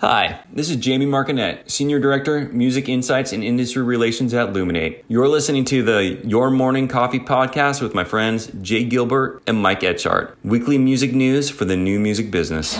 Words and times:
Hi, 0.00 0.40
this 0.52 0.68
is 0.68 0.76
Jamie 0.76 1.06
Markinet, 1.06 1.70
Senior 1.70 1.98
Director, 1.98 2.50
Music 2.52 2.86
Insights 2.86 3.32
and 3.32 3.42
Industry 3.42 3.82
Relations 3.82 4.34
at 4.34 4.52
Luminate. 4.52 5.02
You're 5.08 5.26
listening 5.26 5.64
to 5.64 5.82
the 5.82 6.20
Your 6.22 6.50
Morning 6.50 6.86
Coffee 6.86 7.18
podcast 7.18 7.80
with 7.80 7.94
my 7.94 8.04
friends 8.04 8.48
Jay 8.60 8.84
Gilbert 8.84 9.42
and 9.46 9.56
Mike 9.56 9.80
Etchart. 9.80 10.34
Weekly 10.44 10.76
music 10.76 11.14
news 11.14 11.48
for 11.48 11.64
the 11.64 11.78
new 11.78 11.98
music 11.98 12.30
business. 12.30 12.76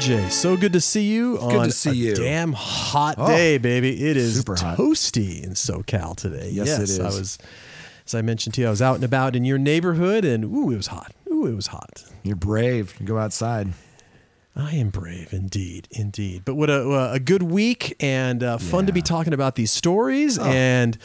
Jay, 0.00 0.28
so 0.30 0.56
good 0.56 0.72
to 0.72 0.80
see 0.80 1.02
you 1.02 1.36
Good 1.36 1.56
on 1.56 1.64
to 1.66 1.72
see 1.72 1.90
a 1.90 1.92
you. 1.92 2.14
damn 2.14 2.52
hot 2.54 3.16
Oh, 3.18 3.26
day, 3.26 3.58
baby. 3.58 3.90
It 4.08 4.16
is 4.16 4.34
super 4.36 4.56
hot. 4.56 4.78
toasty 4.78 5.42
in 5.44 5.50
SoCal 5.50 6.16
today. 6.16 6.48
Yes, 6.50 6.78
it 6.78 6.82
is. 6.84 6.98
I 6.98 7.04
was, 7.04 7.36
as 8.06 8.14
I 8.14 8.22
mentioned 8.22 8.54
to 8.54 8.62
you, 8.62 8.66
I 8.66 8.70
was 8.70 8.80
out 8.80 8.94
and 8.94 9.04
about 9.04 9.36
in 9.36 9.44
your 9.44 9.58
neighborhood, 9.58 10.24
and 10.24 10.44
ooh, 10.44 10.70
it 10.70 10.76
was 10.76 10.86
hot. 10.86 11.12
Ooh, 11.30 11.46
it 11.46 11.54
was 11.54 11.66
hot. 11.68 12.02
You're 12.22 12.36
brave. 12.36 12.94
You 12.98 13.04
go 13.06 13.18
outside. 13.18 13.68
I 14.60 14.72
am 14.76 14.90
brave, 14.90 15.32
indeed, 15.32 15.88
indeed. 15.90 16.42
But 16.44 16.54
what 16.56 16.68
a, 16.70 17.12
a 17.12 17.18
good 17.20 17.42
week 17.42 17.96
and 18.00 18.42
uh, 18.42 18.58
fun 18.58 18.86
to 18.86 18.92
be 18.92 19.00
Oh. 19.00 19.04
talking 19.04 19.32
about 19.32 19.54
these 19.54 19.70
stories. 19.70 20.38
and 20.38 20.96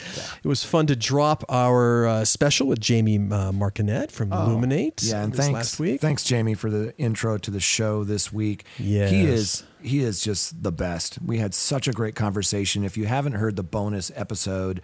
it 0.44 0.46
was 0.48 0.62
fun 0.64 0.86
to 0.88 0.96
drop 0.96 1.42
our 1.48 2.06
uh, 2.06 2.24
special 2.24 2.66
with 2.66 2.80
Jamie 2.80 3.18
uh, 3.30 3.52
from 4.10 4.32
Illuminate 4.32 5.02
Oh. 5.04 5.08
Yeah, 5.08 5.22
and 5.24 5.34
thanks, 5.34 5.52
last 5.54 5.80
week. 5.80 6.00
thanks 6.00 6.22
Jamie 6.24 6.54
for 6.54 6.70
the 6.70 6.96
intro 6.98 7.38
to 7.38 7.50
the 7.50 7.60
show 7.60 8.04
this 8.04 8.32
week. 8.32 8.64
Yes. 8.78 9.10
he 9.10 9.24
is 9.24 9.64
he 9.82 10.00
is 10.00 10.20
just 10.22 10.62
the 10.62 10.72
best. 10.72 11.18
We 11.24 11.38
had 11.38 11.54
such 11.54 11.86
a 11.88 11.92
great 11.92 12.14
conversation. 12.16 12.84
If 12.84 12.96
you 12.96 13.06
haven't 13.06 13.34
heard 13.34 13.56
the 13.56 13.62
bonus 13.62 14.10
episode, 14.16 14.80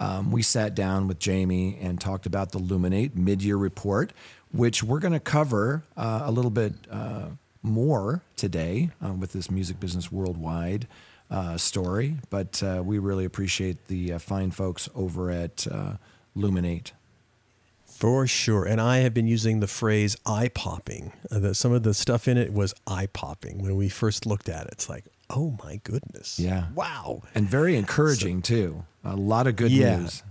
um, 0.00 0.32
we 0.32 0.42
sat 0.42 0.74
down 0.74 1.06
with 1.08 1.18
Jamie 1.18 1.78
and 1.80 2.00
talked 2.00 2.26
about 2.26 2.50
the 2.52 2.58
Luminate 2.58 3.14
mid-year 3.14 3.56
report, 3.56 4.12
which 4.50 4.82
we're 4.82 4.98
going 4.98 5.12
to 5.12 5.20
cover 5.20 5.84
uh, 5.96 6.22
a 6.24 6.30
little 6.32 6.50
bit 6.50 6.74
uh, 6.90 7.26
more 7.62 8.22
today 8.36 8.90
uh, 9.04 9.12
with 9.12 9.32
this 9.32 9.50
music 9.50 9.78
business 9.80 10.10
worldwide. 10.12 10.86
Uh, 11.32 11.56
story, 11.56 12.16
but 12.28 12.60
uh, 12.60 12.82
we 12.84 12.98
really 12.98 13.24
appreciate 13.24 13.86
the 13.86 14.14
uh, 14.14 14.18
fine 14.18 14.50
folks 14.50 14.88
over 14.96 15.30
at 15.30 15.64
uh, 15.70 15.92
Luminate. 16.36 16.90
For 17.86 18.26
sure. 18.26 18.64
And 18.64 18.80
I 18.80 18.96
have 18.98 19.14
been 19.14 19.28
using 19.28 19.60
the 19.60 19.68
phrase 19.68 20.16
eye 20.26 20.48
popping. 20.48 21.12
Uh, 21.30 21.38
the, 21.38 21.54
some 21.54 21.70
of 21.70 21.84
the 21.84 21.94
stuff 21.94 22.26
in 22.26 22.36
it 22.36 22.52
was 22.52 22.74
eye 22.84 23.06
popping 23.12 23.62
when 23.62 23.76
we 23.76 23.88
first 23.88 24.26
looked 24.26 24.48
at 24.48 24.66
it. 24.66 24.72
It's 24.72 24.88
like, 24.88 25.04
oh 25.28 25.56
my 25.62 25.80
goodness. 25.84 26.36
Yeah. 26.40 26.64
Wow. 26.74 27.22
and 27.32 27.48
very 27.48 27.76
encouraging 27.76 28.42
too. 28.42 28.84
A 29.04 29.14
lot 29.14 29.46
of 29.46 29.54
good 29.54 29.70
Yeah. 29.70 29.98
news. 30.00 30.24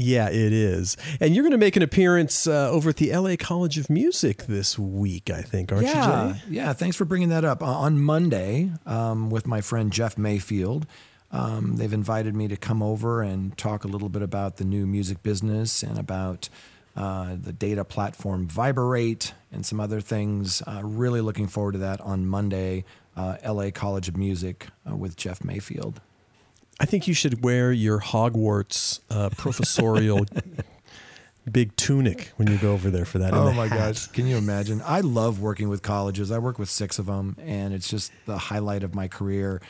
Yeah, 0.00 0.28
it 0.28 0.52
is. 0.52 0.96
And 1.20 1.34
you're 1.34 1.42
going 1.42 1.50
to 1.50 1.58
make 1.58 1.74
an 1.74 1.82
appearance 1.82 2.46
uh, 2.46 2.70
over 2.70 2.90
at 2.90 2.98
the 2.98 3.12
LA 3.12 3.34
College 3.36 3.78
of 3.78 3.90
Music 3.90 4.44
this 4.46 4.78
week, 4.78 5.28
I 5.28 5.42
think, 5.42 5.72
aren't 5.72 5.86
yeah, 5.86 6.28
you, 6.28 6.34
Jay? 6.34 6.40
yeah. 6.50 6.72
Thanks 6.72 6.94
for 6.94 7.04
bringing 7.04 7.30
that 7.30 7.44
up. 7.44 7.64
Uh, 7.64 7.66
on 7.66 7.98
Monday, 7.98 8.70
um, 8.86 9.28
with 9.28 9.48
my 9.48 9.60
friend 9.60 9.92
Jeff 9.92 10.16
Mayfield, 10.16 10.86
um, 11.32 11.78
they've 11.78 11.92
invited 11.92 12.36
me 12.36 12.46
to 12.46 12.56
come 12.56 12.80
over 12.80 13.22
and 13.22 13.58
talk 13.58 13.82
a 13.82 13.88
little 13.88 14.08
bit 14.08 14.22
about 14.22 14.58
the 14.58 14.64
new 14.64 14.86
music 14.86 15.24
business 15.24 15.82
and 15.82 15.98
about 15.98 16.48
uh, 16.96 17.34
the 17.34 17.52
data 17.52 17.84
platform 17.84 18.46
Viberate 18.46 19.32
and 19.50 19.66
some 19.66 19.80
other 19.80 20.00
things. 20.00 20.62
Uh, 20.64 20.80
really 20.84 21.20
looking 21.20 21.48
forward 21.48 21.72
to 21.72 21.78
that 21.78 22.00
on 22.02 22.24
Monday. 22.24 22.84
Uh, 23.16 23.36
LA 23.44 23.72
College 23.72 24.08
of 24.08 24.16
Music 24.16 24.68
uh, 24.88 24.94
with 24.94 25.16
Jeff 25.16 25.42
Mayfield. 25.42 26.00
I 26.80 26.84
think 26.86 27.08
you 27.08 27.14
should 27.14 27.42
wear 27.42 27.72
your 27.72 28.00
Hogwarts 28.00 29.00
uh, 29.10 29.30
professorial 29.30 30.26
big 31.50 31.74
tunic 31.76 32.32
when 32.36 32.48
you 32.48 32.58
go 32.58 32.72
over 32.72 32.90
there 32.90 33.04
for 33.04 33.18
that. 33.18 33.34
Oh 33.34 33.52
my 33.52 33.66
hat. 33.66 33.78
gosh. 33.78 34.06
Can 34.08 34.26
you 34.26 34.36
imagine? 34.36 34.82
I 34.84 35.00
love 35.00 35.40
working 35.40 35.68
with 35.68 35.82
colleges. 35.82 36.30
I 36.30 36.38
work 36.38 36.58
with 36.58 36.68
six 36.68 36.98
of 36.98 37.06
them, 37.06 37.36
and 37.40 37.74
it's 37.74 37.88
just 37.88 38.12
the 38.26 38.38
highlight 38.38 38.82
of 38.82 38.94
my 38.94 39.08
career 39.08 39.60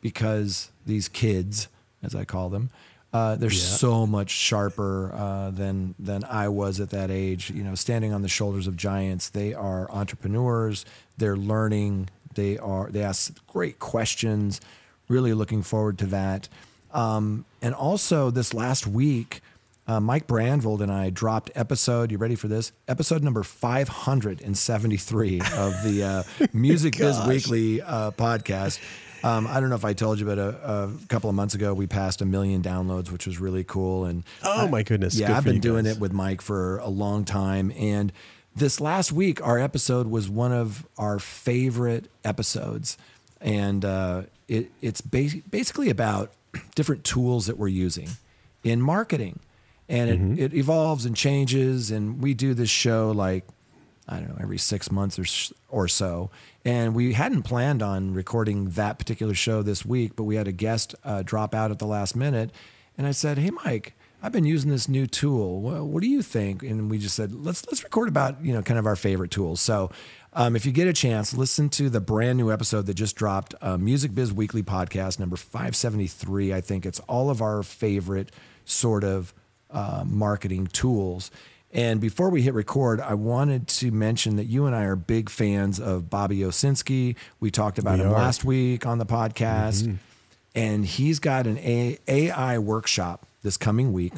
because 0.00 0.70
these 0.84 1.08
kids, 1.08 1.68
as 2.02 2.14
I 2.14 2.24
call 2.24 2.48
them, 2.48 2.70
uh, 3.12 3.36
they're 3.36 3.48
so 3.50 4.06
much 4.06 4.30
sharper 4.30 5.12
uh, 5.14 5.50
than 5.50 5.94
than 5.98 6.24
I 6.24 6.48
was 6.48 6.80
at 6.80 6.90
that 6.90 7.10
age. 7.10 7.50
You 7.50 7.64
know, 7.64 7.74
standing 7.74 8.12
on 8.12 8.22
the 8.22 8.28
shoulders 8.28 8.66
of 8.66 8.76
giants. 8.76 9.30
They 9.30 9.54
are 9.54 9.90
entrepreneurs. 9.90 10.84
They're 11.16 11.36
learning. 11.36 12.10
They 12.34 12.58
are. 12.58 12.90
They 12.90 13.02
ask 13.02 13.34
great 13.46 13.78
questions. 13.78 14.60
Really 15.08 15.32
looking 15.34 15.62
forward 15.62 15.98
to 15.98 16.06
that. 16.06 16.48
Um, 16.92 17.44
and 17.62 17.74
also 17.74 18.30
this 18.30 18.52
last 18.54 18.86
week, 18.86 19.40
uh, 19.86 20.00
Mike 20.00 20.26
Brandvold 20.26 20.80
and 20.80 20.92
I 20.92 21.08
dropped 21.10 21.50
episode. 21.54 22.10
You 22.12 22.18
ready 22.18 22.34
for 22.34 22.46
this? 22.48 22.72
Episode 22.86 23.22
number 23.22 23.42
573 23.42 25.40
of 25.56 25.82
the 25.82 26.02
uh, 26.04 26.46
Music 26.52 26.96
Biz 26.98 27.20
Weekly 27.26 27.80
uh, 27.82 28.10
podcast. 28.12 28.80
Um, 29.24 29.46
I 29.48 29.58
don't 29.60 29.68
know 29.68 29.74
if 29.76 29.84
I 29.84 29.94
told 29.94 30.20
you, 30.20 30.26
but 30.26 30.38
a, 30.38 30.48
a 30.84 30.90
couple 31.08 31.28
of 31.30 31.34
months 31.36 31.54
ago 31.54 31.74
we 31.74 31.86
passed 31.86 32.20
a 32.22 32.26
million 32.26 32.62
downloads, 32.62 33.10
which 33.10 33.26
was 33.26 33.40
really 33.40 33.64
cool. 33.64 34.04
And 34.04 34.24
Oh, 34.44 34.66
I- 34.66 34.70
my 34.70 34.82
goodness. 34.82 35.14
yeah, 35.16 35.28
Good 35.28 35.36
I've 35.36 35.44
been 35.44 35.60
doing 35.60 35.84
guys. 35.84 35.96
it 35.96 36.00
with 36.00 36.12
Mike 36.12 36.40
for 36.42 36.78
a 36.78 36.88
long 36.88 37.24
time, 37.24 37.72
and 37.76 38.12
this 38.54 38.80
last 38.80 39.10
week 39.12 39.44
our 39.44 39.58
episode 39.58 40.06
was 40.08 40.28
one 40.28 40.52
of 40.52 40.86
our 40.98 41.18
favorite 41.18 42.10
episodes, 42.24 42.96
and 43.40 43.84
uh, 43.84 44.22
it, 44.48 44.70
it's 44.80 45.00
ba- 45.00 45.42
basically 45.50 45.90
about 45.90 46.32
different 46.74 47.04
tools 47.04 47.46
that 47.46 47.56
we're 47.58 47.68
using 47.68 48.08
in 48.64 48.80
marketing, 48.80 49.40
and 49.88 50.38
it, 50.38 50.52
it 50.52 50.54
evolves 50.54 51.04
and 51.04 51.14
changes. 51.14 51.90
And 51.90 52.20
we 52.20 52.34
do 52.34 52.54
this 52.54 52.70
show 52.70 53.10
like 53.10 53.44
I 54.08 54.20
don't 54.20 54.30
know, 54.30 54.38
every 54.40 54.58
six 54.58 54.90
months 54.90 55.18
or, 55.18 55.52
or 55.68 55.86
so. 55.86 56.30
And 56.64 56.94
we 56.94 57.12
hadn't 57.12 57.42
planned 57.42 57.82
on 57.82 58.14
recording 58.14 58.70
that 58.70 58.98
particular 58.98 59.34
show 59.34 59.62
this 59.62 59.84
week, 59.84 60.16
but 60.16 60.24
we 60.24 60.36
had 60.36 60.48
a 60.48 60.52
guest 60.52 60.94
uh, 61.04 61.22
drop 61.22 61.54
out 61.54 61.70
at 61.70 61.78
the 61.78 61.86
last 61.86 62.16
minute. 62.16 62.50
And 62.96 63.06
I 63.06 63.10
said, 63.10 63.36
Hey, 63.36 63.50
Mike, 63.50 63.92
I've 64.22 64.32
been 64.32 64.46
using 64.46 64.70
this 64.70 64.88
new 64.88 65.06
tool. 65.06 65.60
Well, 65.60 65.86
what 65.86 66.02
do 66.02 66.08
you 66.08 66.22
think? 66.22 66.62
And 66.62 66.90
we 66.90 66.98
just 66.98 67.14
said, 67.14 67.32
let's, 67.32 67.64
let's 67.66 67.84
record 67.84 68.08
about, 68.08 68.44
you 68.44 68.52
know, 68.52 68.62
kind 68.62 68.78
of 68.78 68.86
our 68.86 68.96
favorite 68.96 69.30
tools. 69.30 69.60
So 69.60 69.90
um, 70.38 70.54
if 70.56 70.64
you 70.64 70.72
get 70.72 70.86
a 70.88 70.92
chance, 70.92 71.34
listen 71.34 71.68
to 71.70 71.90
the 71.90 72.00
brand 72.00 72.38
new 72.38 72.50
episode 72.52 72.86
that 72.86 72.94
just 72.94 73.16
dropped, 73.16 73.54
uh, 73.60 73.76
Music 73.76 74.14
Biz 74.14 74.32
Weekly 74.32 74.62
podcast, 74.62 75.18
number 75.18 75.36
573. 75.36 76.54
I 76.54 76.60
think 76.60 76.86
it's 76.86 77.00
all 77.00 77.28
of 77.28 77.42
our 77.42 77.62
favorite 77.62 78.30
sort 78.64 79.02
of 79.04 79.34
uh, 79.70 80.04
marketing 80.06 80.68
tools. 80.68 81.30
And 81.72 82.00
before 82.00 82.30
we 82.30 82.40
hit 82.42 82.54
record, 82.54 83.00
I 83.00 83.12
wanted 83.14 83.66
to 83.68 83.90
mention 83.90 84.36
that 84.36 84.44
you 84.44 84.64
and 84.64 84.74
I 84.74 84.84
are 84.84 84.96
big 84.96 85.28
fans 85.28 85.78
of 85.78 86.08
Bobby 86.08 86.38
Owsinski. 86.38 87.16
We 87.40 87.50
talked 87.50 87.78
about 87.78 87.98
We 87.98 88.04
him 88.04 88.10
are. 88.10 88.14
last 88.14 88.44
week 88.44 88.86
on 88.86 88.98
the 88.98 89.04
podcast. 89.06 89.98
And 90.54 90.86
he's 90.86 91.18
got 91.18 91.46
an 91.46 91.58
A- 91.58 91.98
AI 92.08 92.58
workshop 92.58 93.26
this 93.42 93.56
coming 93.56 93.92
week 93.92 94.14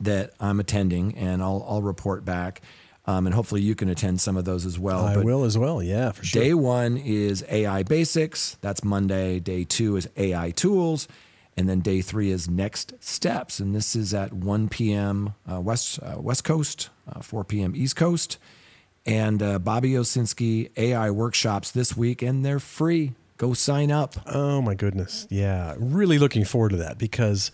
that 0.00 0.32
I'm 0.40 0.58
attending, 0.58 1.16
and 1.16 1.42
I'll, 1.42 1.64
I'll 1.68 1.82
report 1.82 2.24
back. 2.24 2.60
Um, 3.08 3.24
and 3.26 3.34
hopefully 3.34 3.62
you 3.62 3.74
can 3.74 3.88
attend 3.88 4.20
some 4.20 4.36
of 4.36 4.44
those 4.44 4.66
as 4.66 4.78
well. 4.78 5.06
I 5.06 5.14
But 5.14 5.24
will 5.24 5.44
as 5.44 5.56
well. 5.56 5.82
Yeah, 5.82 6.12
for 6.12 6.22
sure. 6.22 6.42
Day 6.42 6.52
one 6.52 6.98
is 6.98 7.42
AI 7.48 7.82
basics. 7.82 8.58
That's 8.60 8.84
Monday. 8.84 9.40
Day 9.40 9.64
two 9.64 9.96
is 9.96 10.10
AI 10.18 10.50
tools. 10.50 11.08
And 11.56 11.70
then 11.70 11.80
day 11.80 12.02
three 12.02 12.30
is 12.30 12.50
next 12.50 12.92
steps. 13.00 13.60
And 13.60 13.74
this 13.74 13.96
is 13.96 14.12
at 14.12 14.34
1 14.34 14.68
p.m. 14.68 15.32
Uh, 15.50 15.58
West, 15.58 15.98
uh, 16.02 16.20
West 16.20 16.44
Coast, 16.44 16.90
uh, 17.10 17.20
4 17.20 17.44
p.m. 17.44 17.74
East 17.74 17.96
Coast. 17.96 18.36
And 19.06 19.42
uh, 19.42 19.58
Bobby 19.58 19.92
Owsinski 19.92 20.70
AI 20.76 21.10
workshops 21.10 21.70
this 21.70 21.96
week, 21.96 22.20
and 22.20 22.44
they're 22.44 22.60
free. 22.60 23.14
Go 23.38 23.54
sign 23.54 23.90
up. 23.90 24.16
Oh 24.26 24.60
my 24.60 24.74
goodness. 24.74 25.26
Yeah. 25.30 25.74
Really 25.78 26.18
looking 26.18 26.44
forward 26.44 26.70
to 26.70 26.76
that 26.76 26.98
because, 26.98 27.52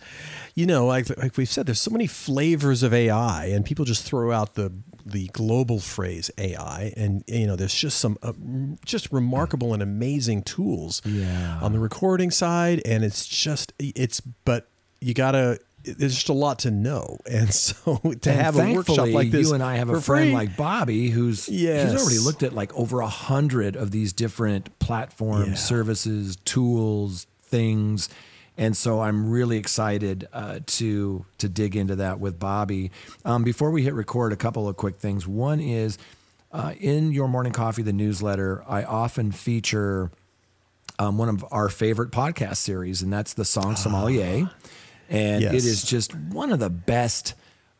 you 0.53 0.65
know, 0.65 0.85
like, 0.85 1.07
like 1.17 1.37
we've 1.37 1.47
said, 1.47 1.65
there's 1.65 1.79
so 1.79 1.91
many 1.91 2.07
flavors 2.07 2.83
of 2.83 2.93
AI 2.93 3.45
and 3.45 3.63
people 3.63 3.85
just 3.85 4.03
throw 4.03 4.31
out 4.31 4.55
the, 4.55 4.73
the 5.05 5.27
global 5.27 5.79
phrase 5.79 6.31
AI. 6.37 6.91
And, 6.97 7.23
you 7.27 7.45
know, 7.45 7.55
there's 7.55 7.73
just 7.73 7.99
some 7.99 8.17
uh, 8.23 8.33
just 8.85 9.11
remarkable 9.11 9.73
and 9.73 9.83
amazing 9.83 10.41
tools 10.43 11.01
Yeah. 11.05 11.59
on 11.61 11.73
the 11.73 11.79
recording 11.79 12.31
side. 12.31 12.81
And 12.85 13.03
it's 13.03 13.25
just, 13.27 13.71
it's, 13.77 14.19
but 14.19 14.67
you 15.01 15.13
got 15.13 15.31
to, 15.33 15.59
there's 15.83 16.15
just 16.15 16.29
a 16.29 16.33
lot 16.33 16.57
to 16.59 16.71
know. 16.71 17.19
And 17.29 17.53
so 17.53 17.97
to 17.97 18.07
And 18.31 18.41
have 18.41 18.57
a 18.57 18.73
workshop 18.73 19.09
like 19.09 19.29
this. 19.29 19.47
you 19.47 19.53
and 19.53 19.61
I 19.61 19.75
have 19.75 19.89
a 19.89 20.01
friend 20.01 20.29
free- 20.29 20.33
like 20.33 20.57
Bobby 20.57 21.09
who's 21.09 21.47
Yes. 21.47 21.91
he's 21.91 22.01
already 22.01 22.17
looked 22.19 22.41
at 22.41 22.53
like 22.53 22.73
over 22.73 23.01
a 23.01 23.07
hundred 23.07 23.75
of 23.75 23.91
these 23.91 24.11
different 24.11 24.79
platforms, 24.79 25.47
Yeah. 25.49 25.53
services, 25.55 26.35
tools, 26.45 27.27
things. 27.43 28.09
And 28.57 28.75
so 28.77 29.01
I'm 29.01 29.29
really 29.29 29.57
excited 29.57 30.27
uh, 30.31 30.59
to 30.65 31.25
to 31.39 31.49
dig 31.49 31.75
into 31.75 31.95
that 31.97 32.19
with 32.19 32.39
Bobby. 32.39 32.91
Um, 33.25 33.43
before 33.43 33.69
we 33.71 33.83
hit 33.83 33.93
record, 33.93 34.31
a 34.31 34.37
couple 34.37 34.67
of 34.69 34.77
quick 34.77 34.97
things. 34.97 35.27
One 35.27 35.59
is 35.59 35.97
uh, 36.51 36.73
in 36.79 37.11
your 37.11 37.27
morning 37.27 37.51
coffee, 37.51 37.81
the 37.81 37.91
newsletter. 37.93 38.63
I 38.67 38.83
often 38.83 39.31
feature 39.33 40.09
um, 40.99 41.17
one 41.17 41.27
of 41.27 41.43
our 41.51 41.67
favorite 41.67 42.11
podcast 42.11 42.57
series, 42.57 43.01
and 43.01 43.11
that's 43.11 43.33
the 43.33 43.43
Song 43.45 43.75
Sommelier. 43.75 44.49
And 45.09 45.41
Yes. 45.43 45.53
it 45.53 45.65
is 45.65 45.83
just 45.83 46.15
one 46.15 46.51
of 46.51 46.59
the 46.59 46.69
best 46.69 47.33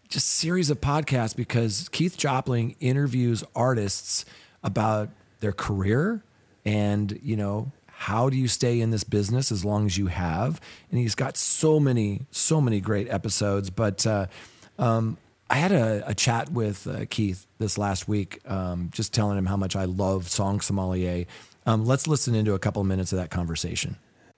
just 0.09 0.27
series 0.27 0.69
of 0.69 0.81
podcasts 0.81 1.35
because 1.35 1.89
Keith 1.89 2.17
Jopling 2.17 2.75
interviews 2.79 3.43
artists 3.55 4.25
about 4.63 5.09
their 5.39 5.51
career 5.53 6.23
and, 6.65 7.17
you 7.23 7.35
know, 7.35 7.71
how 7.97 8.29
do 8.29 8.37
you 8.37 8.47
stay 8.47 8.81
in 8.81 8.91
this 8.91 9.03
business 9.05 9.51
as 9.51 9.63
long 9.63 9.85
as 9.85 9.97
you 9.97 10.07
have? 10.07 10.59
And 10.91 10.99
he's 10.99 11.15
got 11.15 11.37
so 11.37 11.79
many, 11.79 12.25
so 12.29 12.59
many 12.59 12.81
great 12.81 13.09
episodes. 13.09 13.69
But 13.69 14.05
uh, 14.05 14.27
um, 14.77 15.17
I 15.49 15.55
had 15.55 15.71
a, 15.71 16.03
a 16.05 16.13
chat 16.13 16.51
with 16.51 16.87
uh, 16.87 17.05
Keith 17.09 17.47
this 17.57 17.77
last 17.77 18.07
week, 18.07 18.41
um, 18.45 18.89
just 18.93 19.13
telling 19.13 19.37
him 19.37 19.45
how 19.45 19.55
much 19.55 19.75
I 19.75 19.85
love 19.85 20.29
Song 20.29 20.59
Sommelier. 20.59 21.25
Um, 21.65 21.85
let's 21.85 22.05
listen 22.05 22.35
into 22.35 22.53
a 22.53 22.59
couple 22.59 22.81
of 22.81 22.87
minutes 22.87 23.13
of 23.13 23.17
that 23.17 23.29
conversation. 23.29 23.95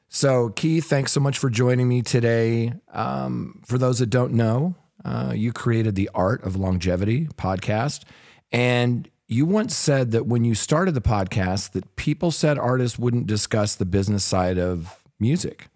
So, 0.07 0.49
Keith, 0.49 0.85
thanks 0.85 1.11
so 1.11 1.19
much 1.19 1.37
for 1.37 1.49
joining 1.49 1.89
me 1.89 2.03
today. 2.03 2.73
Um, 2.93 3.61
for 3.65 3.77
those 3.77 3.99
that 3.99 4.09
don't 4.09 4.33
know, 4.33 4.75
uh, 5.03 5.33
you 5.35 5.51
created 5.51 5.95
the 5.95 6.09
Art 6.13 6.43
of 6.43 6.55
Longevity 6.55 7.27
podcast, 7.37 8.03
and 8.51 9.09
you 9.27 9.45
once 9.45 9.75
said 9.75 10.11
that 10.11 10.25
when 10.25 10.45
you 10.45 10.55
started 10.55 10.93
the 10.93 11.01
podcast, 11.01 11.71
that 11.71 11.95
people 11.95 12.31
said 12.31 12.57
artists 12.57 12.97
wouldn't 12.97 13.27
discuss 13.27 13.75
the 13.75 13.85
business 13.85 14.23
side 14.23 14.57
of 14.57 15.03
music. 15.19 15.67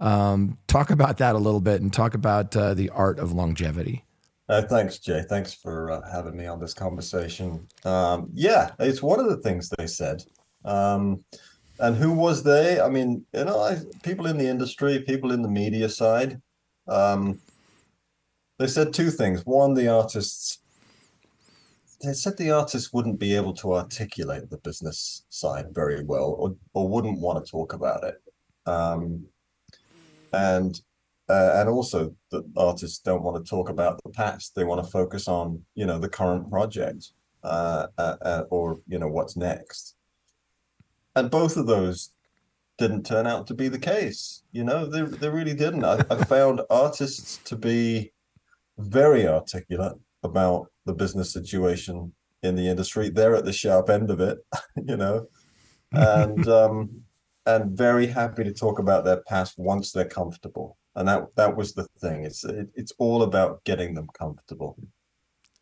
Um, 0.00 0.58
talk 0.66 0.90
about 0.90 1.18
that 1.18 1.34
a 1.34 1.38
little 1.38 1.60
bit, 1.60 1.80
and 1.80 1.92
talk 1.92 2.14
about 2.14 2.54
uh, 2.56 2.74
the 2.74 2.90
Art 2.90 3.18
of 3.18 3.32
Longevity. 3.32 4.04
Uh, 4.48 4.62
thanks, 4.62 4.98
Jay. 4.98 5.24
Thanks 5.28 5.54
for 5.54 5.90
uh, 5.90 6.10
having 6.10 6.36
me 6.36 6.46
on 6.46 6.60
this 6.60 6.74
conversation. 6.74 7.66
Um, 7.84 8.28
yeah, 8.32 8.70
it's 8.78 9.02
one 9.02 9.20
of 9.20 9.28
the 9.28 9.38
things 9.38 9.70
they 9.70 9.86
said. 9.86 10.22
Um, 10.64 11.24
and 11.78 11.96
who 11.96 12.12
was 12.12 12.42
they? 12.42 12.80
I 12.80 12.88
mean, 12.88 13.24
you 13.32 13.44
know, 13.44 13.60
I, 13.60 13.78
people 14.02 14.26
in 14.26 14.38
the 14.38 14.46
industry, 14.46 15.00
people 15.00 15.32
in 15.32 15.42
the 15.42 15.48
media 15.48 15.88
side. 15.88 16.40
Um, 16.88 17.40
they 18.58 18.66
said 18.66 18.92
two 18.92 19.10
things. 19.10 19.44
One, 19.44 19.74
the 19.74 19.88
artists. 19.88 20.58
They 22.02 22.12
said 22.12 22.36
the 22.36 22.50
artists 22.50 22.92
wouldn't 22.92 23.18
be 23.18 23.34
able 23.34 23.54
to 23.54 23.74
articulate 23.74 24.50
the 24.50 24.58
business 24.58 25.24
side 25.30 25.66
very 25.72 26.04
well, 26.04 26.36
or 26.38 26.56
or 26.74 26.88
wouldn't 26.88 27.20
want 27.20 27.44
to 27.44 27.50
talk 27.50 27.72
about 27.72 28.04
it. 28.04 28.22
Um, 28.66 29.26
and 30.32 30.80
uh, 31.28 31.52
and 31.54 31.68
also 31.68 32.14
that 32.30 32.44
artists 32.56 32.98
don't 32.98 33.22
want 33.22 33.42
to 33.42 33.48
talk 33.48 33.68
about 33.68 34.02
the 34.02 34.10
past. 34.10 34.54
They 34.54 34.64
want 34.64 34.84
to 34.84 34.90
focus 34.90 35.28
on 35.28 35.62
you 35.74 35.86
know 35.86 35.98
the 35.98 36.08
current 36.08 36.50
project 36.50 37.12
uh, 37.42 37.86
uh, 37.98 38.16
uh, 38.22 38.42
or 38.50 38.78
you 38.86 38.98
know 38.98 39.08
what's 39.08 39.36
next. 39.36 39.96
And 41.14 41.30
both 41.30 41.56
of 41.56 41.66
those 41.66 42.10
didn't 42.76 43.06
turn 43.06 43.26
out 43.26 43.46
to 43.46 43.54
be 43.54 43.68
the 43.68 43.78
case 43.78 44.42
you 44.56 44.64
know? 44.64 44.86
They, 44.86 45.02
they 45.02 45.28
really 45.28 45.54
didn't. 45.54 45.84
I, 45.84 46.02
I 46.10 46.24
found 46.24 46.62
artists 46.70 47.38
to 47.44 47.56
be 47.56 48.12
very 48.78 49.28
articulate 49.28 49.98
about 50.26 50.66
the 50.84 50.92
business 50.92 51.32
situation 51.32 52.12
in 52.42 52.54
the 52.54 52.68
industry 52.68 53.08
they're 53.08 53.34
at 53.34 53.46
the 53.46 53.52
sharp 53.52 53.88
end 53.88 54.10
of 54.10 54.20
it 54.20 54.38
you 54.86 54.96
know 54.96 55.26
and 55.92 56.46
um 56.62 56.90
and 57.46 57.76
very 57.76 58.06
happy 58.06 58.44
to 58.44 58.52
talk 58.52 58.78
about 58.78 59.04
their 59.04 59.22
past 59.22 59.54
once 59.56 59.92
they're 59.92 60.04
comfortable 60.04 60.76
and 60.94 61.08
that 61.08 61.22
that 61.36 61.56
was 61.56 61.72
the 61.72 61.86
thing 62.00 62.24
it's 62.24 62.44
it, 62.44 62.68
it's 62.74 62.92
all 62.98 63.22
about 63.22 63.64
getting 63.64 63.94
them 63.94 64.08
comfortable 64.12 64.76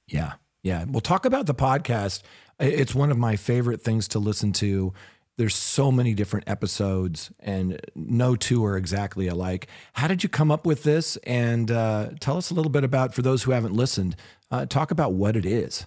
Yeah. 0.09 0.35
Yeah. 0.63 0.85
We'll 0.89 1.01
talk 1.01 1.25
about 1.25 1.47
the 1.47 1.55
podcast. 1.55 2.23
It's 2.59 2.95
one 2.95 3.11
of 3.11 3.19
my 3.19 3.37
favorite 3.37 3.83
things 3.83 4.09
to 4.09 4.19
listen 4.19 4.53
to. 4.55 4.93
There's 5.37 5.55
so 5.57 5.91
many 5.91 6.15
different 6.15 6.49
episodes, 6.49 7.31
and 7.41 7.81
no 7.95 8.37
two 8.37 8.65
are 8.65 8.77
exactly 8.77 9.27
alike. 9.27 9.67
How 9.95 10.07
did 10.07 10.23
you 10.23 10.29
come 10.29 10.51
up 10.53 10.65
with 10.65 10.85
this? 10.85 11.17
And 11.25 11.71
uh, 11.71 12.11
tell 12.21 12.37
us 12.37 12.51
a 12.51 12.55
little 12.55 12.71
bit 12.71 12.85
about, 12.85 13.15
for 13.15 13.23
those 13.23 13.43
who 13.43 13.51
haven't 13.51 13.75
listened, 13.75 14.15
uh, 14.51 14.67
talk 14.67 14.91
about 14.93 15.15
what 15.15 15.35
it 15.37 15.45
is. 15.45 15.87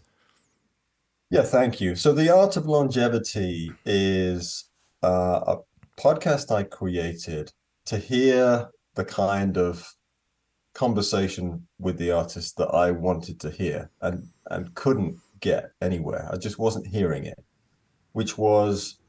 yeah 1.30 1.44
thank 1.44 1.82
you 1.82 1.96
so 1.96 2.13
the 2.13 2.30
art 2.34 2.56
of 2.58 2.66
longevity 2.66 3.72
is 3.86 4.66
uh, 5.04 5.42
a 5.54 5.56
podcast 6.00 6.51
i 6.51 6.63
created 6.63 7.51
to 7.86 7.98
hear 7.98 8.70
the 8.96 9.04
kind 9.06 9.58
of 9.58 9.94
conversation 10.74 11.68
with 11.80 11.98
the 11.98 12.12
artist 12.12 12.56
that 12.58 12.70
i 12.70 12.92
wanted 12.92 13.39
to 13.39 13.50
hear 13.50 13.89
and 14.01 14.24
and 14.51 14.74
couldn't 14.75 15.18
get 15.39 15.72
anywhere 15.82 16.30
i 16.32 16.38
just 16.38 16.58
wasn't 16.60 16.88
hearing 16.88 17.25
it 17.25 17.44
which 18.13 18.38
was 18.38 19.00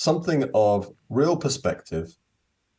something 0.00 0.48
of 0.54 0.90
real 1.10 1.36
perspective, 1.36 2.16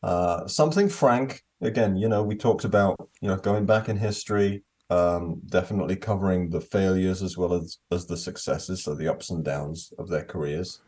uh, 0.02 0.48
something 0.48 0.90
frank. 0.90 1.44
Again, 1.62 1.96
you 1.96 2.10
know, 2.10 2.24
we 2.24 2.36
talked 2.36 2.66
about 2.66 2.96
you 3.22 3.28
know 3.28 3.38
going 3.38 3.68
back 3.68 3.90
in 3.90 3.98
history, 3.98 4.64
um, 4.90 5.40
definitely 5.46 5.96
covering 5.96 6.50
the 6.50 6.62
failures 6.62 7.22
as 7.22 7.38
well 7.38 7.54
as 7.54 7.78
as 7.92 8.08
the 8.08 8.18
successes, 8.18 8.84
so 8.84 8.96
the 8.96 9.08
ups 9.08 9.30
and 9.30 9.46
downs 9.46 9.94
of 10.00 10.10
their 10.10 10.24
careers, 10.24 10.82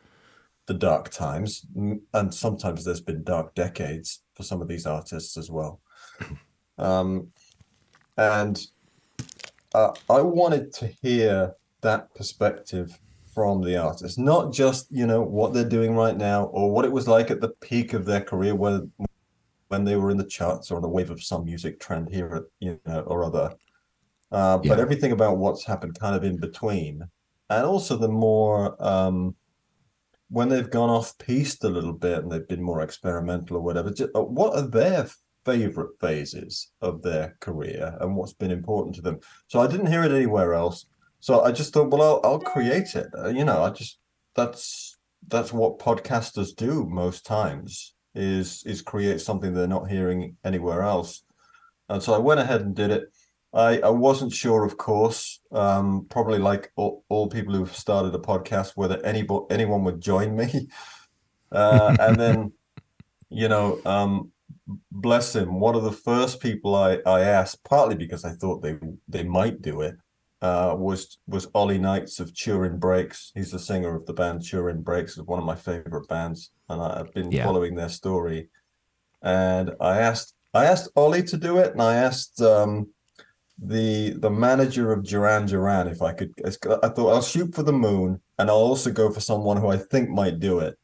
the 0.65 0.73
dark 0.73 1.09
times, 1.09 1.67
and 2.13 2.33
sometimes 2.33 2.83
there's 2.83 3.07
been 3.11 3.23
dark 3.23 3.53
decades 3.53 4.23
for 4.33 4.41
some 4.41 4.59
of 4.59 4.67
these 4.67 4.87
artists 4.87 5.37
as 5.37 5.49
well. 5.51 5.81
Um, 6.79 7.27
and 8.17 8.59
uh, 9.75 9.93
I 10.09 10.21
wanted 10.21 10.73
to 10.73 10.87
hear 10.87 11.53
that 11.81 12.15
perspective 12.15 12.97
from 13.33 13.61
the 13.61 13.77
artist, 13.77 14.17
not 14.19 14.53
just 14.53 14.87
you 14.91 15.05
know 15.07 15.21
what 15.21 15.53
they're 15.53 15.67
doing 15.77 15.95
right 15.95 16.17
now 16.17 16.45
or 16.45 16.71
what 16.71 16.85
it 16.85 16.91
was 16.91 17.07
like 17.07 17.31
at 17.31 17.41
the 17.41 17.49
peak 17.61 17.93
of 17.93 18.05
their 18.05 18.21
career 18.21 18.55
when 18.55 18.91
when 19.69 19.83
they 19.83 19.95
were 19.95 20.11
in 20.11 20.17
the 20.17 20.25
charts 20.25 20.69
or 20.69 20.75
on 20.75 20.81
the 20.81 20.89
wave 20.89 21.09
of 21.09 21.23
some 21.23 21.45
music 21.45 21.79
trend 21.79 22.07
here, 22.13 22.45
you 22.59 22.79
know, 22.85 23.01
or 23.01 23.23
other. 23.23 23.53
Uh, 24.31 24.59
Yeah. 24.63 24.69
But 24.69 24.79
everything 24.79 25.11
about 25.11 25.37
what's 25.37 25.65
happened 25.65 25.97
kind 25.99 26.15
of 26.15 26.23
in 26.23 26.37
between, 26.37 27.03
and 27.49 27.65
also 27.65 27.97
the 27.97 28.07
more 28.07 28.75
um, 28.83 29.35
when 30.29 30.49
they've 30.49 30.69
gone 30.69 30.89
off 30.89 31.17
piste 31.17 31.63
a 31.63 31.69
little 31.69 31.93
bit 31.93 32.19
and 32.19 32.31
they've 32.31 32.47
been 32.47 32.63
more 32.63 32.81
experimental 32.81 33.57
or 33.57 33.61
whatever. 33.61 33.91
ju- 33.91 34.09
uh, 34.15 34.21
What 34.23 34.55
are 34.55 34.67
their 34.67 35.07
favorite 35.45 35.91
phases 35.99 36.71
of 36.81 37.01
their 37.01 37.35
career 37.39 37.97
and 37.99 38.15
what's 38.15 38.33
been 38.33 38.51
important 38.51 38.95
to 38.95 39.01
them? 39.01 39.19
So 39.47 39.59
I 39.59 39.67
didn't 39.67 39.91
hear 39.91 40.03
it 40.03 40.11
anywhere 40.11 40.53
else. 40.53 40.85
So 41.23 41.39
I 41.39 41.53
just 41.53 41.71
thought, 41.73 41.89
well, 41.89 42.19
I'll, 42.21 42.31
I'll 42.31 42.39
create 42.39 42.95
it. 42.95 43.07
Uh, 43.17 43.29
you 43.29 43.45
know, 43.45 43.63
I 43.63 43.69
just 43.69 43.97
that's 44.35 44.97
that's 45.29 45.53
what 45.53 45.79
podcasters 45.79 46.53
do 46.53 46.85
most 46.85 47.25
times 47.25 47.95
is 48.13 48.61
is 48.65 48.81
create 48.81 49.21
something 49.21 49.53
they're 49.53 49.65
not 49.65 49.89
hearing 49.89 50.35
anywhere 50.43 50.81
else. 50.81 51.23
And 51.87 52.03
so 52.03 52.13
I 52.13 52.17
went 52.17 52.41
ahead 52.41 52.59
and 52.59 52.75
did 52.75 52.91
it. 52.91 53.03
I, 53.53 53.79
I 53.79 53.89
wasn't 53.89 54.33
sure, 54.33 54.65
of 54.65 54.75
course, 54.75 55.39
um, 55.53 56.07
probably 56.09 56.39
like 56.39 56.73
all, 56.75 57.05
all 57.07 57.29
people 57.29 57.53
who've 57.53 57.73
started 57.73 58.13
a 58.13 58.19
podcast, 58.19 58.73
whether 58.75 59.01
anybody 59.05 59.45
anyone 59.49 59.85
would 59.85 60.01
join 60.01 60.35
me. 60.35 60.67
Uh, 61.51 61.95
and 61.99 62.19
then, 62.19 62.51
you 63.29 63.47
know, 63.47 63.79
um, 63.85 64.31
bless 64.91 65.35
him, 65.35 65.59
one 65.59 65.75
of 65.75 65.83
the 65.83 65.91
first 65.91 66.39
people 66.39 66.73
I, 66.73 66.97
I 67.05 67.19
asked, 67.21 67.63
partly 67.63 67.93
because 67.93 68.25
I 68.25 68.31
thought 68.31 68.63
they 68.63 68.75
they 69.07 69.23
might 69.23 69.61
do 69.61 69.81
it, 69.81 69.95
uh, 70.43 70.75
was 70.77 71.17
was 71.25 71.47
Ollie 71.55 71.77
Knights 71.77 72.19
of 72.19 72.35
Turin 72.35 72.77
Brakes. 72.77 73.31
He's 73.33 73.51
the 73.51 73.57
singer 73.59 73.95
of 73.95 74.05
the 74.05 74.13
band 74.13 74.45
Turin 74.45 74.81
Brakes, 74.81 75.13
is 75.17 75.23
one 75.23 75.39
of 75.39 75.45
my 75.45 75.55
favorite 75.55 76.07
bands, 76.09 76.51
and 76.67 76.81
I've 76.81 77.13
been 77.13 77.31
Yeah. 77.31 77.45
following 77.45 77.75
their 77.75 77.89
story. 77.89 78.49
And 79.21 79.71
I 79.79 79.99
asked 79.99 80.35
I 80.53 80.65
asked 80.65 80.91
Ollie 80.95 81.23
to 81.23 81.37
do 81.37 81.57
it, 81.57 81.71
and 81.71 81.81
I 81.81 81.95
asked 81.95 82.41
um, 82.41 82.89
the 83.57 84.11
the 84.19 84.29
manager 84.29 84.91
of 84.91 85.05
Duran 85.05 85.45
Duran 85.45 85.87
if 85.87 86.01
I 86.01 86.11
could. 86.11 86.31
I 86.45 86.89
thought 86.89 87.13
I'll 87.13 87.21
shoot 87.21 87.55
for 87.55 87.63
the 87.63 87.71
moon, 87.71 88.19
and 88.37 88.49
I'll 88.49 88.57
also 88.57 88.91
go 88.91 89.09
for 89.11 89.21
someone 89.21 89.57
who 89.57 89.69
I 89.69 89.77
think 89.77 90.09
might 90.09 90.39
do 90.41 90.59
it. 90.59 90.77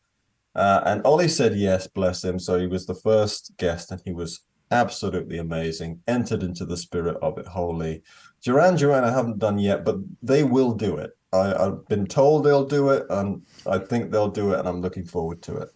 Uh, 0.56 0.82
and 0.86 1.06
Ollie 1.06 1.28
said 1.28 1.56
yes, 1.56 1.86
bless 1.88 2.24
him. 2.24 2.40
So 2.40 2.58
he 2.58 2.68
was 2.68 2.86
the 2.86 2.96
first 2.96 3.52
guest, 3.58 3.92
and 3.92 4.02
he 4.06 4.14
was 4.14 4.40
absolutely 4.72 5.38
amazing. 5.40 6.02
Entered 6.08 6.44
into 6.44 6.66
the 6.66 6.78
spirit 6.78 7.18
of 7.22 7.38
it 7.38 7.48
wholly. 7.48 8.04
Duran 8.44 8.76
Duran, 8.76 9.04
I 9.04 9.12
haven't 9.12 9.40
done 9.40 9.60
yet, 9.60 9.84
but 9.84 9.98
they 10.22 10.44
will 10.44 10.74
do 10.74 10.98
it. 10.98 11.12
I, 11.32 11.54
I've 11.54 11.88
been 11.88 12.08
told 12.08 12.44
they'll 12.44 12.66
do 12.66 12.90
it, 12.90 13.06
and 13.10 13.44
I 13.68 13.78
think 13.80 14.12
they'll 14.12 14.30
do 14.30 14.54
it, 14.54 14.60
and 14.60 14.68
I'm 14.68 14.82
looking 14.82 15.06
forward 15.06 15.42
to 15.44 15.58
it. 15.58 15.70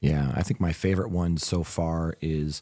Yeah, 0.00 0.32
I 0.34 0.42
think 0.42 0.60
my 0.60 0.72
favorite 0.72 1.10
one 1.10 1.36
so 1.38 1.62
far 1.62 2.14
is 2.20 2.60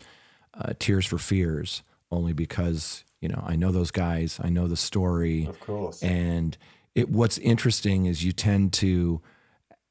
uh, 0.54 0.72
Tears 0.78 1.06
for 1.06 1.18
Fears, 1.18 1.82
only 2.10 2.32
because 2.32 3.04
you 3.20 3.28
know 3.28 3.42
I 3.46 3.56
know 3.56 3.72
those 3.72 3.90
guys, 3.90 4.38
I 4.42 4.48
know 4.48 4.68
the 4.68 4.76
story, 4.76 5.46
Of 5.46 5.60
course. 5.60 6.02
and 6.02 6.56
it. 6.94 7.08
What's 7.10 7.38
interesting 7.38 8.06
is 8.06 8.24
you 8.24 8.32
tend 8.32 8.72
to 8.74 9.20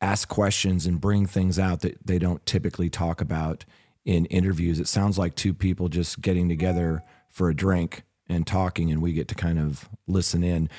ask 0.01 0.27
questions 0.27 0.85
and 0.85 0.99
bring 1.01 1.25
things 1.25 1.59
out 1.59 1.81
that 1.81 1.97
they 2.05 2.19
don't 2.19 2.45
typically 2.45 2.89
talk 2.89 3.21
about 3.21 3.65
in 4.05 4.25
interviews. 4.27 4.79
It 4.79 4.87
sounds 4.87 5.17
like 5.17 5.35
two 5.35 5.53
people 5.53 5.89
just 5.89 6.21
getting 6.21 6.47
together 6.49 7.03
for 7.29 7.49
a 7.49 7.55
drink 7.55 8.03
and 8.27 8.45
talking, 8.47 8.91
and 8.91 9.01
we 9.01 9.13
get 9.13 9.27
to 9.29 9.35
kind 9.35 9.59
of 9.59 9.89
listen 10.07 10.43
in. 10.43 10.69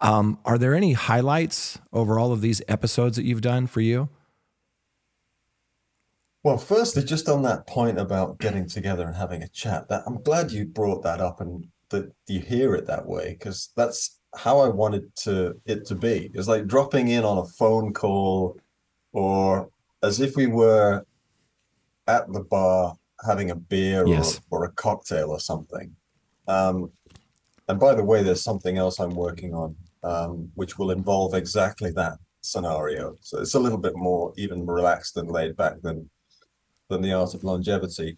Um, 0.00 0.38
are 0.44 0.58
there 0.58 0.74
any 0.74 0.92
highlights 0.92 1.78
over 1.92 2.18
all 2.18 2.32
of 2.32 2.40
these 2.40 2.60
episodes 2.68 3.16
that 3.16 3.24
you've 3.24 3.40
done 3.40 3.66
for 3.66 3.80
you? 3.80 4.08
Well, 6.42 6.58
firstly, 6.58 7.02
just 7.02 7.28
on 7.28 7.42
that 7.42 7.66
point 7.66 7.98
about 7.98 8.38
getting 8.38 8.68
together 8.68 9.06
and 9.06 9.16
having 9.16 9.42
a 9.42 9.48
chat, 9.48 9.88
that 9.88 10.04
I'm 10.06 10.22
glad 10.22 10.52
you 10.52 10.64
brought 10.66 11.02
that 11.02 11.20
up 11.20 11.40
and 11.40 11.66
that 11.88 12.12
you 12.28 12.40
hear 12.40 12.74
it 12.74 12.86
that 12.86 13.06
way 13.06 13.36
because 13.38 13.70
that's 13.76 14.20
how 14.36 14.60
I 14.60 14.68
wanted 14.68 15.14
to 15.16 15.60
it 15.64 15.86
to 15.86 15.94
be. 15.94 16.30
It's 16.34 16.46
like 16.48 16.66
dropping 16.66 17.08
in 17.08 17.24
on 17.24 17.38
a 17.38 17.46
phone 17.46 17.92
call 17.92 18.58
or 19.12 19.70
as 20.02 20.20
if 20.20 20.36
we 20.36 20.46
were 20.46 21.04
at 22.06 22.32
the 22.32 22.44
bar 22.44 22.96
having 23.26 23.50
a 23.50 23.56
beer 23.56 24.06
Yes. 24.06 24.40
or, 24.50 24.60
or 24.60 24.64
a 24.66 24.72
cocktail 24.72 25.30
or 25.30 25.40
something. 25.40 25.96
Um, 26.48 26.90
and 27.68 27.80
by 27.80 27.94
the 27.94 28.04
way, 28.04 28.22
there's 28.22 28.42
something 28.42 28.78
else 28.78 29.00
I'm 29.00 29.14
working 29.14 29.54
on, 29.54 29.76
um, 30.02 30.50
which 30.54 30.78
will 30.78 30.90
involve 30.90 31.34
exactly 31.34 31.90
that 31.92 32.18
scenario. 32.42 33.16
So 33.20 33.40
it's 33.40 33.54
a 33.54 33.60
little 33.60 33.78
bit 33.78 33.96
more 33.96 34.32
even 34.36 34.64
relaxed 34.66 35.16
and 35.16 35.30
laid 35.30 35.56
back 35.56 35.80
than 35.82 36.08
than 36.88 37.02
the 37.02 37.12
art 37.12 37.34
of 37.34 37.42
longevity. 37.42 38.16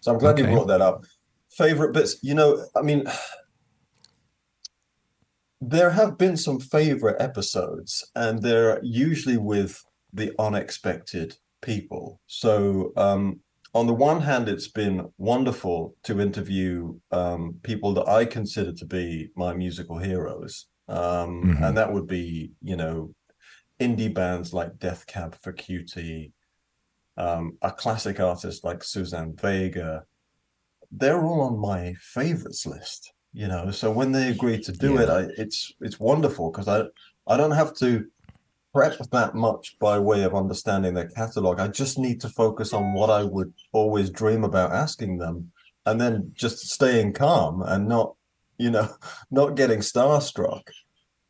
So 0.00 0.12
I'm 0.12 0.18
glad 0.18 0.32
Okay. 0.32 0.42
you 0.48 0.54
brought 0.54 0.66
that 0.66 0.80
up. 0.80 1.04
Favorite 1.50 1.94
bits, 1.94 2.16
you 2.22 2.34
know, 2.34 2.66
I 2.74 2.82
mean, 2.82 3.04
there 5.60 5.90
have 5.90 6.18
been 6.18 6.36
some 6.36 6.58
favorite 6.58 7.20
episodes, 7.20 8.10
and 8.16 8.42
they're 8.42 8.80
usually 8.82 9.36
with 9.36 9.84
the 10.12 10.32
unexpected 10.40 11.36
people. 11.60 12.20
So, 12.26 12.92
um, 12.96 13.40
on 13.74 13.86
the 13.86 13.94
one 13.94 14.20
hand, 14.20 14.48
it's 14.48 14.68
been 14.68 15.08
wonderful 15.16 15.94
to 16.04 16.20
interview 16.20 16.98
um, 17.10 17.56
people 17.62 17.94
that 17.94 18.08
I 18.08 18.24
consider 18.24 18.72
to 18.72 18.84
be 18.84 19.30
my 19.34 19.54
musical 19.54 19.98
heroes. 19.98 20.66
Um, 20.88 21.42
Mhm. 21.44 21.62
And 21.68 21.76
that 21.76 21.92
would 21.92 22.06
be, 22.06 22.52
you 22.60 22.76
know, 22.76 23.14
indie 23.80 24.12
bands 24.12 24.52
like 24.52 24.78
Death 24.78 25.06
Cab 25.06 25.34
for 25.40 25.52
Cutie, 25.52 26.32
um, 27.16 27.56
a 27.62 27.70
classic 27.70 28.20
artist 28.20 28.62
like 28.64 28.84
Suzanne 28.84 29.34
Vega. 29.34 30.04
They're 30.90 31.24
all 31.24 31.40
on 31.40 31.58
my 31.58 31.94
favorites 31.94 32.66
list, 32.66 33.12
you 33.32 33.48
know. 33.48 33.70
So 33.70 33.90
when 33.90 34.12
they 34.12 34.28
agree 34.28 34.60
to 34.60 34.72
do 34.72 34.98
it, 34.98 35.08
I, 35.08 35.20
it's 35.38 35.72
it's 35.80 35.98
wonderful 35.98 36.50
because 36.50 36.68
I 36.68 36.84
I 37.26 37.36
don't 37.38 37.52
have 37.52 37.74
to 37.76 38.06
prep 38.72 38.98
that 39.10 39.34
much 39.34 39.78
by 39.78 39.98
way 39.98 40.22
of 40.22 40.34
understanding 40.34 40.94
their 40.94 41.08
catalog. 41.08 41.60
I 41.60 41.68
just 41.68 41.98
need 41.98 42.20
to 42.22 42.28
focus 42.28 42.72
on 42.72 42.94
what 42.94 43.10
I 43.10 43.22
would 43.22 43.52
always 43.72 44.10
dream 44.10 44.44
about 44.44 44.72
asking 44.72 45.18
them, 45.18 45.52
and 45.86 46.00
then 46.00 46.32
just 46.34 46.58
staying 46.70 47.12
calm 47.12 47.62
and 47.62 47.88
not, 47.88 48.14
you 48.58 48.70
know, 48.70 48.88
not 49.30 49.56
getting 49.56 49.80
starstruck. 49.80 50.62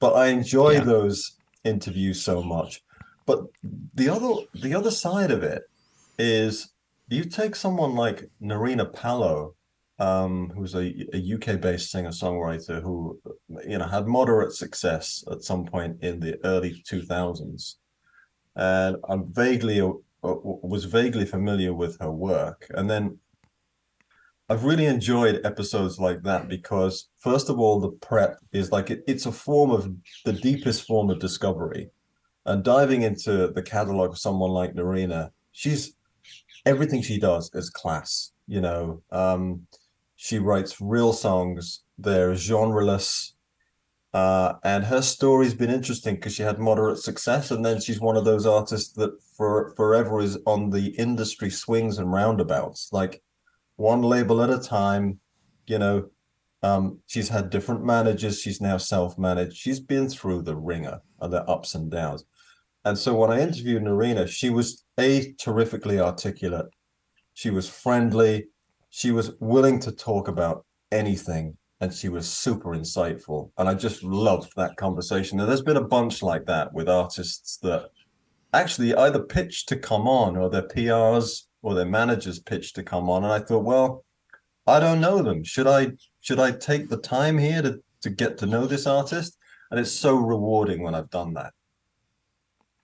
But 0.01 0.15
I 0.15 0.27
enjoy 0.29 0.73
Yeah. 0.73 0.85
those 0.85 1.37
interviews 1.65 2.23
so 2.23 2.43
much. 2.43 2.83
But 3.27 3.45
the 3.95 4.09
other 4.09 4.33
the 4.55 4.75
other 4.75 4.91
side 4.91 5.31
of 5.31 5.43
it 5.43 5.63
is 6.19 6.73
you 7.09 7.25
take 7.25 7.55
someone 7.55 7.95
like 7.95 8.29
Nerina 8.41 8.93
Pallot, 8.93 9.53
um, 9.99 10.51
who's 10.55 10.75
a, 10.75 10.93
a 11.15 11.35
UK-based 11.35 11.91
singer-songwriter 11.91 12.83
who, 12.83 13.21
you 13.67 13.79
know, 13.79 13.87
had 13.87 14.07
moderate 14.07 14.53
success 14.53 15.25
at 15.31 15.43
some 15.43 15.65
point 15.65 16.03
in 16.03 16.21
the 16.21 16.39
early 16.45 16.83
2000s, 16.91 17.75
and 18.57 18.97
I'm 19.09 19.33
vaguely 19.33 19.81
uh, 19.81 19.93
was 20.23 20.85
vaguely 20.85 21.27
familiar 21.27 21.75
with 21.75 21.99
her 22.01 22.11
work, 22.11 22.67
and 22.71 22.89
then 22.89 23.19
I've 24.53 24.65
really 24.65 24.85
enjoyed 24.85 25.41
episodes 25.45 25.99
like 25.99 26.23
that 26.25 26.47
because, 26.47 27.09
first 27.21 27.49
of 27.49 27.59
all, 27.59 27.81
the 27.81 27.93
prep 28.07 28.37
is 28.53 28.71
like 28.71 28.91
it, 28.91 29.03
it's 29.07 29.25
a 29.25 29.33
form 29.33 29.71
of 29.71 29.91
the 30.27 30.33
deepest 30.35 30.87
form 30.87 31.09
of 31.09 31.21
discovery. 31.21 31.89
And 32.45 32.63
diving 32.63 33.01
into 33.01 33.49
the 33.49 33.63
catalog 33.63 34.11
of 34.11 34.19
someone 34.19 34.51
like 34.51 34.75
Nerina, 34.75 35.31
she's 35.53 35.95
everything 36.67 37.01
she 37.01 37.19
does 37.19 37.51
is 37.55 37.71
class. 37.71 38.33
You 38.47 38.61
know, 38.61 39.03
um, 39.11 39.67
she 40.23 40.39
writes 40.39 40.81
real 40.81 41.13
songs, 41.13 41.83
they're 41.99 42.35
genreless. 42.35 43.33
Uh, 44.15 44.53
and 44.63 44.85
her 44.85 45.03
story's 45.03 45.53
been 45.53 45.69
interesting 45.69 46.15
because 46.15 46.33
she 46.33 46.45
had 46.45 46.61
moderate 46.61 46.99
success, 46.99 47.51
and 47.51 47.65
then 47.65 47.81
she's 47.81 48.01
one 48.01 48.17
of 48.17 48.25
those 48.25 48.47
artists 48.47 48.93
that 48.93 49.11
for 49.37 49.75
forever 49.75 50.21
is 50.21 50.39
on 50.47 50.71
the 50.71 50.91
industry 50.91 51.51
swings 51.51 51.99
and 51.99 52.13
roundabouts. 52.13 52.91
Like 52.93 53.21
one 53.75 54.03
label 54.03 54.41
at 54.43 54.51
a 54.51 54.61
time. 54.61 55.19
You 55.67 55.81
know, 55.81 56.11
um, 56.63 57.01
she's 57.09 57.29
had 57.29 57.51
different 57.51 57.85
managers. 57.85 58.41
She's 58.41 58.61
now 58.61 58.77
self-managed. 58.77 59.57
She's 59.57 59.81
been 59.81 60.09
through 60.09 60.43
the 60.43 60.55
ringer 60.55 61.01
and 61.21 61.33
the 61.33 61.43
ups 61.51 61.75
and 61.75 61.91
downs. 61.91 62.25
And 62.85 62.97
so 62.97 63.17
when 63.17 63.33
I 63.33 63.41
interviewed 63.41 63.83
Nerina, 63.83 64.29
she 64.29 64.51
was 64.51 64.85
a 65.01 65.33
terrifically 65.41 65.99
articulate. 65.99 66.67
She 67.35 67.51
was 67.51 67.69
friendly. 67.69 68.47
She 68.95 69.11
was 69.11 69.33
willing 69.41 69.81
to 69.81 69.91
talk 69.91 70.29
about 70.29 70.67
anything, 70.91 71.57
and 71.81 71.95
she 71.95 72.11
was 72.11 72.29
super 72.29 72.77
insightful. 72.77 73.51
And 73.57 73.67
I 73.67 73.73
just 73.73 74.03
loved 74.03 74.53
that 74.57 74.77
conversation. 74.77 75.41
And 75.41 75.49
there's 75.49 75.63
been 75.63 75.79
a 75.79 75.89
bunch 75.97 76.23
like 76.23 76.45
that 76.45 76.75
with 76.75 76.91
artists 76.91 77.57
that 77.63 77.89
actually 78.53 78.95
either 78.95 79.19
pitched 79.19 79.71
to 79.71 79.77
come 79.77 80.07
on 80.07 80.37
or 80.37 80.51
their 80.51 80.69
PRs 80.69 81.45
or 81.63 81.75
their 81.75 81.87
managers 81.87 82.39
pitched 82.39 82.75
to 82.75 82.83
come 82.83 83.09
on. 83.09 83.25
And 83.25 83.33
I 83.33 83.39
thought, 83.39 83.65
well, 83.65 84.05
I 84.67 84.79
don't 84.79 85.01
know 85.01 85.23
them. 85.23 85.43
Should 85.43 85.67
I 85.67 85.93
should 86.21 86.39
I 86.39 86.51
take 86.51 86.91
the 86.91 86.99
time 86.99 87.39
here 87.39 87.63
to, 87.63 87.83
to 88.03 88.11
get 88.11 88.37
to 88.39 88.47
know 88.47 88.67
this 88.67 88.87
artist? 88.87 89.39
And 89.71 89.81
it's 89.81 89.91
so 89.91 90.17
rewarding 90.17 90.83
when 90.83 90.95
I've 90.95 91.09
done 91.09 91.33
that. 91.33 91.55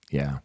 Yeah. 0.09 0.39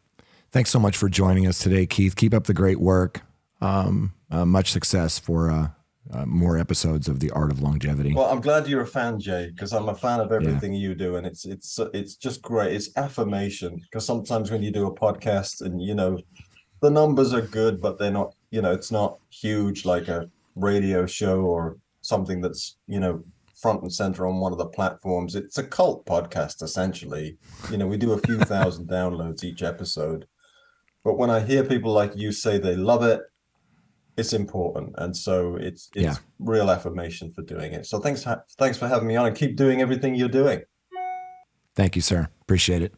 Thanks 0.51 0.69
so 0.69 0.79
much 0.79 0.99
for 0.99 1.09
joining 1.09 1.47
us 1.47 1.59
today, 1.59 1.87
Keith. 1.87 2.17
Keep 2.17 2.35
up 2.35 2.45
the 2.45 2.53
great 2.53 2.79
work. 2.79 3.23
Um, 3.65 4.13
uh, 4.31 4.45
much 4.45 4.73
success 4.73 5.19
for 5.19 5.51
uh, 5.51 5.69
uh, 6.13 6.27
more 6.27 6.59
episodes 6.59 7.09
of 7.09 7.21
the 7.21 7.31
Art 7.31 7.51
of 7.51 7.63
Longevity. 7.63 8.15
Well, 8.15 8.31
I'm 8.31 8.41
glad 8.41 8.69
you're 8.69 8.83
a 8.83 8.87
fan, 8.87 9.19
Jay, 9.19 9.51
because 9.51 9.73
I'm 9.73 9.89
a 9.89 9.95
fan 9.95 10.21
of 10.21 10.33
everything 10.33 10.75
you 10.75 10.95
do, 10.95 11.17
and 11.17 11.27
it's 11.27 11.47
it's 11.47 11.79
it's 11.95 12.17
just 12.17 12.43
great. 12.43 12.75
It's 12.75 12.91
affirmation 12.97 13.77
because 13.77 14.05
sometimes 14.05 14.51
when 14.51 14.63
you 14.63 14.71
do 14.71 14.87
a 14.87 14.95
podcast 14.95 15.63
and 15.63 15.83
you 15.83 15.95
know 15.95 16.21
the 16.83 16.91
numbers 16.91 17.33
are 17.33 17.41
good, 17.41 17.81
but 17.81 17.99
they're 17.99 18.11
not. 18.11 18.35
You 18.51 18.63
know, 18.63 18.73
it's 18.73 18.93
not 18.93 19.19
huge 19.31 19.85
like 19.85 20.09
a 20.09 20.31
radio 20.55 21.07
show 21.07 21.41
or 21.41 21.79
something 22.03 22.41
that's 22.43 22.77
you 22.87 23.01
know 23.01 23.25
front 23.55 23.81
and 23.81 23.93
center 23.93 24.27
on 24.27 24.41
one 24.41 24.53
of 24.53 24.59
the 24.59 24.67
platforms. 24.67 25.35
It's 25.35 25.57
a 25.57 25.65
cult 25.65 26.05
podcast 26.05 26.63
essentially. 26.63 27.39
You 27.71 27.79
know, 27.79 27.87
we 27.87 27.97
do 27.97 28.13
a 28.13 28.19
few 28.19 28.39
thousand 28.39 28.89
downloads 28.89 29.43
each 29.43 29.63
episode, 29.63 30.27
but 31.03 31.17
when 31.17 31.31
I 31.31 31.41
hear 31.41 31.65
people 31.65 31.93
like 31.93 32.15
you 32.15 32.31
say 32.31 32.59
they 32.59 32.77
love 32.77 33.03
it, 33.03 33.23
it's 34.17 34.33
important, 34.33 34.95
and 34.99 35.17
so 35.17 35.57
it's 35.57 35.91
it's 35.95 36.05
Yeah. 36.05 36.17
real 36.39 36.71
affirmation 36.71 37.31
for 37.33 37.43
doing 37.43 37.73
it. 37.73 37.87
So 37.87 37.99
thanks 38.01 38.23
ha- 38.25 38.43
thanks 38.59 38.79
for 38.79 38.87
having 38.89 39.09
me 39.09 39.17
on, 39.17 39.27
and 39.27 39.37
keep 39.37 39.57
doing 39.57 39.81
everything 39.81 40.15
you're 40.15 40.29
doing. 40.29 40.63
Thank 41.75 41.97
you, 41.97 42.03
sir. 42.03 42.29
Appreciate 42.43 42.83
it. 42.83 42.95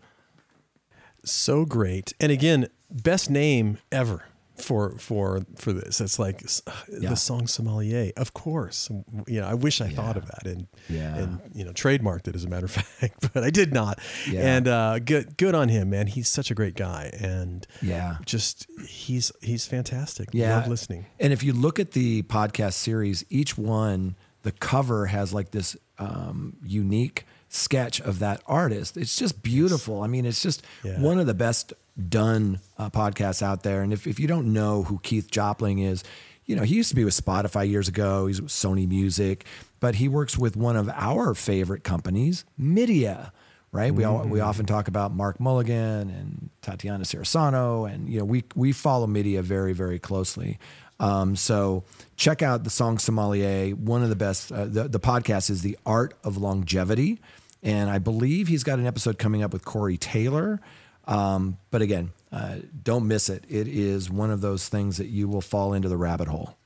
so 1.25 1.65
great. 1.65 2.13
And 2.21 2.31
again, 2.31 2.69
best 2.91 3.31
name 3.31 3.79
ever 3.91 4.25
for 4.59 4.97
for 4.99 5.43
for 5.57 5.73
this. 5.73 6.01
It's 6.01 6.19
like 6.19 6.43
Yeah. 6.91 7.11
the 7.11 7.17
song 7.17 7.47
sommelier. 7.47 8.13
Of 8.17 8.33
course, 8.35 8.89
you 9.27 9.41
know. 9.41 9.47
I 9.47 9.55
wish 9.55 9.81
I 9.81 9.89
thought 9.89 10.17
of 10.17 10.27
that 10.27 10.47
and 10.47 10.67
Yeah. 10.89 11.15
and 11.17 11.41
you 11.55 11.65
know 11.65 11.73
trademarked 11.73 12.29
it 12.29 12.35
as 12.35 12.45
a 12.45 12.49
matter 12.49 12.65
of 12.67 12.71
fact, 12.73 13.33
but 13.33 13.45
I 13.45 13.51
did 13.51 13.73
not. 13.73 13.99
Yeah. 14.31 14.57
And 14.57 14.69
uh, 14.69 14.99
good 14.99 15.37
good 15.37 15.55
on 15.55 15.69
him, 15.69 15.91
man. 15.91 16.07
He's 16.07 16.29
such 16.29 16.51
a 16.51 16.55
great 16.55 16.75
guy, 16.75 17.11
and 17.21 17.67
Yeah. 17.83 18.17
just 18.25 18.67
he's 18.89 19.31
he's 19.43 19.67
fantastic. 19.67 20.29
Yeah. 20.33 20.57
Love 20.57 20.69
listening. 20.69 21.07
And 21.21 21.33
if 21.33 21.43
you 21.45 21.53
look 21.53 21.79
at 21.79 21.93
the 21.93 22.23
podcast 22.23 22.75
series, 22.75 23.25
each 23.29 23.59
one, 23.59 24.17
the 24.43 24.53
cover 24.53 25.07
has 25.07 25.33
like 25.35 25.51
this 25.51 25.77
um, 25.99 26.57
unique 26.65 27.25
sketch 27.49 28.01
of 28.01 28.19
that 28.19 28.43
artist. 28.47 28.97
It's 28.97 29.17
just 29.17 29.43
beautiful. 29.43 30.03
I 30.03 30.07
mean, 30.07 30.27
it's 30.27 30.43
just 30.43 30.63
Yeah. 30.85 31.01
one 31.01 31.19
of 31.19 31.27
the 31.27 31.35
best 31.35 31.73
done 32.09 32.61
uh, 32.79 32.91
podcasts 32.91 33.43
out 33.43 33.63
there. 33.63 33.83
And 33.83 33.93
if, 33.93 34.07
if 34.07 34.21
you 34.21 34.27
don't 34.27 34.53
know 34.53 34.83
who 34.83 34.99
Keith 35.03 35.31
Jopling 35.31 35.83
is, 35.85 36.05
you 36.45 36.55
know, 36.55 36.63
he 36.63 36.75
used 36.77 36.91
to 36.91 36.95
be 36.97 37.05
with 37.05 37.15
Spotify 37.15 37.69
years 37.69 37.89
ago. 37.89 38.27
He's 38.27 38.41
with 38.41 38.53
Sony 38.53 38.87
Music, 38.87 39.45
but 39.81 39.97
he 39.97 40.07
works 40.09 40.37
with 40.39 40.57
one 40.57 40.77
of 40.77 40.89
our 40.91 41.35
favorite 41.35 41.83
companies, 41.85 42.45
Midia. 42.61 43.31
Right, 43.73 43.93
we 43.93 44.05
all, 44.05 44.23
we 44.27 44.41
often 44.41 44.65
talk 44.65 44.89
about 44.89 45.13
Mark 45.13 45.39
Mulligan 45.39 46.09
and 46.09 46.49
Tatiana 46.63 47.05
Cirisano, 47.05 47.93
and 47.93 48.09
you 48.09 48.21
know 48.21 48.25
we 48.25 48.45
we 48.55 48.73
follow 48.73 49.07
Midia 49.07 49.43
very 49.43 49.75
very 49.75 49.99
closely. 49.99 50.59
Um, 50.99 51.37
so 51.37 51.85
check 52.17 52.43
out 52.43 52.65
the 52.65 52.71
song 52.71 52.99
Sommelier. 52.99 53.75
One 53.75 54.03
of 54.03 54.09
the 54.09 54.17
best. 54.17 54.51
Uh, 54.51 54.65
the 54.65 54.89
the 54.89 55.01
podcast 55.01 55.51
is 55.51 55.63
the 55.63 55.77
Art 55.85 56.15
of 56.25 56.37
Longevity, 56.37 57.21
and 57.63 57.91
I 57.91 57.99
believe 57.99 58.49
he's 58.49 58.65
got 58.65 58.79
an 58.79 58.87
episode 58.87 59.19
coming 59.19 59.43
up 59.43 59.53
with 59.53 59.65
Corey 59.65 59.97
Taylor. 59.99 60.61
Um, 61.07 61.59
but 61.71 61.83
again, 61.83 62.13
uh, 62.33 62.57
don't 62.83 63.07
miss 63.07 63.29
it. 63.29 63.45
It 63.49 63.69
is 63.69 64.11
one 64.11 64.31
of 64.31 64.41
those 64.41 64.69
things 64.69 64.97
that 64.97 65.07
you 65.07 65.29
will 65.29 65.41
fall 65.41 65.73
into 65.73 65.89
the 65.89 65.97
rabbit 65.97 66.29
hole. 66.29 66.57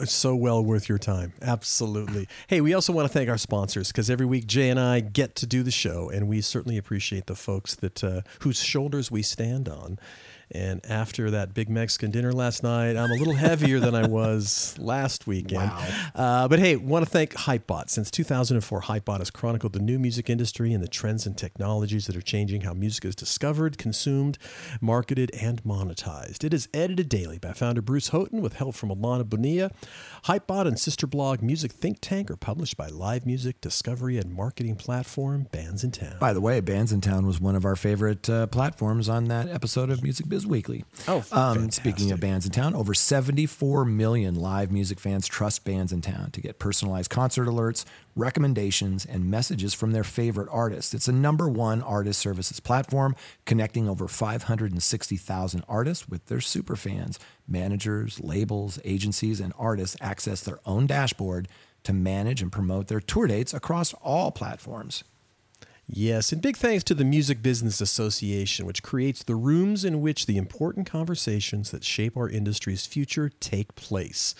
It's 0.00 0.12
so 0.12 0.36
well 0.36 0.62
worth 0.62 0.88
your 0.88 0.98
time. 0.98 1.32
Absolutely. 1.42 2.28
Hey, 2.46 2.60
we 2.60 2.72
also 2.72 2.92
want 2.92 3.08
to 3.08 3.12
thank 3.12 3.28
our 3.28 3.38
sponsors 3.38 3.88
because 3.88 4.08
every 4.08 4.26
week 4.26 4.46
Jay 4.46 4.68
and 4.68 4.78
I 4.78 5.00
get 5.00 5.34
to 5.36 5.46
do 5.46 5.62
the 5.62 5.72
show, 5.72 6.08
and 6.08 6.28
we 6.28 6.40
certainly 6.40 6.76
appreciate 6.76 7.26
the 7.26 7.34
folks 7.34 7.74
that 7.76 8.04
uh, 8.04 8.20
whose 8.40 8.62
shoulders 8.62 9.10
we 9.10 9.22
stand 9.22 9.68
on. 9.68 9.98
And 10.50 10.80
after 10.88 11.30
that 11.30 11.54
big 11.54 11.68
Mexican 11.68 12.10
dinner 12.10 12.32
last 12.32 12.62
night, 12.62 12.96
I'm 12.96 13.10
a 13.10 13.14
little 13.14 13.34
heavier 13.34 13.80
than 13.80 13.94
I 13.94 14.06
was 14.06 14.76
last 14.78 15.26
weekend. 15.26 15.70
Uh, 16.14 16.48
but 16.48 16.58
hey, 16.58 16.76
want 16.76 17.04
to 17.04 17.10
thank 17.10 17.34
Hypebot. 17.34 17.90
Since 17.90 18.10
2004, 18.10 18.82
Hypebot 18.82 19.18
has 19.18 19.30
chronicled 19.30 19.72
the 19.72 19.80
new 19.80 19.98
music 19.98 20.30
industry 20.30 20.72
and 20.72 20.82
the 20.82 20.88
trends 20.88 21.26
and 21.26 21.36
technologies 21.36 22.06
that 22.06 22.16
are 22.16 22.22
changing 22.22 22.62
how 22.62 22.72
music 22.72 23.04
is 23.04 23.14
discovered, 23.14 23.78
consumed, 23.78 24.38
marketed, 24.80 25.30
and 25.34 25.62
monetized. 25.64 26.44
It 26.44 26.54
is 26.54 26.68
edited 26.72 27.08
daily 27.08 27.38
by 27.38 27.52
founder 27.52 27.82
Bruce 27.82 28.08
Houghton 28.08 28.40
with 28.40 28.54
help 28.54 28.74
from 28.74 28.88
Alana 28.88 29.28
Bonilla. 29.28 29.70
Hypebot 30.24 30.66
and 30.66 30.78
sister 30.78 31.06
blog 31.06 31.42
Music 31.42 31.72
Think 31.72 31.98
Tank 32.00 32.30
are 32.30 32.36
published 32.36 32.76
by 32.76 32.88
live 32.88 33.26
music 33.26 33.60
discovery 33.60 34.18
and 34.18 34.32
marketing 34.34 34.76
platform 34.76 35.46
Bandsintown. 35.52 36.18
By 36.18 36.32
the 36.32 36.40
way, 36.40 36.60
Bandsintown 36.60 37.26
was 37.26 37.40
one 37.40 37.54
of 37.54 37.64
our 37.64 37.76
favorite 37.76 38.28
uh, 38.28 38.46
platforms 38.46 39.08
on 39.08 39.24
that 39.26 39.48
episode 39.48 39.90
of 39.90 40.02
Music 40.02 40.26
Weekly. 40.46 40.84
Oh, 41.06 41.24
um, 41.32 41.70
speaking 41.70 42.12
of. 42.12 42.20
Bandsintown, 42.20 42.74
over 42.74 42.94
74 42.94 43.84
million 43.84 44.34
live 44.34 44.70
music 44.72 44.98
fans 44.98 45.26
trust 45.26 45.64
Bandsintown 45.64 46.32
to 46.32 46.40
get 46.40 46.58
personalized 46.58 47.10
concert 47.10 47.46
alerts, 47.46 47.84
recommendations, 48.16 49.04
and 49.04 49.30
messages 49.30 49.72
from 49.74 49.92
their 49.92 50.04
favorite 50.04 50.48
artists. 50.50 50.94
It's 50.94 51.08
a 51.08 51.12
number 51.12 51.48
one 51.48 51.80
artist 51.82 52.20
services 52.20 52.60
platform 52.60 53.14
connecting 53.46 53.88
over 53.88 54.08
560,000 54.08 55.64
artists 55.68 56.08
with 56.08 56.26
their 56.26 56.40
super 56.40 56.76
fans. 56.76 57.18
Managers, 57.46 58.20
labels, 58.20 58.78
agencies, 58.84 59.40
and 59.40 59.52
artists 59.58 59.96
access 60.00 60.42
their 60.42 60.58
own 60.66 60.86
dashboard 60.86 61.48
to 61.84 61.92
manage 61.92 62.42
and 62.42 62.52
promote 62.52 62.88
their 62.88 63.00
tour 63.00 63.26
dates 63.26 63.54
across 63.54 63.94
all 63.94 64.30
platforms. 64.30 65.04
Yes, 65.90 66.32
and 66.32 66.42
big 66.42 66.58
thanks 66.58 66.84
to 66.84 66.94
the 66.94 67.02
Music 67.02 67.42
Business 67.42 67.80
Association, 67.80 68.66
which 68.66 68.82
creates 68.82 69.22
the 69.22 69.34
rooms 69.34 69.86
in 69.86 70.02
which 70.02 70.26
the 70.26 70.36
important 70.36 70.86
conversations 70.86 71.70
that 71.70 71.82
shape 71.82 72.14
our 72.14 72.28
industry's 72.28 72.84
future 72.84 73.30
take 73.40 73.74
place. 73.74 74.34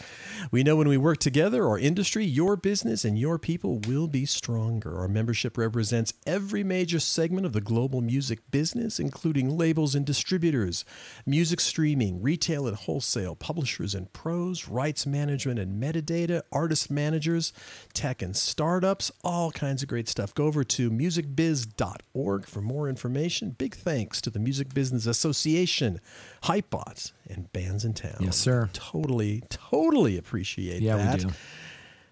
We 0.50 0.62
know 0.62 0.76
when 0.76 0.88
we 0.88 0.98
work 0.98 1.16
together, 1.20 1.66
our 1.66 1.78
industry, 1.78 2.26
your 2.26 2.54
business, 2.56 3.02
and 3.02 3.18
your 3.18 3.38
people 3.38 3.78
will 3.78 4.08
be 4.08 4.26
stronger. 4.26 4.98
Our 4.98 5.08
membership 5.08 5.56
represents 5.56 6.12
every 6.26 6.62
major 6.62 7.00
segment 7.00 7.46
of 7.46 7.54
the 7.54 7.62
global 7.62 8.02
music 8.02 8.40
business, 8.50 9.00
including 9.00 9.56
labels 9.56 9.94
and 9.94 10.04
distributors, 10.04 10.84
music 11.24 11.60
streaming, 11.60 12.20
retail 12.20 12.66
and 12.66 12.76
wholesale, 12.76 13.34
publishers 13.34 13.94
and 13.94 14.12
pros, 14.12 14.68
rights 14.68 15.06
management 15.06 15.58
and 15.58 15.82
metadata, 15.82 16.42
artist 16.52 16.90
managers, 16.90 17.54
tech 17.94 18.20
and 18.20 18.36
startups, 18.36 19.10
all 19.24 19.50
kinds 19.50 19.82
of 19.82 19.88
great 19.88 20.10
stuff. 20.10 20.34
Go 20.34 20.44
over 20.44 20.62
to 20.62 20.90
musicbiz.org 21.38 22.46
for 22.46 22.60
more 22.60 22.88
information. 22.88 23.50
Big 23.50 23.74
thanks 23.74 24.20
to 24.22 24.30
the 24.30 24.38
Music 24.38 24.74
Business 24.74 25.06
Association, 25.06 26.00
Hypebots, 26.44 27.12
and 27.28 27.52
Bandsintown. 27.52 28.20
Yes, 28.20 28.36
sir. 28.36 28.68
Totally, 28.72 29.42
totally 29.48 30.16
appreciate 30.18 30.82
Yeah, 30.82 30.96
that. 30.96 31.18
we 31.18 31.24
do. 31.24 31.30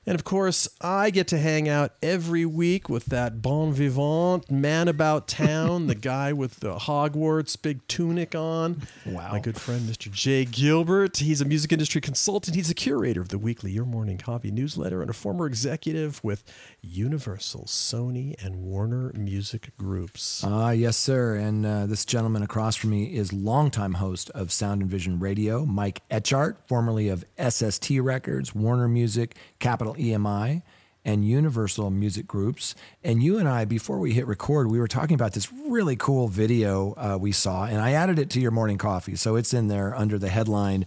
And 0.09 0.15
of 0.15 0.23
course, 0.23 0.69
I 0.81 1.11
get 1.11 1.27
to 1.29 1.39
hang 1.39 1.69
out 1.69 1.93
every 2.01 2.47
week 2.47 2.89
with 2.89 3.07
that 3.07 3.43
bon 3.43 3.73
vivant 3.73 4.49
man 4.49 4.87
about 4.87 5.27
town, 5.27 5.89
the 5.89 5.95
guy 5.97 6.33
with 6.33 6.61
the 6.61 6.77
Hogwarts 6.77 7.61
big 7.61 7.87
tunic 7.89 8.33
on. 8.33 8.83
Wow. 9.05 9.33
My 9.33 9.41
good 9.41 9.61
friend, 9.61 9.81
Mr. 9.83 10.09
Jay 10.09 10.45
Gilbert. 10.45 11.17
He's 11.17 11.41
a 11.41 11.45
music 11.45 11.73
industry 11.73 12.01
consultant. 12.01 12.55
He's 12.55 12.71
a 12.71 12.75
curator 12.75 13.21
of 13.21 13.31
the 13.31 13.39
weekly 13.39 13.73
Your 13.73 13.85
Morning 13.85 14.17
Coffee 14.17 14.53
newsletter 14.53 15.01
and 15.01 15.11
a 15.11 15.13
former 15.13 15.45
executive 15.45 16.23
with 16.23 16.45
Universal, 16.83 17.65
Sony, 17.65 18.37
and 18.45 18.63
Warner 18.63 19.13
Music 19.17 19.77
Groups. 19.77 20.45
Ah, 20.45 20.71
yes, 20.71 20.97
sir. 20.97 21.35
And 21.35 21.67
uh, 21.67 21.87
this 21.87 22.05
gentleman 22.05 22.45
across 22.45 22.77
from 22.77 22.91
me 22.91 23.17
is 23.17 23.33
longtime 23.33 23.95
host 23.95 24.31
of 24.31 24.53
Sound 24.53 24.83
and 24.83 24.91
Vision 24.91 25.19
Radio, 25.19 25.67
Mike 25.67 26.03
Etchart, 26.11 26.59
formerly 26.69 27.09
of 27.09 27.25
SST 27.45 27.91
Records, 27.99 28.55
Warner 28.55 28.87
Music, 28.87 29.35
Capitol 29.59 29.96
EMI, 29.97 30.63
and 31.05 31.27
Universal 31.27 31.91
Music 31.91 32.27
Groups. 32.27 32.75
And 33.05 33.23
you 33.23 33.39
and 33.39 33.49
I, 33.49 33.65
before 33.65 34.01
we 34.01 34.13
hit 34.13 34.27
record, 34.27 34.71
we 34.71 34.81
were 34.81 34.89
talking 34.89 35.15
about 35.15 35.33
this 35.33 35.53
really 35.53 35.95
cool 35.95 36.27
video 36.27 36.95
uh, 36.97 37.17
we 37.19 37.31
saw, 37.33 37.65
and 37.65 37.81
I 37.81 37.93
added 37.93 38.19
it 38.19 38.29
to 38.31 38.41
your 38.41 38.51
morning 38.51 38.77
coffee. 38.77 39.15
So 39.15 39.37
it's 39.37 39.55
in 39.55 39.69
there 39.69 39.95
under 39.95 40.19
the 40.19 40.29
headline 40.29 40.85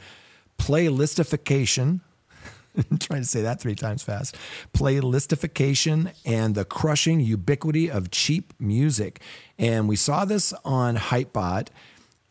Playlistification. 0.58 2.02
I'm 2.92 2.98
trying 2.98 3.22
to 3.22 3.28
say 3.28 3.42
that 3.42 3.62
three 3.62 3.76
times 3.76 4.04
fast. 4.04 4.36
Playlistification 4.74 6.14
and 6.26 6.54
the 6.54 6.66
crushing 6.66 7.22
ubiquity 7.22 7.90
of 7.90 8.12
cheap 8.12 8.54
music. 8.60 9.22
And 9.58 9.88
we 9.88 9.96
saw 9.96 10.26
this 10.26 10.54
on 10.66 10.98
Hypebot, 10.98 11.70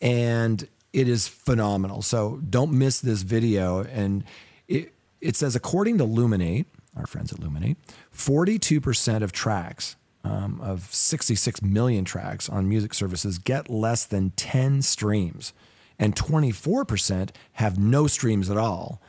and 0.03 0.69
it 0.93 1.09
is 1.09 1.27
phenomenal. 1.27 2.03
So 2.03 2.41
don't 2.49 2.73
miss 2.73 3.01
this 3.01 3.23
video. 3.23 3.83
And 3.83 4.25
it, 4.69 4.93
it 5.21 5.37
says, 5.37 5.57
according 5.57 5.99
to 5.99 6.05
Luminate, 6.05 6.67
our 6.97 7.07
friends 7.07 7.33
at 7.33 7.41
Luminate, 7.41 7.77
42% 8.15 9.23
of 9.23 9.33
tracks 9.33 9.97
um, 10.25 10.61
of 10.61 10.93
66 10.93 11.63
million 11.63 12.05
tracks 12.05 12.49
on 12.49 12.69
music 12.69 12.93
services 12.95 13.39
get 13.39 13.71
less 13.71 14.05
than 14.05 14.31
10 14.31 14.83
streams, 14.83 15.53
and 15.99 16.15
24% 16.15 17.31
have 17.53 17.79
no 17.79 18.07
streams 18.07 18.51
at 18.51 18.57
all. 18.57 19.01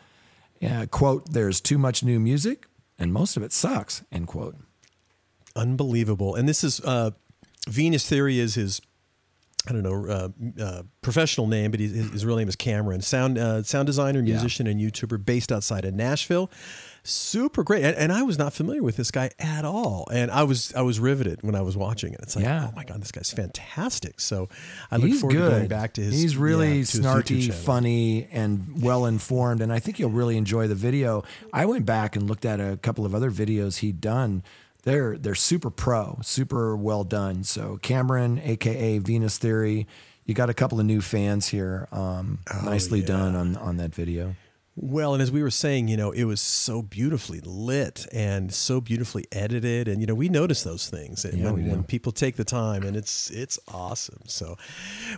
Uh, 0.62 0.86
quote, 0.90 1.32
there's 1.32 1.62
too 1.62 1.78
much 1.78 2.04
new 2.04 2.20
music 2.20 2.68
and 3.00 3.14
most 3.14 3.38
of 3.38 3.44
it 3.44 3.54
sucks, 3.54 4.04
end 4.12 4.28
quote. 4.28 4.58
Unbelievable. 5.56 6.36
And 6.36 6.48
this 6.48 6.64
is 6.64 6.82
uh, 6.82 7.12
Venus 7.68 8.08
Theory 8.08 8.40
is 8.40 8.56
his 8.56 8.82
I 9.70 9.72
don't 9.72 9.84
know, 9.84 10.06
uh, 10.08 10.30
uh, 10.64 10.82
professional 11.04 11.46
name, 11.48 11.70
but 11.72 11.80
his 11.80 11.94
his 12.12 12.26
real 12.26 12.36
name 12.38 12.50
is 12.50 12.56
Cameron. 12.56 13.02
Sound 13.02 13.38
uh, 13.38 13.62
sound 13.64 13.86
designer, 13.86 14.22
musician, 14.22 14.66
and 14.68 14.82
YouTuber 14.82 15.24
based 15.24 15.52
outside 15.52 15.86
of 15.86 15.94
Nashville. 15.94 16.50
Super 17.04 17.64
great, 17.64 17.84
and, 17.84 17.96
and 17.96 18.12
I 18.12 18.24
was 18.24 18.38
not 18.38 18.52
familiar 18.54 18.84
with 18.84 18.98
this 18.98 19.10
guy 19.10 19.30
at 19.40 19.64
all, 19.66 20.08
and 20.12 20.30
I 20.32 20.44
was 20.44 20.74
I 20.76 20.82
was 20.82 21.00
riveted 21.00 21.44
when 21.44 21.56
I 21.56 21.62
was 21.62 21.78
watching 21.78 22.14
it. 22.14 22.20
It's 22.24 22.36
like, 22.36 22.46
Yeah. 22.46 22.68
oh 22.70 22.74
my 22.76 22.84
god, 22.84 23.02
this 23.02 23.12
guy's 23.12 23.32
fantastic. 23.32 24.20
So 24.20 24.50
I 24.92 24.98
look 24.98 25.08
He's 25.08 25.22
forward 25.22 25.36
good. 25.38 25.50
to 25.50 25.56
going 25.58 25.68
back 25.70 25.94
to 25.94 26.02
his. 26.02 26.20
He's 26.20 26.36
really 26.36 26.68
yeah, 26.68 26.74
to 26.74 26.78
his 26.80 27.00
YouTube 27.00 27.48
snarky, 27.50 27.54
funny, 27.54 28.28
and 28.32 28.82
well 28.82 29.06
informed. 29.06 29.62
And 29.62 29.72
I 29.72 29.80
think 29.80 29.98
you'll 30.00 30.10
really 30.10 30.36
enjoy 30.36 30.68
the 30.68 30.76
video. 30.76 31.24
I 31.54 31.66
went 31.66 31.86
back 31.86 32.16
and 32.16 32.28
looked 32.28 32.46
at 32.46 32.60
a 32.60 32.78
couple 32.78 33.06
of 33.06 33.16
other 33.16 33.32
videos 33.32 33.78
he'd 33.78 34.02
done. 34.02 34.44
They're 34.84 35.18
they're 35.18 35.36
super 35.36 35.70
pro, 35.70 36.20
super 36.24 36.76
well 36.76 37.04
done. 37.04 37.44
So 37.44 37.78
Cameron, 37.82 38.40
aka 38.44 38.98
Venus 39.00 39.38
Theory, 39.38 39.88
you 40.26 40.34
got 40.34 40.50
a 40.50 40.54
couple 40.54 40.80
of 40.80 40.86
new 40.86 41.02
fans 41.02 41.48
here. 41.48 41.88
Um, 41.92 42.40
Oh, 42.54 42.62
nicely 42.64 43.02
done 43.02 43.36
on 43.36 43.58
on 43.58 43.78
that 43.78 43.94
video. 43.94 44.36
Well, 44.82 45.14
and 45.14 45.22
as 45.22 45.30
we 45.30 45.44
were 45.44 45.52
saying, 45.52 45.90
you 45.90 45.98
know, 45.98 46.12
it 46.12 46.24
was 46.24 46.40
so 46.40 46.82
beautifully 46.82 47.42
lit 47.44 48.08
and 48.14 48.54
so 48.54 48.80
beautifully 48.80 49.26
edited, 49.30 49.90
and 49.90 50.00
you 50.00 50.08
know, 50.08 50.16
we 50.16 50.30
notice 50.30 50.64
those 50.64 50.88
things 50.90 51.26
Yeah, 51.26 51.52
when, 51.52 51.70
when 51.70 51.84
people 51.84 52.14
take 52.14 52.38
the 52.38 52.46
time, 52.46 52.84
and 52.84 52.96
it's 52.96 53.30
it's 53.30 53.60
awesome. 53.68 54.22
So, 54.28 54.58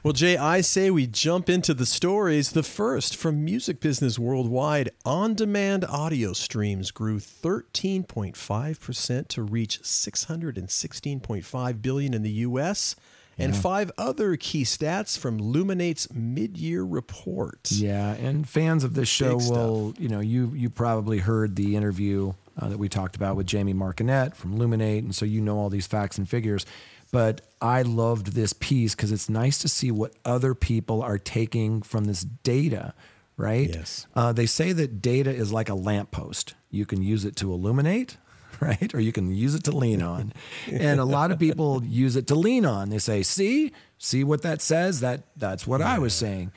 well, 0.02 0.13
Jay, 0.13 0.36
I 0.36 0.62
say 0.62 0.89
we 0.89 1.06
jump 1.06 1.47
into 1.47 1.76
the 1.76 1.86
stories. 1.86 2.54
The 2.54 2.63
first 2.63 3.15
from 3.15 3.45
Music 3.45 3.80
Business 3.80 4.17
Worldwide: 4.17 4.89
on-demand 5.06 5.86
audio 5.86 6.34
streams 6.34 6.89
grew 6.89 7.19
13.5 7.19 8.80
percent 8.80 9.30
to 9.30 9.43
reach 9.43 9.80
616.5 9.84 11.82
billion 11.84 12.13
in 12.15 12.24
the 12.24 12.32
U.S. 12.32 12.95
And 13.43 13.56
five 13.56 13.91
other 13.97 14.36
key 14.36 14.63
stats 14.63 15.17
from 15.17 15.39
Luminate's 15.39 16.12
mid-year 16.13 16.84
report. 16.84 17.69
Yeah, 17.71 18.13
and 18.13 18.47
fans 18.47 18.84
of 18.84 18.93
this 18.93 19.10
show 19.10 19.38
Big 19.38 19.41
stuff. 19.41 19.58
will, 19.58 19.93
you 19.97 20.10
know, 20.10 20.19
you 20.19 20.51
you 20.56 20.69
probably 20.69 21.19
heard 21.19 21.56
the 21.56 21.75
interview 21.75 22.34
uh, 22.60 22.69
that 22.69 22.77
we 22.77 22.89
talked 22.89 23.15
about 23.15 23.36
with 23.36 23.47
Jamie 23.47 23.73
Markinette 23.73 24.36
from 24.36 24.58
Luminate, 24.58 24.99
and 24.99 25.15
so 25.15 25.25
you 25.25 25.41
know 25.41 25.58
all 25.58 25.69
these 25.69 25.88
facts 25.88 26.17
and 26.17 26.30
figures. 26.30 26.65
But 27.12 27.41
I 27.62 27.82
loved 27.82 28.27
this 28.27 28.54
piece 28.54 28.95
because 28.95 29.12
it's 29.12 29.27
nice 29.30 29.58
to 29.60 29.67
see 29.67 29.91
what 29.91 30.13
other 30.23 30.56
people 30.56 31.01
are 31.01 31.17
taking 31.17 31.82
from 31.82 32.06
this 32.06 32.21
data, 32.21 32.93
right? 33.36 33.69
Yes. 33.69 34.08
Uh, 34.15 34.32
they 34.32 34.45
say 34.45 34.71
that 34.71 35.01
data 35.01 35.30
is 35.30 35.51
like 35.51 35.67
a 35.67 35.75
lamppost. 35.75 36.54
You 36.69 36.86
can 36.86 37.01
use 37.01 37.25
it 37.25 37.36
to 37.38 37.51
illuminate, 37.51 38.15
right? 38.65 38.93
Or 38.93 39.00
you 39.00 39.12
can 39.12 39.34
use 39.34 39.56
it 39.56 39.63
to 39.65 39.76
lean 39.76 40.02
on. 40.02 40.34
and 40.71 41.00
a 41.00 41.06
lot 41.06 41.32
of 41.32 41.39
people 41.39 41.84
use 41.84 42.15
it 42.15 42.28
to 42.28 42.36
lean 42.36 42.65
on. 42.65 42.89
They 42.89 43.00
say, 43.00 43.24
see, 43.24 43.71
see 43.97 44.24
what 44.24 44.43
that 44.43 44.62
says? 44.62 45.00
That 45.00 45.24
that's 45.36 45.65
what 45.65 45.82
I 45.82 45.97
was 45.97 46.13
saying. 46.13 46.52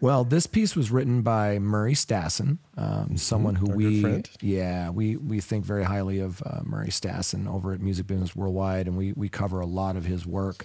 Well, 0.00 0.24
this 0.24 0.46
piece 0.46 0.74
was 0.74 0.90
written 0.90 1.20
by 1.20 1.58
Murray 1.58 1.92
Stassen, 1.92 2.56
um, 2.78 3.18
someone 3.18 3.56
who 3.56 3.66
Mm-hmm. 3.66 4.04
Our 4.04 4.12
we, 4.12 4.22
yeah, 4.40 4.88
we 4.88 5.16
we 5.16 5.40
think 5.40 5.66
very 5.66 5.84
highly 5.84 6.20
of 6.20 6.42
uh, 6.46 6.60
Murray 6.64 6.88
Stassen 6.88 7.46
over 7.46 7.74
at 7.74 7.80
Music 7.80 8.06
Business 8.06 8.34
Worldwide, 8.34 8.86
and 8.86 8.96
we 8.96 9.12
we 9.12 9.28
cover 9.28 9.60
a 9.60 9.66
lot 9.66 9.96
of 9.96 10.06
his 10.06 10.26
work. 10.26 10.64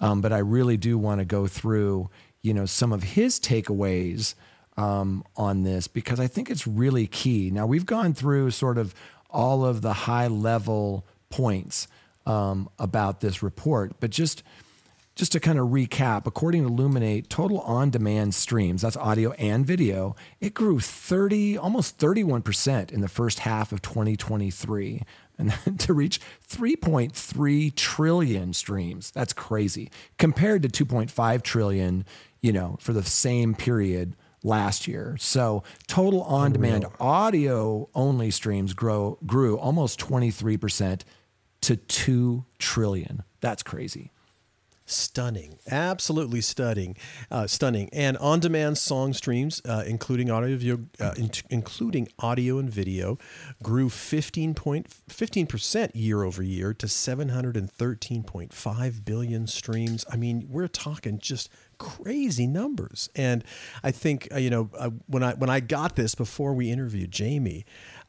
Um, 0.00 0.20
but 0.20 0.32
I 0.32 0.38
really 0.38 0.76
do 0.76 0.98
want 0.98 1.20
to 1.20 1.24
go 1.24 1.46
through, 1.46 2.10
you 2.42 2.52
know, 2.52 2.66
some 2.66 2.92
of 2.92 3.02
his 3.02 3.40
takeaways 3.40 4.34
um, 4.76 5.24
on 5.36 5.62
this 5.62 5.86
because 5.86 6.20
I 6.20 6.26
think 6.26 6.50
it's 6.50 6.66
really 6.66 7.06
key. 7.06 7.50
Now 7.50 7.66
we've 7.66 7.86
gone 7.86 8.12
through 8.12 8.50
sort 8.50 8.76
of 8.76 8.94
all 9.34 9.64
of 9.64 9.82
the 9.82 9.92
high 9.92 10.28
level 10.28 11.04
points 11.28 11.88
um, 12.24 12.70
about 12.78 13.20
this 13.20 13.42
report, 13.42 13.92
but 14.00 14.10
just 14.10 14.42
just 15.16 15.30
to 15.30 15.38
kind 15.38 15.60
of 15.60 15.68
recap, 15.68 16.26
according 16.26 16.64
to 16.64 16.70
Luminate, 16.70 17.28
total 17.28 17.60
on-demand 17.60 18.34
streams, 18.34 18.82
that's 18.82 18.96
audio 18.96 19.30
and 19.32 19.64
video, 19.64 20.16
it 20.40 20.54
grew 20.54 20.80
30, 20.80 21.56
almost 21.56 21.98
31% 21.98 22.90
in 22.90 23.00
the 23.00 23.06
first 23.06 23.40
half 23.40 23.70
of 23.70 23.80
2023 23.80 25.02
and 25.38 25.54
to 25.78 25.92
reach 25.92 26.20
3.3 26.48 27.74
trillion 27.76 28.52
streams. 28.52 29.12
That's 29.12 29.32
crazy. 29.32 29.88
Compared 30.18 30.62
to 30.62 30.84
2.5 30.84 31.42
trillion, 31.42 32.04
you 32.40 32.52
know, 32.52 32.76
for 32.80 32.92
the 32.92 33.04
same 33.04 33.54
period 33.54 34.16
last 34.44 34.86
year. 34.86 35.16
So 35.18 35.64
total 35.88 36.22
on-demand 36.22 36.84
audio 37.00 37.88
only 37.94 38.30
streams 38.30 38.74
grow 38.74 39.18
grew 39.26 39.58
almost 39.58 39.98
23% 39.98 41.00
to 41.62 41.76
2 41.76 42.44
trillion. 42.58 43.22
That's 43.40 43.62
crazy. 43.62 44.10
Stunning, 44.86 45.56
absolutely 45.70 46.42
stunning, 46.42 46.94
uh, 47.30 47.46
stunning, 47.46 47.88
and 47.94 48.18
on-demand 48.18 48.76
song 48.76 49.14
streams, 49.14 49.62
uh, 49.64 49.82
including 49.86 50.30
audio, 50.30 50.78
uh, 51.00 51.14
in- 51.16 51.30
including 51.48 52.06
audio 52.18 52.58
and 52.58 52.68
video, 52.68 53.16
grew 53.62 53.88
15 53.88 54.52
percent 54.52 55.96
year 55.96 56.22
over 56.22 56.42
year 56.42 56.74
to 56.74 56.86
seven 56.86 57.30
hundred 57.30 57.56
and 57.56 57.72
thirteen 57.72 58.22
point 58.24 58.52
five 58.52 59.06
billion 59.06 59.46
streams. 59.46 60.04
I 60.12 60.16
mean, 60.16 60.48
we're 60.50 60.68
talking 60.68 61.18
just 61.18 61.48
crazy 61.84 62.46
numbers, 62.46 63.10
and 63.14 63.44
I 63.82 63.90
think 63.90 64.28
uh, 64.32 64.38
you 64.38 64.50
know 64.50 64.70
uh, 64.78 64.90
when 65.06 65.22
I 65.22 65.34
when 65.34 65.50
I 65.50 65.60
got 65.60 65.96
this 65.96 66.14
before 66.14 66.54
we 66.54 66.70
interviewed 66.70 67.10
Jamie. 67.12 67.64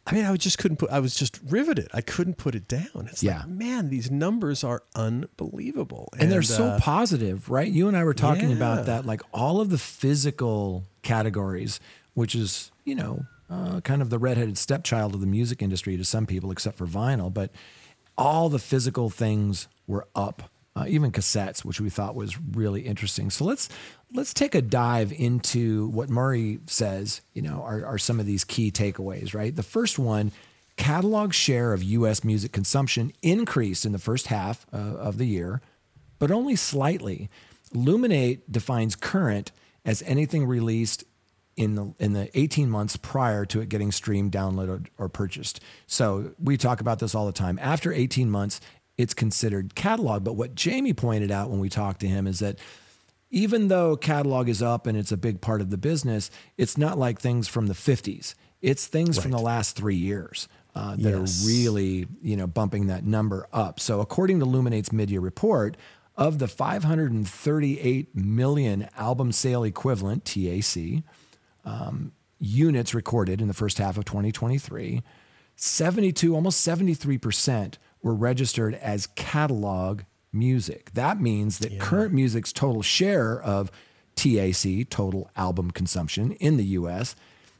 I 0.07 0.13
mean, 0.13 0.23
I 0.25 0.37
just 0.37 0.59
couldn't 0.59 0.77
put. 0.77 0.91
I 0.91 0.99
was 0.99 1.15
just 1.15 1.39
riveted. 1.49 1.87
I 1.91 2.01
couldn't 2.01 2.35
put 2.37 2.53
it 2.53 2.67
down. 2.67 3.07
It's 3.11 3.23
Yeah. 3.23 3.39
like, 3.39 3.47
man, 3.47 3.89
these 3.89 4.11
numbers 4.11 4.63
are 4.63 4.83
unbelievable, 4.93 6.09
and 6.19 6.31
they're 6.31 6.43
so 6.43 6.65
uh, 6.65 6.79
positive, 6.79 7.49
right? 7.49 7.67
You 7.71 7.87
and 7.87 7.97
I 7.97 8.03
were 8.03 8.13
talking 8.13 8.49
yeah. 8.51 8.55
about 8.55 8.85
that, 8.85 9.05
like 9.07 9.21
all 9.33 9.59
of 9.59 9.71
the 9.71 9.79
physical 9.79 10.83
categories, 11.01 11.79
which 12.13 12.35
is, 12.35 12.71
you 12.83 12.93
know, 12.93 13.25
uh, 13.49 13.81
kind 13.81 14.01
of 14.03 14.11
the 14.11 14.19
redheaded 14.19 14.59
stepchild 14.59 15.15
of 15.15 15.21
the 15.21 15.27
music 15.27 15.63
industry 15.63 15.97
to 15.97 16.05
some 16.05 16.27
people, 16.27 16.51
except 16.51 16.77
for 16.77 16.85
vinyl. 16.85 17.33
But 17.33 17.49
all 18.15 18.47
the 18.49 18.59
physical 18.59 19.09
things 19.09 19.67
were 19.87 20.07
up, 20.15 20.51
uh, 20.75 20.85
even 20.87 21.11
cassettes, 21.11 21.63
which 21.63 21.79
we 21.79 21.89
thought 21.89 22.15
was 22.15 22.39
really 22.39 22.81
interesting. 22.81 23.29
So 23.29 23.45
let's 23.45 23.69
let's 24.13 24.33
take 24.33 24.55
a 24.55 24.61
dive 24.61 25.13
into 25.13 25.87
what 25.87 26.09
Murray 26.09 26.59
says. 26.67 27.21
You 27.33 27.43
know, 27.43 27.61
are, 27.61 27.85
are 27.85 27.97
some 27.97 28.19
of 28.19 28.25
these 28.25 28.43
key 28.43 28.71
takeaways, 28.71 29.33
right? 29.33 29.55
The 29.55 29.63
first 29.63 29.99
one. 29.99 30.31
Catalog 30.77 31.31
share 31.31 31.71
of 31.71 31.81
U.S. 31.81 32.25
music 32.25 32.51
consumption 32.51 33.13
increased 33.21 33.85
in 33.85 33.93
the 33.93 33.97
first 33.97 34.27
half 34.27 34.65
uh, 34.73 34.77
of 34.77 35.17
the 35.17 35.25
year, 35.25 35.61
but 36.19 36.31
only 36.31 36.57
slightly. 36.57 37.29
Luminate 37.73 38.41
defines 38.51 38.93
current 38.93 39.53
as 39.85 40.03
anything 40.05 40.45
released 40.45 41.05
in 41.55 41.75
the 41.75 41.93
in 41.99 42.13
the 42.13 42.29
18 42.37 42.69
months 42.69 42.97
prior 42.97 43.45
to 43.45 43.61
it 43.61 43.69
getting 43.69 43.91
streamed, 43.91 44.31
downloaded, 44.31 44.87
or 44.97 45.07
purchased. 45.07 45.61
So 45.87 46.33
we 46.37 46.57
talk 46.57 46.81
about 46.81 46.99
this 46.99 47.15
all 47.15 47.25
the 47.25 47.31
time. 47.31 47.57
After 47.61 47.93
18 47.93 48.29
months, 48.29 48.59
it's 48.97 49.13
considered 49.13 49.75
catalog. 49.75 50.23
But 50.23 50.33
what 50.35 50.55
Jamie 50.55 50.93
pointed 50.93 51.31
out 51.31 51.49
when 51.49 51.59
we 51.59 51.69
talked 51.69 51.99
to 52.01 52.07
him 52.07 52.27
is 52.27 52.39
that 52.39 52.59
even 53.31 53.67
though 53.67 53.97
catalog 53.97 54.47
is 54.47 54.61
up 54.61 54.87
and 54.87 54.97
it's 54.97 55.11
a 55.11 55.17
big 55.17 55.41
part 55.41 55.59
of 55.61 55.69
the 55.69 55.77
business, 55.77 56.31
it's 56.57 56.77
not 56.77 56.97
like 56.97 57.19
things 57.19 57.47
from 57.47 57.67
the 57.67 57.73
50s. 57.73 58.35
It's 58.61 58.87
things 58.87 59.19
from 59.19 59.31
the 59.31 59.39
last 59.39 59.75
three 59.75 59.95
years 59.95 60.47
uh, 60.73 60.95
that 60.95 61.11
Yes. 61.19 61.43
are 61.43 61.47
really, 61.47 62.07
you 62.21 62.37
know, 62.37 62.47
bumping 62.47 62.87
that 62.87 63.03
number 63.03 63.47
up. 63.51 63.79
So 63.79 63.99
according 63.99 64.39
to 64.39 64.45
Luminate's 64.45 64.91
mid-year 64.91 65.19
report, 65.19 65.75
of 66.17 66.39
the 66.39 66.47
538 66.47 68.15
million 68.15 68.87
album 68.97 69.31
sale 69.31 69.63
equivalent 69.63 70.23
(TAC) 70.25 71.03
um, 71.65 72.13
units 72.39 72.93
recorded 72.93 73.41
in 73.41 73.47
the 73.47 73.53
first 73.53 73.77
half 73.77 73.97
of 73.97 74.05
2023, 74.05 75.03
72, 75.55 76.35
almost 76.35 76.61
73 76.61 77.17
percent 77.17 77.77
were 78.05 78.13
registered 78.13 78.75
as 78.75 79.07
catalog 79.07 80.03
music. 80.31 80.91
That 80.93 81.19
means 81.19 81.57
that 81.59 81.79
current 81.79 82.13
music's 82.13 82.53
total 82.53 82.83
share 82.83 83.41
of 83.41 83.71
TAC, 84.15 84.87
total 84.91 85.31
album 85.35 85.71
consumption 85.71 86.33
in 86.33 86.57
the 86.57 86.65
US, 86.65 87.15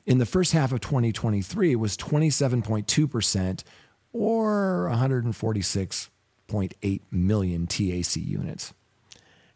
in 0.05 0.19
the 0.19 0.25
first 0.25 0.51
half 0.51 0.71
of 0.71 0.81
2023 0.81 1.75
was 1.75 1.97
27.2%, 1.97 3.63
or 4.13 4.88
146.8 4.93 7.01
million 7.12 7.65
TAC 7.65 8.15
units. 8.15 8.75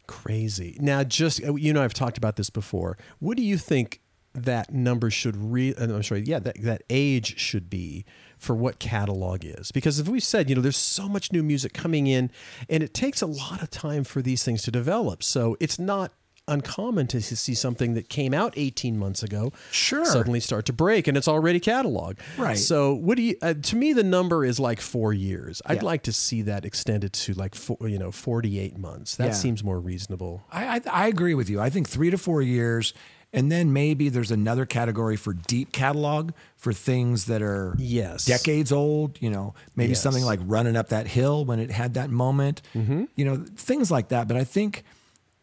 crazy. 0.08 0.76
Now, 0.80 1.04
just 1.04 1.40
uh, 1.44 1.54
you 1.54 1.72
know, 1.72 1.84
I've 1.84 1.94
talked 1.94 2.18
about 2.18 2.34
this 2.34 2.50
before. 2.50 2.98
What 3.20 3.36
do 3.36 3.44
you 3.44 3.56
think 3.56 4.00
that 4.34 4.74
number 4.74 5.08
should 5.08 5.36
re? 5.36 5.72
uh, 5.72 5.84
I'm 5.84 6.02
sorry, 6.02 6.22
yeah, 6.22 6.40
that 6.40 6.60
that 6.62 6.82
age 6.90 7.38
should 7.38 7.70
be 7.70 8.04
for 8.40 8.56
what 8.56 8.78
catalog 8.80 9.44
is? 9.44 9.70
Because 9.70 10.00
as 10.00 10.08
we 10.10 10.18
said, 10.18 10.48
you 10.48 10.56
know, 10.56 10.62
there's 10.62 10.76
so 10.76 11.08
much 11.08 11.30
new 11.32 11.42
music 11.42 11.72
coming 11.72 12.06
in, 12.08 12.30
and 12.68 12.82
it 12.82 12.92
takes 12.94 13.22
a 13.22 13.26
lot 13.26 13.62
of 13.62 13.70
time 13.70 14.02
for 14.02 14.22
these 14.22 14.42
things 14.42 14.62
to 14.62 14.70
develop, 14.72 15.22
so 15.22 15.56
it's 15.60 15.78
not 15.78 16.12
uncommon 16.48 17.06
to 17.06 17.20
see 17.20 17.54
something 17.54 17.94
that 17.94 18.08
came 18.08 18.34
out 18.34 18.52
18 18.56 18.98
months 18.98 19.22
ago 19.22 19.52
Sure. 19.70 20.04
suddenly 20.04 20.40
start 20.40 20.66
to 20.66 20.72
break 20.72 21.06
and 21.06 21.16
it's 21.16 21.28
already 21.28 21.60
cataloged. 21.60 22.18
Right. 22.36 22.58
So, 22.58 22.92
what 22.92 23.16
do 23.18 23.22
you? 23.22 23.36
Uh, 23.40 23.54
to 23.54 23.76
me, 23.76 23.92
the 23.92 24.02
number 24.02 24.44
is 24.44 24.58
like 24.58 24.80
four 24.80 25.12
years. 25.12 25.62
I'd 25.64 25.76
Yeah. 25.76 25.84
like 25.84 26.02
to 26.04 26.12
see 26.12 26.42
that 26.42 26.64
extended 26.64 27.12
to 27.12 27.34
like 27.34 27.54
four, 27.54 27.76
you 27.86 27.98
know 28.00 28.10
48 28.10 28.76
months. 28.76 29.14
That 29.14 29.26
Yeah. 29.28 29.32
seems 29.34 29.62
more 29.62 29.78
reasonable. 29.78 30.42
I, 30.50 30.78
I 30.78 30.80
I 31.04 31.06
agree 31.08 31.34
with 31.34 31.48
you. 31.48 31.60
I 31.60 31.70
think 31.70 31.88
three 31.88 32.10
to 32.10 32.18
four 32.18 32.42
years, 32.42 32.94
and 33.32 33.50
then 33.50 33.72
maybe 33.72 34.08
there's 34.08 34.30
another 34.30 34.66
category 34.66 35.16
for 35.16 35.32
deep 35.32 35.72
catalog 35.72 36.32
for 36.56 36.72
things 36.72 37.26
that 37.26 37.42
are 37.42 37.74
Yes. 37.78 38.24
decades 38.24 38.72
old. 38.72 39.18
You 39.20 39.30
know, 39.30 39.54
maybe 39.76 39.90
Yes. 39.92 40.02
something 40.02 40.24
like 40.24 40.40
running 40.44 40.76
up 40.76 40.88
that 40.88 41.06
hill 41.06 41.44
when 41.44 41.58
it 41.58 41.70
had 41.70 41.94
that 41.94 42.10
moment. 42.10 42.62
Mm-hmm. 42.74 43.04
You 43.16 43.24
know, 43.24 43.44
things 43.56 43.90
like 43.90 44.08
that. 44.08 44.28
But 44.28 44.36
I 44.36 44.44
think 44.44 44.84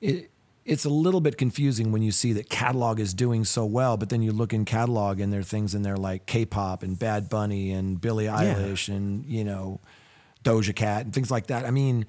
it. 0.01 0.31
It's 0.69 0.83
a 0.83 0.89
little 0.89 1.21
bit 1.21 1.37
confusing 1.37 1.93
when 1.93 2.01
you 2.01 2.11
see 2.11 2.33
that 2.33 2.49
catalog 2.49 2.99
is 2.99 3.13
doing 3.13 3.45
so 3.45 3.63
well, 3.65 3.95
but 3.95 4.09
then 4.09 4.21
you 4.21 4.33
look 4.33 4.51
in 4.53 4.65
catalog 4.65 5.21
and 5.21 5.31
there 5.31 5.39
are 5.39 5.43
things 5.43 5.73
in 5.73 5.81
there 5.83 5.95
like 5.95 6.25
K-pop 6.25 6.83
and 6.83 6.99
Bad 6.99 7.29
Bunny 7.29 7.71
and 7.71 8.01
Billie 8.01 8.25
Eilish 8.25 8.89
and 8.93 9.25
you 9.25 9.45
know 9.45 9.79
Doja 10.43 10.75
Cat 10.75 11.05
and 11.05 11.13
things 11.13 11.31
like 11.31 11.47
that. 11.47 11.63
I 11.65 11.71
mean, 11.71 12.05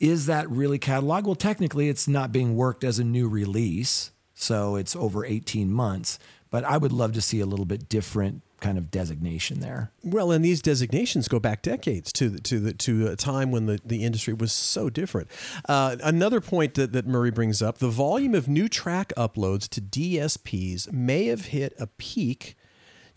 is 0.00 0.26
that 0.26 0.50
really 0.50 0.78
catalog? 0.78 1.24
Well, 1.24 1.34
technically, 1.34 1.88
it's 1.88 2.06
not 2.06 2.30
being 2.30 2.56
worked 2.56 2.84
as 2.84 2.98
a 2.98 3.04
new 3.04 3.26
release, 3.26 4.10
so 4.34 4.76
it's 4.76 4.94
over 4.96 5.24
18 5.24 5.72
months. 5.72 6.18
But 6.50 6.64
I 6.64 6.76
would 6.76 6.92
love 6.92 7.12
to 7.14 7.20
see 7.20 7.40
a 7.40 7.46
little 7.46 7.64
bit 7.64 7.88
different 7.88 8.42
kind 8.60 8.78
of 8.78 8.90
designation 8.90 9.60
there. 9.60 9.90
Well, 10.02 10.30
and 10.30 10.44
these 10.44 10.62
designations 10.62 11.28
go 11.28 11.38
back 11.38 11.62
decades 11.62 12.12
to 12.14 12.30
the, 12.30 12.40
to 12.40 12.60
the, 12.60 12.72
to 12.72 13.08
a 13.08 13.16
time 13.16 13.50
when 13.50 13.66
the, 13.66 13.80
the 13.84 14.04
industry 14.04 14.32
was 14.32 14.52
so 14.52 14.88
different. 14.88 15.28
Uh, 15.68 15.96
another 16.02 16.40
point 16.40 16.74
that, 16.74 16.92
that 16.92 17.06
Murray 17.06 17.30
brings 17.30 17.60
up: 17.60 17.78
the 17.78 17.88
volume 17.88 18.34
of 18.34 18.48
new 18.48 18.68
track 18.68 19.12
uploads 19.16 19.68
to 19.68 19.80
DSPs 19.82 20.90
may 20.92 21.26
have 21.26 21.46
hit 21.46 21.74
a 21.78 21.86
peak 21.86 22.56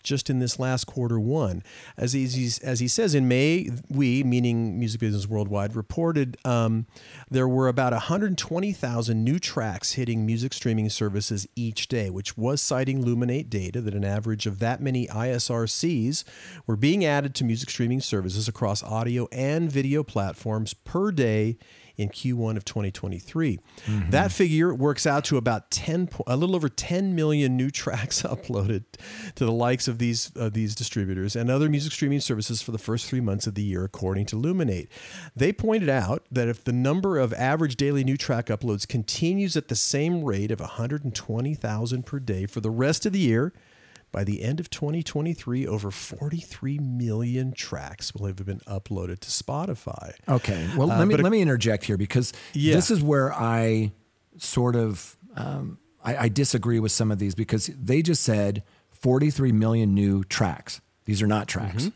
just 0.08 0.30
in 0.30 0.38
this 0.38 0.58
last 0.58 0.86
quarter 0.86 1.20
one. 1.20 1.62
As 1.96 2.12
he, 2.14 2.24
as 2.62 2.80
he 2.80 2.88
says, 2.88 3.14
in 3.14 3.28
May, 3.28 3.68
we, 3.88 4.24
meaning 4.24 4.78
Music 4.78 5.00
Business 5.00 5.28
Worldwide, 5.28 5.76
reported 5.76 6.36
um, 6.44 6.86
there 7.30 7.46
were 7.46 7.68
about 7.68 7.92
120,000 7.92 9.22
new 9.22 9.38
tracks 9.38 9.92
hitting 9.92 10.24
music 10.24 10.52
streaming 10.54 10.88
services 10.88 11.46
each 11.54 11.88
day, 11.88 12.10
which 12.10 12.36
was 12.36 12.60
citing 12.60 13.04
Luminate 13.04 13.50
data 13.50 13.80
that 13.80 13.94
an 13.94 14.04
average 14.04 14.46
of 14.46 14.58
that 14.58 14.80
many 14.80 15.06
ISRCs 15.06 16.24
were 16.66 16.76
being 16.76 17.04
added 17.04 17.34
to 17.36 17.44
music 17.44 17.70
streaming 17.70 18.00
services 18.00 18.48
across 18.48 18.82
audio 18.82 19.28
and 19.30 19.70
video 19.70 20.02
platforms 20.02 20.74
per 20.74 21.12
day 21.12 21.58
in 21.98 22.08
Q1 22.08 22.56
of 22.56 22.64
2023. 22.64 23.58
That 24.10 24.32
figure 24.32 24.72
works 24.72 25.06
out 25.06 25.24
to 25.24 25.36
about 25.36 25.70
10 25.70 26.08
a 26.26 26.36
little 26.36 26.54
over 26.54 26.68
10 26.68 27.14
million 27.14 27.56
new 27.56 27.70
tracks 27.70 28.22
uploaded 28.34 28.84
to 29.34 29.44
the 29.44 29.52
likes 29.52 29.88
of 29.88 29.98
these 29.98 30.30
uh, 30.36 30.48
these 30.48 30.74
distributors 30.74 31.34
and 31.36 31.50
other 31.50 31.68
music 31.68 31.92
streaming 31.92 32.20
services 32.20 32.62
for 32.62 32.70
the 32.70 32.78
first 32.78 33.06
3 33.06 33.20
months 33.20 33.46
of 33.46 33.54
the 33.54 33.62
year 33.62 33.84
according 33.84 34.26
to 34.26 34.36
Luminate. 34.36 34.88
They 35.34 35.52
pointed 35.52 35.88
out 35.88 36.24
that 36.30 36.48
if 36.48 36.62
the 36.64 36.72
number 36.72 37.18
of 37.18 37.34
average 37.34 37.76
daily 37.76 38.04
new 38.04 38.16
track 38.16 38.46
uploads 38.46 38.86
continues 38.86 39.56
at 39.56 39.68
the 39.68 39.76
same 39.76 40.24
rate 40.24 40.50
of 40.50 40.60
120,000 40.60 42.06
per 42.06 42.18
day 42.20 42.46
for 42.46 42.60
the 42.60 42.70
rest 42.70 43.04
of 43.04 43.12
the 43.12 43.18
year, 43.18 43.52
by 44.10 44.24
the 44.24 44.42
end 44.42 44.58
of 44.60 44.70
2023, 44.70 45.66
over 45.66 45.90
43 45.90 46.78
million 46.78 47.52
tracks 47.52 48.14
will 48.14 48.26
have 48.26 48.36
been 48.44 48.60
uploaded 48.60 49.20
to 49.20 49.28
Spotify. 49.28 50.12
Okay. 50.28 50.68
Well, 50.76 50.90
Uh, 50.90 50.98
let 50.98 51.08
me 51.08 51.16
let 51.16 51.30
me 51.32 51.40
interject 51.42 51.84
here 51.84 51.96
because 51.96 52.32
Yeah. 52.54 52.74
this 52.74 52.90
is 52.90 53.02
where 53.02 53.32
I 53.32 53.92
sort 54.38 54.76
of 54.76 55.16
um, 55.36 55.78
I, 56.04 56.16
I 56.16 56.28
disagree 56.28 56.80
with 56.80 56.92
some 56.92 57.10
of 57.10 57.18
these 57.18 57.34
because 57.34 57.66
they 57.78 58.02
just 58.02 58.22
said 58.22 58.62
43 58.90 59.52
million 59.52 59.94
new 59.94 60.24
tracks. 60.24 60.80
These 61.04 61.22
are 61.22 61.26
not 61.26 61.46
tracks. 61.48 61.90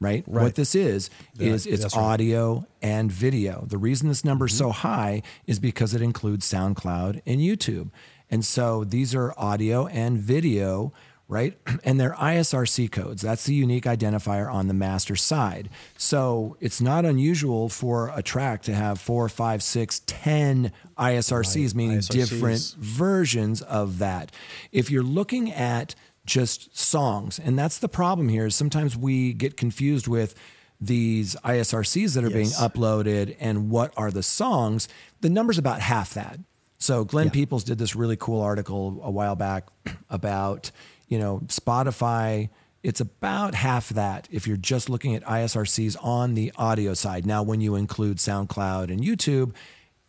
Right? 0.00 0.22
Mm-hmm. 0.24 0.32
Right. 0.36 0.42
What 0.44 0.54
this 0.54 0.74
is 0.76 1.10
is 1.40 1.66
it's 1.66 1.82
that's 1.82 1.96
right. 1.96 2.02
audio 2.02 2.64
and 2.80 3.10
video. 3.10 3.64
The 3.68 3.78
reason 3.78 4.08
this 4.08 4.24
number 4.24 4.46
is 4.46 4.52
Mm-hmm. 4.52 4.58
so 4.58 4.70
high 4.70 5.22
is 5.46 5.58
because 5.58 5.92
it 5.92 6.00
includes 6.02 6.46
SoundCloud 6.48 7.20
and 7.26 7.40
YouTube. 7.40 7.90
And 8.30 8.44
so 8.44 8.84
these 8.84 9.14
are 9.14 9.32
audio 9.36 9.86
and 9.88 10.18
video, 10.18 10.92
right? 11.28 11.56
And 11.84 12.00
they're 12.00 12.14
ISRC 12.14 12.90
codes. 12.90 13.22
That's 13.22 13.44
the 13.44 13.54
unique 13.54 13.84
identifier 13.84 14.52
on 14.52 14.66
the 14.66 14.74
master 14.74 15.14
side. 15.16 15.70
So 15.96 16.56
it's 16.60 16.80
not 16.80 17.04
unusual 17.04 17.68
for 17.68 18.10
a 18.14 18.22
track 18.22 18.62
to 18.64 18.74
have 18.74 19.00
four, 19.00 19.28
five, 19.28 19.62
six, 19.62 20.02
ten 20.06 20.72
ISRCs, 20.98 21.74
meaning 21.74 21.98
ISRCs. 21.98 22.08
different 22.08 22.76
versions 22.78 23.62
of 23.62 23.98
that. 23.98 24.32
If 24.72 24.90
you're 24.90 25.02
looking 25.02 25.52
at 25.52 25.94
just 26.26 26.76
songs, 26.76 27.38
and 27.38 27.58
that's 27.58 27.78
the 27.78 27.88
problem 27.88 28.28
here, 28.28 28.46
is 28.46 28.54
sometimes 28.54 28.96
we 28.96 29.32
get 29.32 29.56
confused 29.56 30.08
with 30.08 30.34
these 30.80 31.36
ISRCs 31.44 32.14
that 32.14 32.24
are 32.24 32.30
being 32.30 32.48
uploaded 32.48 33.36
and 33.40 33.70
what 33.70 33.92
are 33.96 34.10
the 34.10 34.22
songs. 34.22 34.88
The 35.20 35.30
number's 35.30 35.58
about 35.58 35.80
half 35.80 36.14
that. 36.14 36.38
So 36.78 37.04
Glenn 37.04 37.30
Peoples 37.30 37.64
did 37.64 37.78
this 37.78 37.96
really 37.96 38.16
cool 38.16 38.40
article 38.40 39.00
a 39.02 39.10
while 39.10 39.34
back 39.34 39.68
about, 40.10 40.70
you 41.08 41.18
know, 41.18 41.40
Spotify. 41.46 42.50
It's 42.82 43.00
about 43.00 43.54
half 43.54 43.88
that 43.90 44.28
if 44.30 44.46
you're 44.46 44.56
just 44.56 44.88
looking 44.88 45.14
at 45.14 45.24
ISRCs 45.24 45.96
on 46.02 46.34
the 46.34 46.52
audio 46.56 46.94
side. 46.94 47.26
Now, 47.26 47.42
when 47.42 47.60
you 47.60 47.74
include 47.74 48.18
SoundCloud 48.18 48.84
and 48.84 49.00
YouTube, 49.00 49.52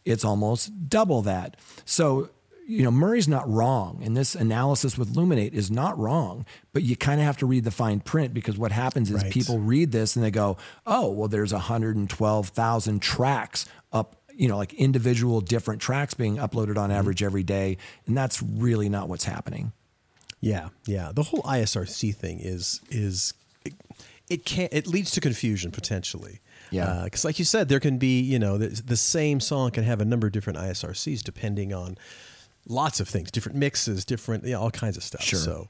it's 0.05 0.23
almost 0.23 0.89
double 0.89 1.21
that. 1.23 1.57
So, 1.85 2.29
you 2.67 2.83
know, 2.83 2.91
Murray's 2.91 3.27
not 3.27 3.49
wrong. 3.49 4.01
And 4.03 4.15
this 4.15 4.35
analysis 4.35 4.97
with 4.97 5.15
Luminate 5.15 5.53
is 5.53 5.71
not 5.71 5.97
wrong, 5.97 6.45
but 6.71 6.83
you 6.83 6.95
kind 6.95 7.19
of 7.19 7.25
have 7.25 7.37
to 7.37 7.47
read 7.47 7.63
the 7.63 7.71
fine 7.71 7.99
print 7.99 8.33
because 8.33 8.57
what 8.57 8.71
happens 8.71 9.09
is 9.09 9.23
Right. 9.23 9.31
people 9.31 9.57
read 9.57 9.91
this 9.91 10.15
and 10.15 10.23
they 10.23 10.29
go, 10.29 10.57
oh, 10.85 11.11
well, 11.11 11.27
there's 11.27 11.51
112,000 11.51 13.01
tracks 13.01 13.65
up, 13.91 14.21
you 14.35 14.47
know, 14.47 14.57
like 14.57 14.73
individual 14.75 15.41
different 15.41 15.81
tracks 15.81 16.13
being 16.13 16.37
uploaded 16.37 16.77
on 16.77 16.89
mm-hmm. 16.89 16.99
average 16.99 17.23
every 17.23 17.43
day. 17.43 17.77
And 18.05 18.15
that's 18.15 18.41
really 18.43 18.87
not 18.87 19.09
what's 19.09 19.25
happening. 19.25 19.73
Yeah, 20.41 20.69
yeah. 20.85 21.11
The 21.13 21.23
whole 21.23 21.41
ISRC 21.43 22.15
thing 22.15 22.39
is 22.39 22.81
is 22.89 23.33
it, 23.65 23.73
it 24.29 24.45
can 24.45 24.69
it 24.71 24.87
leads 24.87 25.11
to 25.11 25.21
confusion 25.21 25.71
potentially. 25.71 26.39
Yeah. 26.71 26.85
Uh, 26.85 27.03
because 27.05 27.25
like 27.25 27.39
you 27.39 27.45
said, 27.45 27.67
there 27.67 27.79
can 27.79 27.97
be 27.97 28.21
you 28.21 28.39
know 28.39 28.57
the, 28.57 28.67
the 28.81 28.97
same 28.97 29.39
song 29.39 29.71
can 29.71 29.83
have 29.83 29.99
a 30.01 30.05
number 30.05 30.27
of 30.27 30.33
different 30.33 30.59
ISRCs 30.59 31.21
depending 31.23 31.73
on 31.73 31.97
lots 32.67 32.99
of 32.99 33.09
things, 33.09 33.31
different 33.31 33.57
mixes, 33.57 34.05
different 34.05 34.45
yeah, 34.45 34.55
all 34.55 34.71
kinds 34.71 34.95
of 34.95 35.03
stuff. 35.03 35.23
Sure. 35.23 35.39
So, 35.39 35.67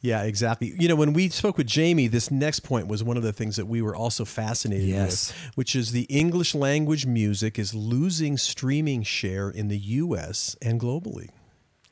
yeah, 0.00 0.22
exactly. 0.24 0.72
You 0.78 0.88
know, 0.88 0.96
when 0.96 1.12
we 1.12 1.28
spoke 1.28 1.56
with 1.56 1.66
Jamie, 1.68 2.08
this 2.08 2.30
next 2.30 2.60
point 2.60 2.88
was 2.88 3.04
one 3.04 3.16
of 3.16 3.22
the 3.22 3.32
things 3.32 3.56
that 3.56 3.66
we 3.66 3.80
were 3.80 3.94
also 3.94 4.24
fascinated 4.24 4.88
Yes. 4.88 5.28
with, 5.28 5.56
which 5.56 5.76
is 5.76 5.92
the 5.92 6.04
English 6.04 6.54
language 6.54 7.06
music 7.06 7.58
is 7.58 7.74
losing 7.74 8.36
streaming 8.36 9.02
share 9.04 9.48
in 9.50 9.68
the 9.68 9.78
U.S. 9.78 10.56
and 10.60 10.80
globally. 10.80 11.28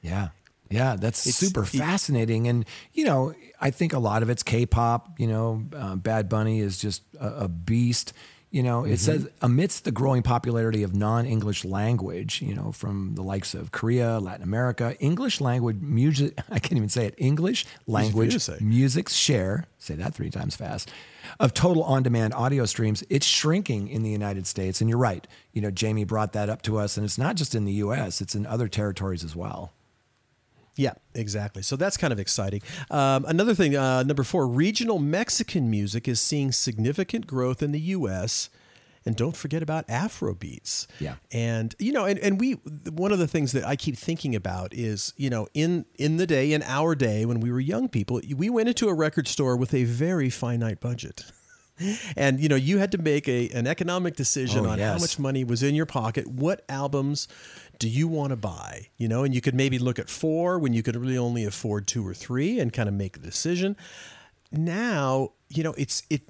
Yeah. 0.02 0.28
Yeah, 0.70 0.96
that's 0.96 1.26
It's- 1.26 1.36
super 1.36 1.64
fascinating. 1.64 2.46
And, 2.48 2.64
you 2.92 3.04
know, 3.04 3.34
I 3.60 3.70
think 3.70 3.92
a 3.92 3.98
lot 3.98 4.22
of 4.22 4.30
it's 4.30 4.42
K 4.42 4.66
pop. 4.66 5.18
You 5.18 5.26
know, 5.26 5.64
uh, 5.74 5.96
Bad 5.96 6.28
Bunny 6.28 6.60
is 6.60 6.78
just 6.78 7.02
a, 7.18 7.44
a 7.44 7.48
beast. 7.48 8.12
You 8.50 8.62
know, 8.62 8.84
it 8.84 8.96
says 8.98 9.28
amidst 9.42 9.84
the 9.84 9.90
growing 9.92 10.22
popularity 10.22 10.82
of 10.82 10.94
non 10.94 11.26
English 11.26 11.66
language, 11.66 12.40
you 12.40 12.54
know, 12.54 12.72
from 12.72 13.14
the 13.14 13.20
likes 13.22 13.52
of 13.52 13.72
Korea, 13.72 14.18
Latin 14.20 14.42
America, 14.42 14.96
English 15.00 15.42
language 15.42 15.76
music, 15.82 16.32
I 16.50 16.58
can't 16.58 16.78
even 16.78 16.88
say 16.88 17.04
it, 17.04 17.14
English 17.18 17.66
language 17.86 18.48
music's 18.62 19.12
share, 19.14 19.66
say 19.78 19.96
that 19.96 20.14
three 20.14 20.30
times 20.30 20.56
fast, 20.56 20.90
of 21.38 21.52
total 21.52 21.82
on 21.82 22.02
demand 22.02 22.32
audio 22.32 22.64
streams, 22.64 23.04
it's 23.10 23.26
shrinking 23.26 23.88
in 23.88 24.02
the 24.02 24.10
United 24.10 24.46
States. 24.46 24.80
And 24.80 24.88
you're 24.88 24.98
right. 24.98 25.26
You 25.52 25.60
know, 25.60 25.70
Jamie 25.70 26.04
brought 26.04 26.32
that 26.32 26.48
up 26.48 26.62
to 26.62 26.78
us, 26.78 26.96
and 26.96 27.04
it's 27.04 27.18
not 27.18 27.36
just 27.36 27.54
in 27.54 27.66
the 27.66 27.74
US, 27.74 28.22
it's 28.22 28.34
in 28.34 28.46
other 28.46 28.66
territories 28.66 29.24
as 29.24 29.36
well. 29.36 29.74
Yeah, 30.78 30.92
exactly. 31.12 31.62
So 31.62 31.74
that's 31.74 31.96
kind 31.96 32.12
of 32.12 32.20
exciting. 32.20 32.62
Um, 32.88 33.24
another 33.26 33.52
thing, 33.52 33.76
uh, 33.76 34.04
number 34.04 34.22
four, 34.22 34.46
regional 34.46 35.00
Mexican 35.00 35.68
music 35.68 36.06
is 36.06 36.20
seeing 36.20 36.52
significant 36.52 37.26
growth 37.26 37.64
in 37.64 37.72
the 37.72 37.80
U.S. 37.80 38.48
And 39.04 39.16
don't 39.16 39.36
forget 39.36 39.60
about 39.60 39.84
Afro 39.88 40.34
beats. 40.34 40.86
Yeah. 41.00 41.16
And 41.32 41.74
you 41.80 41.90
know, 41.90 42.04
and, 42.04 42.18
and 42.20 42.38
we 42.38 42.52
one 42.92 43.10
of 43.10 43.18
the 43.18 43.26
things 43.26 43.50
that 43.52 43.64
I 43.66 43.74
keep 43.74 43.96
thinking 43.96 44.36
about 44.36 44.72
is, 44.72 45.14
you 45.16 45.30
know, 45.30 45.48
in 45.52 45.84
in 45.96 46.16
the 46.16 46.26
day, 46.26 46.52
in 46.52 46.62
our 46.62 46.94
day 46.94 47.24
when 47.24 47.40
we 47.40 47.50
were 47.50 47.60
young 47.60 47.88
people, 47.88 48.20
we 48.36 48.48
went 48.48 48.68
into 48.68 48.88
a 48.88 48.94
record 48.94 49.26
store 49.26 49.56
with 49.56 49.74
a 49.74 49.82
very 49.84 50.30
finite 50.30 50.80
budget. 50.80 51.24
And 52.16 52.40
you 52.40 52.48
know, 52.48 52.56
you 52.56 52.78
had 52.78 52.90
to 52.90 52.98
make 52.98 53.28
a 53.28 53.48
an 53.50 53.68
economic 53.68 54.16
decision 54.16 54.66
Oh, 54.66 54.70
on 54.70 54.80
how 54.80 54.98
much 54.98 55.16
money 55.16 55.44
was 55.44 55.62
in 55.62 55.76
your 55.76 55.86
pocket. 55.86 56.26
What 56.26 56.64
albums 56.68 57.28
do 57.78 57.88
you 57.88 58.08
want 58.08 58.30
to 58.30 58.36
buy? 58.36 58.88
You 58.96 59.08
know, 59.08 59.24
and 59.24 59.34
you 59.34 59.40
could 59.40 59.54
maybe 59.54 59.78
look 59.78 59.98
at 59.98 60.10
four 60.10 60.58
when 60.58 60.72
you 60.72 60.82
could 60.82 60.96
really 60.96 61.18
only 61.18 61.44
afford 61.44 61.86
two 61.86 62.06
or 62.06 62.14
three 62.14 62.58
and 62.58 62.72
kind 62.72 62.88
of 62.88 62.94
make 62.94 63.16
a 63.16 63.20
decision. 63.20 63.76
Now, 64.50 65.32
you 65.48 65.62
know, 65.62 65.74
it's 65.76 66.02
it 66.10 66.22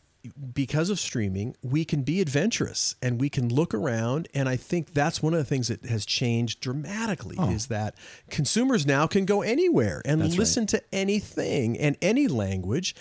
because 0.53 0.91
of 0.91 0.99
streaming, 0.99 1.55
we 1.63 1.85
can 1.85 2.03
be 2.03 2.21
adventurous 2.21 2.97
and 3.03 3.21
we 3.21 3.29
can 3.29 3.53
look 3.53 3.75
around. 3.75 4.29
And 4.35 4.49
I 4.49 4.57
think 4.57 4.95
that's 4.95 5.23
one 5.23 5.35
of 5.35 5.39
the 5.39 5.45
things 5.45 5.69
that 5.69 5.85
has 5.87 6.05
changed 6.07 6.61
dramatically 6.61 7.37
oh. 7.39 7.51
is 7.51 7.69
that 7.69 7.95
consumers 8.31 8.87
now 8.87 9.07
can 9.07 9.25
go 9.25 9.43
anywhere 9.43 10.03
and 10.05 10.21
That's 10.21 10.33
right. 10.33 10.39
listen 10.39 10.67
to 10.69 10.83
anything 10.93 11.79
and 11.79 11.97
any 12.03 12.29
language. 12.29 12.95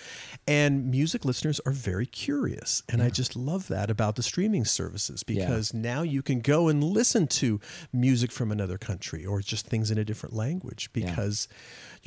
And 0.47 0.89
music 0.89 1.25
listeners 1.25 1.59
are 1.65 1.71
very 1.71 2.05
curious. 2.05 2.83
And 2.89 3.01
I 3.01 3.09
just 3.09 3.35
love 3.35 3.67
that 3.67 3.89
about 3.89 4.15
the 4.15 4.23
streaming 4.23 4.65
services 4.65 5.23
because 5.23 5.73
now 5.73 6.01
you 6.01 6.21
can 6.21 6.39
go 6.39 6.67
and 6.67 6.83
listen 6.83 7.27
to 7.27 7.59
music 7.91 8.31
from 8.31 8.51
another 8.51 8.77
country 8.77 9.25
or 9.25 9.41
just 9.41 9.67
things 9.67 9.91
in 9.91 9.97
a 9.97 10.05
different 10.05 10.35
language 10.35 10.89
because 10.93 11.47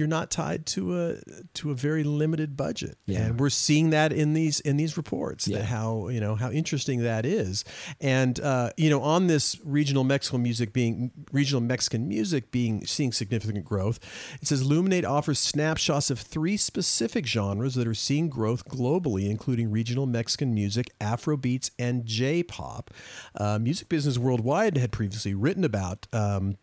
you're 0.01 0.09
not 0.09 0.31
tied 0.33 0.67
to 0.67 0.99
a 1.01 1.17
to 1.55 1.71
a 1.71 1.75
very 1.75 2.03
limited 2.03 2.57
budget. 2.57 2.97
Yeah. 3.07 3.27
And 3.27 3.39
we're 3.39 3.51
seeing 3.51 3.91
that 3.91 4.13
in 4.13 4.33
these 4.33 4.59
in 4.61 4.77
these 4.77 4.97
reports 4.97 5.47
Yeah. 5.47 5.59
that 5.59 5.67
how 5.67 6.09
you 6.09 6.19
know 6.19 6.35
how 6.35 6.51
interesting 6.51 7.03
that 7.05 7.25
is. 7.25 7.65
And 8.01 8.41
uh, 8.41 8.71
you 8.77 8.91
know 8.91 9.03
on 9.03 9.29
this 9.29 9.57
regional 9.65 10.03
Mexican 10.03 10.43
music 10.43 10.73
being 10.73 11.13
regional 11.31 11.61
Mexican 11.61 12.09
music 12.09 12.51
being 12.51 12.85
seeing 12.87 13.13
significant 13.13 13.65
growth, 13.65 14.01
it 14.41 14.49
says 14.49 14.67
Luminate 14.67 15.05
offers 15.07 15.39
snapshots 15.39 16.11
of 16.11 16.19
three 16.19 16.57
specific 16.57 17.27
genres 17.27 17.75
that 17.75 17.87
are 17.87 17.95
seeing 17.95 18.29
growth 18.31 18.65
globally, 18.65 19.29
including 19.29 19.71
regional 19.71 20.07
Mexican 20.07 20.55
music, 20.55 20.91
Afro 21.01 21.37
beats, 21.37 21.71
and 21.79 22.07
J-pop. 22.07 22.91
Uh, 23.39 23.59
music 23.59 23.89
Business 23.91 24.17
Worldwide 24.17 24.79
had 24.79 24.91
previously 24.93 25.35
written 25.35 25.63
about. 25.65 26.07
Um, 26.13 26.57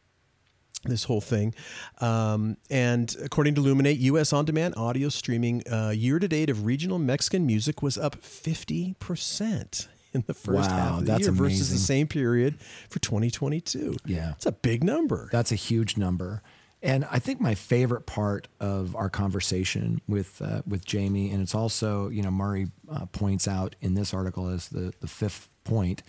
this 0.83 1.05
whole 1.05 1.21
thing. 1.21 1.53
Um, 1.99 2.57
and 2.69 3.15
according 3.23 3.55
to 3.55 3.61
Luminate, 3.61 3.99
U.S. 3.99 4.33
on 4.33 4.45
demand 4.45 4.75
audio 4.77 5.09
streaming 5.09 5.63
uh, 5.71 5.89
year 5.89 6.19
to 6.19 6.27
date 6.27 6.49
of 6.49 6.65
regional 6.65 6.99
Mexican 6.99 7.45
music 7.45 7.81
was 7.81 7.97
up 7.97 8.15
50% 8.21 9.87
in 10.13 10.23
the 10.27 10.33
first 10.33 10.69
Wow, 10.69 10.75
half 10.75 10.91
of 10.93 11.05
the 11.05 11.11
that's 11.11 11.23
year 11.23 11.31
versus 11.31 11.71
the 11.71 11.77
same 11.77 12.07
period 12.07 12.59
for 12.89 12.99
2022. 12.99 13.97
Yeah. 14.05 14.31
It's 14.31 14.45
a 14.45 14.51
big 14.51 14.83
number. 14.83 15.29
That's 15.31 15.51
a 15.51 15.55
huge 15.55 15.97
number. 15.97 16.41
And 16.81 17.05
I 17.05 17.19
think 17.19 17.41
my 17.41 17.55
favorite 17.55 18.05
part 18.05 18.47
of 18.59 18.95
our 18.95 19.09
conversation 19.09 19.99
with 20.07 20.41
uh, 20.43 20.61
with 20.67 20.85
Jamie, 20.85 21.31
and 21.31 21.41
it's 21.41 21.55
also 21.55 22.07
you 22.09 22.21
know 22.21 22.29
Murray 22.29 22.67
uh, 22.89 23.07
points 23.07 23.47
out 23.47 23.75
in 23.81 23.95
this 23.95 24.13
article 24.13 24.47
as 24.47 24.69
the 24.69 24.93
the 25.01 25.07
fifth 25.07 25.49
point, 25.63 26.03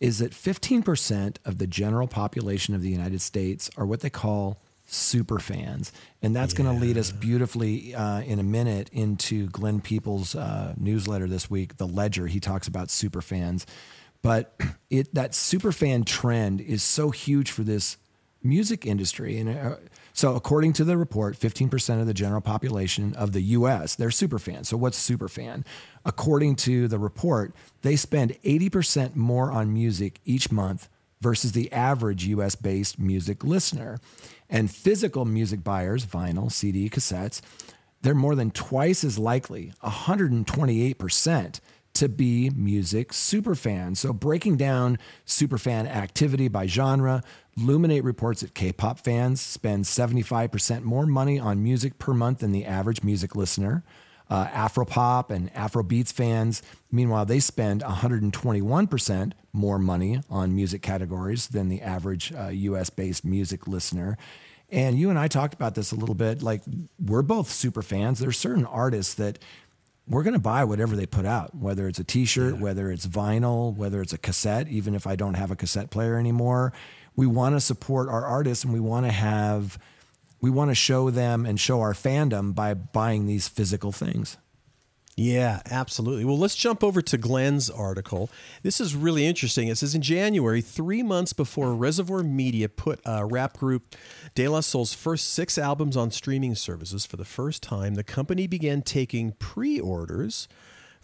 is 0.00 0.18
that 0.18 0.32
15% 0.32 1.36
of 1.44 1.58
the 1.58 1.66
general 1.66 2.06
population 2.06 2.74
of 2.74 2.82
the 2.82 2.90
United 2.90 3.20
States 3.20 3.70
are 3.76 3.86
what 3.86 4.00
they 4.00 4.10
call 4.10 4.60
super 4.84 5.38
fans, 5.38 5.92
and 6.22 6.34
that's 6.34 6.54
going 6.54 6.72
to 6.72 6.80
lead 6.80 6.96
us 6.96 7.10
beautifully 7.10 7.94
uh, 7.94 8.20
in 8.20 8.38
a 8.38 8.42
minute 8.42 8.88
into 8.92 9.48
Glenn 9.48 9.80
Peoples' 9.80 10.34
uh, 10.34 10.74
newsletter 10.76 11.26
this 11.26 11.50
week, 11.50 11.78
The 11.78 11.88
Ledger. 11.88 12.28
He 12.28 12.38
talks 12.38 12.68
about 12.68 12.90
super 12.90 13.20
fans, 13.20 13.66
but 14.22 14.54
it 14.90 15.12
that 15.14 15.34
super 15.34 15.72
fan 15.72 16.04
trend 16.04 16.60
is 16.60 16.82
so 16.82 17.10
huge 17.10 17.50
for 17.50 17.62
this 17.62 17.96
music 18.42 18.86
industry. 18.86 19.38
And 19.38 19.48
uh, 19.48 19.76
so, 20.16 20.34
according 20.34 20.72
to 20.74 20.84
the 20.84 20.96
report, 20.96 21.38
15% 21.38 22.00
of 22.00 22.06
the 22.06 22.14
general 22.14 22.40
population 22.40 23.14
of 23.16 23.32
the 23.32 23.42
US, 23.42 23.94
they're 23.94 24.10
super 24.10 24.38
fans. 24.38 24.70
So, 24.70 24.78
what's 24.78 24.96
super 24.96 25.28
fan? 25.28 25.62
According 26.06 26.56
to 26.56 26.88
the 26.88 26.98
report, 26.98 27.52
they 27.82 27.96
spend 27.96 28.40
80% 28.42 29.14
more 29.14 29.52
on 29.52 29.74
music 29.74 30.20
each 30.24 30.50
month 30.50 30.88
versus 31.20 31.52
the 31.52 31.70
average 31.70 32.24
US 32.28 32.56
based 32.56 32.98
music 32.98 33.44
listener. 33.44 33.98
And 34.48 34.70
physical 34.70 35.26
music 35.26 35.62
buyers, 35.62 36.06
vinyl, 36.06 36.50
CD, 36.50 36.88
cassettes, 36.88 37.42
they're 38.00 38.14
more 38.14 38.34
than 38.34 38.52
twice 38.52 39.04
as 39.04 39.18
likely, 39.18 39.74
128%, 39.82 41.60
to 41.92 42.08
be 42.08 42.48
music 42.56 43.12
superfans. 43.12 43.98
So, 43.98 44.14
breaking 44.14 44.56
down 44.56 44.98
superfan 45.26 45.86
activity 45.86 46.48
by 46.48 46.66
genre, 46.66 47.22
Luminate 47.58 48.04
reports 48.04 48.42
that 48.42 48.54
K 48.54 48.70
pop 48.72 48.98
fans 48.98 49.40
spend 49.40 49.84
75% 49.84 50.82
more 50.82 51.06
money 51.06 51.38
on 51.38 51.62
music 51.62 51.98
per 51.98 52.12
month 52.12 52.40
than 52.40 52.52
the 52.52 52.66
average 52.66 53.02
music 53.02 53.34
listener. 53.34 53.82
Uh, 54.28 54.46
Afropop 54.48 55.30
and 55.30 55.52
Afrobeats 55.54 56.12
fans, 56.12 56.60
meanwhile, 56.90 57.24
they 57.24 57.38
spend 57.38 57.80
121% 57.82 59.32
more 59.52 59.78
money 59.78 60.20
on 60.28 60.54
music 60.54 60.82
categories 60.82 61.48
than 61.48 61.68
the 61.68 61.80
average 61.80 62.32
uh, 62.34 62.48
US 62.48 62.90
based 62.90 63.24
music 63.24 63.66
listener. 63.66 64.18
And 64.68 64.98
you 64.98 65.10
and 65.10 65.18
I 65.18 65.28
talked 65.28 65.54
about 65.54 65.76
this 65.76 65.92
a 65.92 65.96
little 65.96 66.16
bit. 66.16 66.42
Like, 66.42 66.62
we're 66.98 67.22
both 67.22 67.48
super 67.50 67.82
fans. 67.82 68.18
There's 68.18 68.36
certain 68.36 68.66
artists 68.66 69.14
that 69.14 69.38
we're 70.08 70.24
going 70.24 70.34
to 70.34 70.40
buy 70.40 70.64
whatever 70.64 70.94
they 70.94 71.06
put 71.06 71.24
out, 71.24 71.54
whether 71.54 71.88
it's 71.88 71.98
a 71.98 72.04
t-shirt, 72.04 72.58
whether 72.58 72.90
it's 72.90 73.06
vinyl, 73.06 73.74
whether 73.74 74.02
it's 74.02 74.12
a 74.12 74.18
cassette, 74.18 74.68
even 74.68 74.94
if 74.94 75.06
I 75.06 75.16
don't 75.16 75.34
have 75.34 75.50
a 75.50 75.56
cassette 75.56 75.90
player 75.90 76.16
anymore. 76.18 76.72
We 77.16 77.26
want 77.26 77.56
to 77.56 77.60
support 77.60 78.08
our 78.08 78.24
artists 78.24 78.62
and 78.62 78.72
we 78.72 78.80
want 78.80 79.06
to 79.06 79.12
have, 79.12 79.78
we 80.40 80.50
want 80.50 80.70
to 80.70 80.74
show 80.74 81.10
them 81.10 81.46
and 81.46 81.58
show 81.58 81.80
our 81.80 81.94
fandom 81.94 82.54
by 82.54 82.74
buying 82.74 83.26
these 83.26 83.48
physical 83.48 83.90
things. 83.90 84.36
Yeah, 85.18 85.62
absolutely. 85.70 86.26
Well, 86.26 86.38
let's 86.38 86.54
jump 86.54 86.84
over 86.84 87.00
to 87.00 87.16
Glenn's 87.16 87.70
article. 87.70 88.28
This 88.62 88.82
is 88.82 88.94
really 88.94 89.24
interesting. 89.24 89.68
It 89.68 89.78
says 89.78 89.94
in 89.94 90.02
January, 90.02 90.60
three 90.60 91.02
months 91.02 91.32
before 91.32 91.74
Reservoir 91.74 92.22
Media 92.22 92.68
put 92.68 93.00
uh, 93.06 93.24
rap 93.24 93.56
group 93.56 93.96
De 94.34 94.46
La 94.46 94.60
Soul's 94.60 94.92
first 94.92 95.30
six 95.30 95.56
albums 95.56 95.96
on 95.96 96.10
streaming 96.10 96.54
services 96.54 97.06
for 97.06 97.16
the 97.16 97.24
first 97.24 97.62
time, 97.62 97.94
the 97.94 98.04
company 98.04 98.46
began 98.46 98.82
taking 98.82 99.32
pre 99.32 99.80
orders 99.80 100.48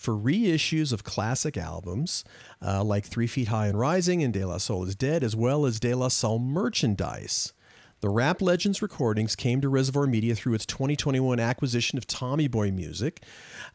for 0.02 0.14
reissues 0.14 0.92
of 0.92 1.04
classic 1.04 1.56
albums 1.56 2.24
uh, 2.60 2.82
like 2.84 3.04
Three 3.06 3.26
Feet 3.26 3.48
High 3.48 3.68
and 3.68 3.78
Rising 3.78 4.22
and 4.22 4.32
De 4.34 4.44
La 4.44 4.58
Soul 4.58 4.84
is 4.84 4.94
Dead, 4.94 5.22
as 5.22 5.34
well 5.36 5.64
as 5.64 5.78
De 5.80 5.94
La 5.94 6.08
Soul 6.08 6.38
merchandise. 6.38 7.52
The 8.00 8.08
Rap 8.08 8.42
Legends 8.42 8.82
recordings 8.82 9.36
came 9.36 9.60
to 9.60 9.68
Reservoir 9.68 10.08
Media 10.08 10.34
through 10.34 10.54
its 10.54 10.66
2021 10.66 11.38
acquisition 11.38 11.96
of 11.98 12.06
Tommy 12.08 12.48
Boy 12.48 12.72
Music, 12.72 13.22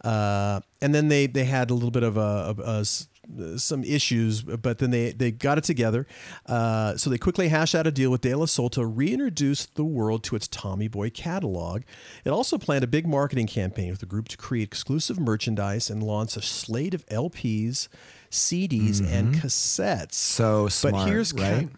uh, 0.04 0.60
and 0.82 0.94
then 0.94 1.08
they 1.08 1.28
they 1.28 1.46
had 1.46 1.70
a 1.70 1.74
little 1.74 1.92
bit 1.92 2.04
of 2.04 2.18
a, 2.18 2.54
a- 2.58 2.62
a 2.82 2.86
some 3.58 3.84
issues, 3.84 4.42
but 4.42 4.78
then 4.80 4.92
they 4.92 5.12
they 5.12 5.32
got 5.32 5.58
it 5.58 5.64
together. 5.64 6.08
Uh, 6.46 6.96
so 6.98 7.10
they 7.10 7.18
quickly 7.18 7.50
hashed 7.50 7.76
out 7.76 7.86
a 7.88 7.92
deal 7.92 8.10
with 8.10 8.22
De 8.22 8.34
La 8.34 8.46
Soul 8.46 8.70
to 8.70 8.86
reintroduce 8.86 9.66
the 9.66 9.84
world 9.84 10.24
to 10.26 10.36
its 10.36 10.48
Tommy 10.48 10.88
Boy 10.88 11.10
catalog. 11.10 11.84
It 12.24 12.30
also 12.30 12.58
planned 12.58 12.84
a 12.84 12.88
big 12.88 13.08
marketing 13.08 13.48
campaign 13.48 13.90
with 13.90 14.00
the 14.00 14.06
group 14.06 14.28
to 14.30 14.38
create 14.38 14.64
exclusive 14.64 15.20
merchandise 15.20 15.90
and 15.90 16.02
launch 16.04 16.38
a 16.38 16.42
slate 16.42 16.94
of 16.94 17.06
LPs, 17.08 17.88
CDs, 18.32 19.02
and 19.06 19.36
cassettes. 19.36 20.14
So 20.14 20.68
smart, 20.68 20.96
But 20.96 21.08
here's 21.08 21.34
right? 21.34 21.70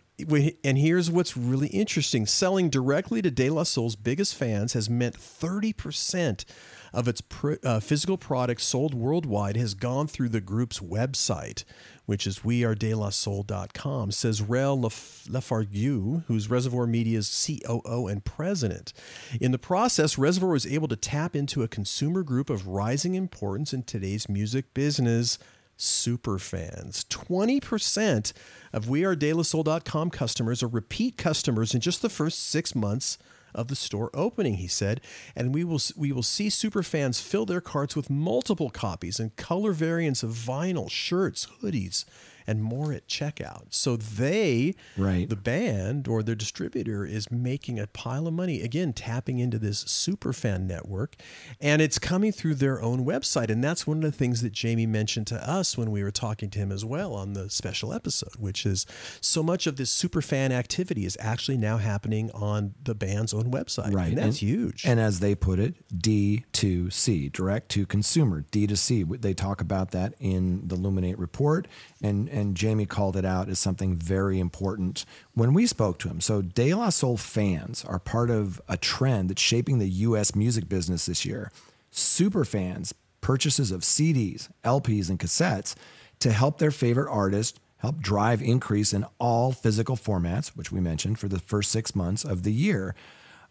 And 0.65 0.77
here's 0.77 1.09
what's 1.09 1.37
really 1.37 1.69
interesting 1.69 2.25
selling 2.25 2.69
directly 2.69 3.21
to 3.21 3.31
De 3.31 3.49
La 3.49 3.63
Soul's 3.63 3.95
biggest 3.95 4.35
fans 4.35 4.73
has 4.73 4.89
meant 4.89 5.15
30% 5.15 6.43
of 6.93 7.07
its 7.07 7.21
pr- 7.21 7.53
uh, 7.63 7.79
physical 7.79 8.17
products 8.17 8.63
sold 8.63 8.93
worldwide 8.93 9.57
has 9.57 9.73
gone 9.73 10.07
through 10.07 10.29
the 10.29 10.41
group's 10.41 10.79
website, 10.79 11.63
which 12.05 12.25
is 12.25 12.39
wearedelasoul.com, 12.39 14.11
says 14.11 14.41
Rell 14.41 14.79
Laf- 14.79 15.25
Lafargue, 15.29 16.23
who's 16.27 16.49
Reservoir 16.49 16.87
Media's 16.87 17.45
COO 17.45 18.07
and 18.07 18.23
president. 18.25 18.93
In 19.39 19.51
the 19.51 19.59
process, 19.59 20.17
Reservoir 20.17 20.51
was 20.51 20.67
able 20.67 20.87
to 20.87 20.95
tap 20.95 21.35
into 21.35 21.63
a 21.63 21.67
consumer 21.67 22.23
group 22.23 22.49
of 22.49 22.67
rising 22.67 23.15
importance 23.15 23.73
in 23.73 23.83
today's 23.83 24.27
music 24.27 24.73
business 24.73 25.39
super 25.81 26.37
fans. 26.37 27.05
20% 27.09 28.33
of 28.73 28.85
wearedelasoul.com 28.85 30.09
customers 30.09 30.61
are 30.61 30.67
repeat 30.67 31.17
customers 31.17 31.73
in 31.73 31.79
just 31.79 32.01
the 32.01 32.09
first 32.09 32.49
six 32.49 32.75
months 32.75 33.17
of 33.53 33.67
the 33.67 33.75
store 33.75 34.09
opening, 34.13 34.55
he 34.55 34.67
said. 34.67 35.01
And 35.35 35.53
we 35.53 35.63
will 35.63 35.79
we 35.95 36.11
will 36.11 36.23
see 36.23 36.49
super 36.49 36.83
fans 36.83 37.19
fill 37.19 37.45
their 37.45 37.61
carts 37.61 37.95
with 37.95 38.09
multiple 38.09 38.69
copies 38.69 39.19
and 39.19 39.35
color 39.35 39.71
variants 39.71 40.23
of 40.23 40.31
vinyl, 40.31 40.89
shirts, 40.89 41.47
hoodies, 41.61 42.05
and 42.47 42.63
more 42.63 42.91
at 42.93 43.07
checkout. 43.07 43.67
So 43.69 43.95
they, 43.95 44.75
Right. 44.97 45.29
the 45.29 45.35
band 45.35 46.07
or 46.07 46.23
their 46.23 46.35
distributor, 46.35 47.05
is 47.05 47.29
making 47.31 47.79
a 47.79 47.87
pile 47.87 48.27
of 48.27 48.33
money 48.33 48.61
again, 48.61 48.93
tapping 48.93 49.39
into 49.39 49.57
this 49.59 49.79
super 49.79 50.33
fan 50.33 50.67
network, 50.67 51.15
and 51.61 51.81
it's 51.81 51.99
coming 51.99 52.31
through 52.31 52.55
their 52.55 52.81
own 52.81 53.05
website. 53.05 53.49
And 53.49 53.63
that's 53.63 53.85
one 53.87 53.97
of 53.97 54.03
the 54.03 54.11
things 54.11 54.41
that 54.41 54.51
Jamie 54.53 54.85
mentioned 54.85 55.27
to 55.27 55.49
us 55.49 55.77
when 55.77 55.91
we 55.91 56.03
were 56.03 56.11
talking 56.11 56.49
to 56.51 56.59
him 56.59 56.71
as 56.71 56.83
well 56.85 57.13
on 57.13 57.33
the 57.33 57.49
special 57.49 57.93
episode, 57.93 58.35
which 58.37 58.65
is 58.65 58.85
so 59.21 59.43
much 59.43 59.67
of 59.67 59.75
this 59.77 59.89
super 59.89 60.21
fan 60.21 60.51
activity 60.51 61.05
is 61.05 61.17
actually 61.19 61.57
now 61.57 61.77
happening 61.77 62.29
on 62.31 62.73
the 62.83 62.95
band's 62.95 63.33
own 63.33 63.51
website. 63.51 63.93
Right. 63.93 64.09
and 64.09 64.17
that's 64.17 64.41
huge. 64.41 64.85
And 64.85 64.99
as 64.99 65.19
they 65.19 65.35
put 65.35 65.59
it, 65.59 65.75
D2C, 65.93 67.31
direct 67.31 67.69
to 67.69 67.85
consumer, 67.85 68.43
D2C. 68.51 69.21
They 69.21 69.33
talk 69.33 69.61
about 69.61 69.91
that 69.91 70.13
in 70.19 70.67
the 70.67 70.75
Luminate 70.75 71.15
report. 71.17 71.67
And, 72.01 72.29
and 72.29 72.55
Jamie 72.55 72.85
called 72.85 73.17
it 73.17 73.25
out 73.25 73.49
as 73.49 73.59
something 73.59 73.93
very 73.93 74.39
important 74.39 75.05
when 75.33 75.53
we 75.53 75.67
spoke 75.67 75.99
to 75.99 76.07
him. 76.07 76.21
So, 76.21 76.41
De 76.41 76.73
La 76.73 76.91
Soul 76.91 77.17
fans 77.17 77.83
are 77.83 77.99
part 77.99 78.29
of 78.29 78.61
a 78.69 78.77
trend 78.77 79.29
that's 79.29 79.41
shaping 79.41 79.79
the 79.79 79.89
U.S. 79.89 80.33
music 80.33 80.69
business 80.69 81.07
this 81.07 81.25
year. 81.25 81.51
Super 81.91 82.45
fans 82.45 82.93
purchases 83.21 83.71
of 83.71 83.81
CDs, 83.81 84.49
LPs, 84.63 85.09
and 85.09 85.19
cassettes 85.19 85.75
to 86.19 86.31
help 86.31 86.57
their 86.57 86.71
favorite 86.71 87.11
artist 87.11 87.59
help 87.77 87.99
drive 87.99 88.41
increase 88.41 88.93
in 88.93 89.05
all 89.19 89.51
physical 89.51 89.95
formats, 89.95 90.49
which 90.49 90.71
we 90.71 90.79
mentioned 90.79 91.17
for 91.17 91.27
the 91.27 91.39
first 91.39 91.71
six 91.71 91.95
months 91.95 92.25
of 92.25 92.43
the 92.43 92.51
year. 92.51 92.93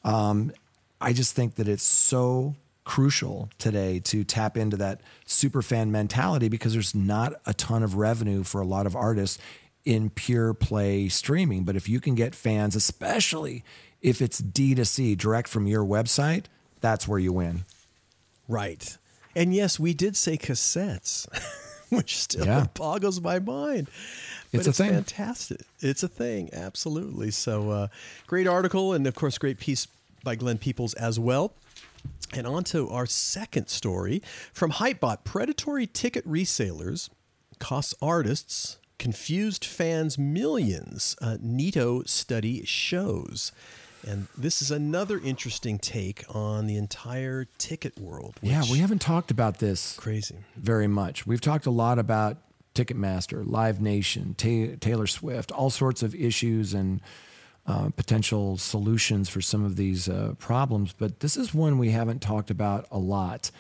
Um, 0.05 0.53
I 1.01 1.13
just 1.13 1.35
think 1.35 1.55
that 1.55 1.69
it's 1.69 1.83
so 1.83 2.55
crucial 2.89 3.51
today 3.59 4.01
to 4.01 4.25
tap 4.25 4.57
into 4.57 4.75
that 4.79 5.03
super 5.27 5.61
fan 5.61 5.93
mentality 5.93 6.49
because 6.49 6.73
there's 6.73 6.95
not 6.95 7.35
a 7.45 7.53
ton 7.53 7.83
of 7.83 7.97
revenue 7.97 8.43
for 8.43 8.63
a 8.63 8.67
lot 8.67 8.87
of 8.87 8.97
artists 8.97 9.39
in 9.85 10.09
pure 10.09 10.55
play 10.55 11.07
streaming. 11.09 11.65
But 11.65 11.77
if 11.77 11.87
you 11.87 12.01
can 12.01 12.15
get 12.15 12.35
fans, 12.35 12.75
especially 12.75 13.63
if 14.01 14.23
it's 14.23 14.41
D2C 14.41 15.19
direct 15.19 15.49
from 15.49 15.67
your 15.67 15.85
website, 15.85 16.45
that's 16.81 17.07
where 17.07 17.19
you 17.19 17.35
win. 17.35 17.65
Right. 18.49 18.97
And 19.37 19.55
yes, 19.55 19.79
we 19.79 19.93
did 19.93 20.17
say 20.17 20.39
cassettes, 20.39 21.27
which 21.91 22.17
still 22.17 22.47
Yeah. 22.47 22.69
boggles 22.73 23.21
my 23.21 23.39
mind. 23.39 23.89
But 24.51 24.61
It's 24.61 24.69
a 24.69 24.73
thing. 24.73 24.91
fantastic. 24.93 25.61
It's 25.81 26.03
a 26.03 26.09
thing, 26.09 26.49
absolutely. 26.55 27.33
So, 27.33 27.71
uh, 27.71 27.89
great 28.27 28.47
article, 28.47 28.95
and 28.95 29.07
of 29.07 29.15
course, 29.15 29.37
great 29.37 29.59
piece 29.59 29.87
by 30.25 30.37
Glenn 30.37 30.57
Peoples 30.57 30.95
as 30.95 31.19
well. 31.21 31.53
And 32.35 32.47
on 32.47 32.65
to 32.65 32.89
our 32.91 33.07
second 33.07 33.69
story 33.69 34.23
from 34.53 34.73
Hypebot 34.73 35.25
Predatory 35.25 35.87
ticket 35.87 36.27
resellers 36.29 37.09
costs 37.59 37.95
artists, 38.03 38.79
confused 38.99 39.65
fans 39.65 40.19
millions, 40.19 41.17
uh, 41.23 41.39
NITO 41.41 42.03
study 42.05 42.65
shows. 42.65 43.53
And 44.07 44.29
this 44.37 44.63
is 44.63 44.71
another 44.71 45.19
interesting 45.19 45.79
take 45.79 46.25
on 46.29 46.67
the 46.67 46.77
entire 46.77 47.47
ticket 47.59 47.99
world. 47.99 48.37
Yeah, 48.43 48.63
we 48.71 48.79
haven't 48.79 49.01
talked 49.01 49.31
about 49.31 49.59
this 49.59 49.97
Crazy. 49.97 50.37
very 50.57 50.87
much. 50.87 51.27
We've 51.27 51.41
talked 51.41 51.67
a 51.67 51.71
lot 51.71 51.99
about 51.99 52.37
Ticketmaster, 52.75 53.43
Live 53.45 53.81
Nation, 53.81 54.35
Ta- 54.37 54.77
Taylor 54.81 55.09
Swift, 55.09 55.51
all 55.51 55.71
sorts 55.71 56.03
of 56.03 56.15
issues 56.15 56.75
and 56.75 57.01
uh, 57.69 57.91
potential 57.91 58.57
solutions 58.57 59.29
for 59.29 59.43
some 59.43 59.63
of 59.63 59.77
these 59.77 60.09
uh, 60.09 60.33
problems. 60.39 60.95
But 60.95 61.21
this 61.21 61.37
is 61.37 61.55
one 61.55 61.77
we 61.77 61.91
haven't 61.91 62.23
talked 62.23 62.51
about 62.51 62.87
a 62.91 62.99
lot. 62.99 63.51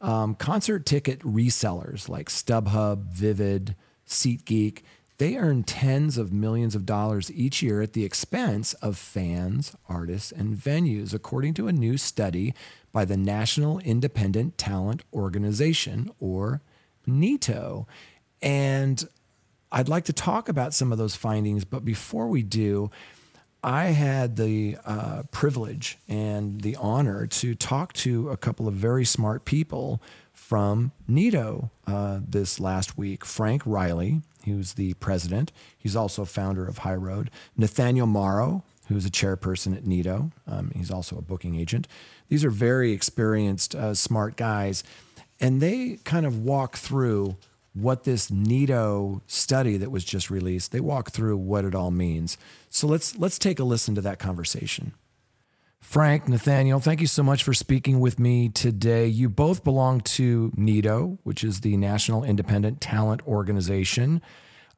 Um, 0.00 0.36
concert 0.36 0.86
ticket 0.86 1.18
resellers 1.20 2.08
like 2.08 2.28
StubHub, 2.28 3.06
Vivid, 3.10 3.74
SeatGeek, 4.06 4.82
they 5.18 5.34
earn 5.36 5.64
tens 5.64 6.16
of 6.16 6.32
millions 6.32 6.76
of 6.76 6.86
dollars 6.86 7.32
each 7.32 7.60
year 7.60 7.82
at 7.82 7.94
the 7.94 8.04
expense 8.04 8.74
of 8.74 8.96
fans, 8.96 9.74
artists, 9.88 10.30
and 10.30 10.56
venues, 10.56 11.12
according 11.12 11.54
to 11.54 11.66
a 11.66 11.72
new 11.72 11.96
study 11.96 12.54
by 12.92 13.04
the 13.04 13.16
National 13.16 13.80
Independent 13.80 14.56
Talent 14.56 15.02
Organization, 15.12 16.12
or 16.20 16.62
NITO. 17.04 17.88
And 18.40 19.08
I'd 19.72 19.88
like 19.88 20.04
to 20.04 20.12
talk 20.12 20.48
about 20.48 20.72
some 20.72 20.92
of 20.92 20.98
those 20.98 21.16
findings, 21.16 21.64
but 21.64 21.84
before 21.84 22.28
we 22.28 22.44
do, 22.44 22.92
I 23.62 23.86
had 23.86 24.36
the 24.36 24.76
uh, 24.84 25.22
privilege 25.30 25.98
and 26.08 26.60
the 26.60 26.76
honor 26.76 27.26
to 27.26 27.54
talk 27.54 27.92
to 27.94 28.30
a 28.30 28.36
couple 28.36 28.68
of 28.68 28.74
very 28.74 29.04
smart 29.04 29.44
people 29.44 30.00
from 30.32 30.92
NITO 31.08 31.70
uh, 31.86 32.20
this 32.26 32.60
last 32.60 32.96
week. 32.96 33.24
Frank 33.24 33.62
Riley, 33.66 34.22
who's 34.44 34.74
the 34.74 34.94
president, 34.94 35.50
he's 35.76 35.96
also 35.96 36.24
founder 36.24 36.66
of 36.66 36.78
High 36.78 36.94
Road. 36.94 37.30
Nathaniel 37.56 38.06
Morrow, 38.06 38.62
who's 38.86 39.04
a 39.04 39.10
chairperson 39.10 39.76
at 39.76 39.84
NITO, 39.84 40.30
um, 40.46 40.70
he's 40.74 40.90
also 40.90 41.18
a 41.18 41.22
booking 41.22 41.56
agent. 41.56 41.88
These 42.28 42.44
are 42.44 42.50
very 42.50 42.92
experienced, 42.92 43.74
uh, 43.74 43.94
smart 43.94 44.36
guys, 44.36 44.84
and 45.40 45.60
they 45.60 45.98
kind 46.04 46.26
of 46.26 46.44
walk 46.44 46.76
through 46.76 47.36
what 47.82 48.04
this 48.04 48.30
NITO 48.30 49.22
study 49.26 49.76
that 49.76 49.90
was 49.90 50.04
just 50.04 50.30
released, 50.30 50.72
they 50.72 50.80
walk 50.80 51.10
through 51.10 51.36
what 51.36 51.64
it 51.64 51.74
all 51.74 51.90
means. 51.90 52.38
So 52.68 52.86
let's 52.86 53.16
let's 53.18 53.38
take 53.38 53.58
a 53.58 53.64
listen 53.64 53.94
to 53.94 54.00
that 54.02 54.18
conversation. 54.18 54.92
Frank, 55.80 56.28
Nathaniel, 56.28 56.80
thank 56.80 57.00
you 57.00 57.06
so 57.06 57.22
much 57.22 57.42
for 57.42 57.54
speaking 57.54 58.00
with 58.00 58.18
me 58.18 58.48
today. 58.48 59.06
You 59.06 59.28
both 59.28 59.64
belong 59.64 60.00
to 60.02 60.52
NITO, 60.56 61.18
which 61.22 61.42
is 61.42 61.60
the 61.60 61.76
National 61.76 62.24
Independent 62.24 62.80
Talent 62.80 63.26
Organization. 63.26 64.20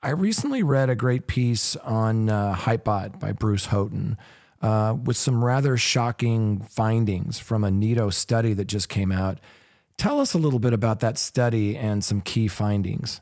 I 0.03 0.11
recently 0.11 0.63
read 0.63 0.89
a 0.89 0.95
great 0.95 1.27
piece 1.27 1.75
on 1.77 2.29
uh, 2.29 2.55
Hypebot 2.55 3.19
by 3.19 3.33
Bruce 3.33 3.67
Houghton 3.67 4.19
uh, 4.63 4.97
with 5.03 5.17
some 5.17 5.45
rather 5.45 5.77
shocking 5.77 6.61
findings 6.61 7.39
from 7.39 7.65
a 7.65 7.71
NITO 7.71 8.11
study 8.11 8.53
that 8.55 8.67
just 8.67 8.89
came 8.89 9.11
out. 9.11 9.41
Tell 10.01 10.19
us 10.19 10.33
a 10.33 10.39
little 10.39 10.59
bit 10.59 10.73
about 10.73 11.01
that 11.01 11.19
study 11.19 11.77
and 11.77 12.03
some 12.03 12.23
key 12.23 12.49
findings. 12.49 13.21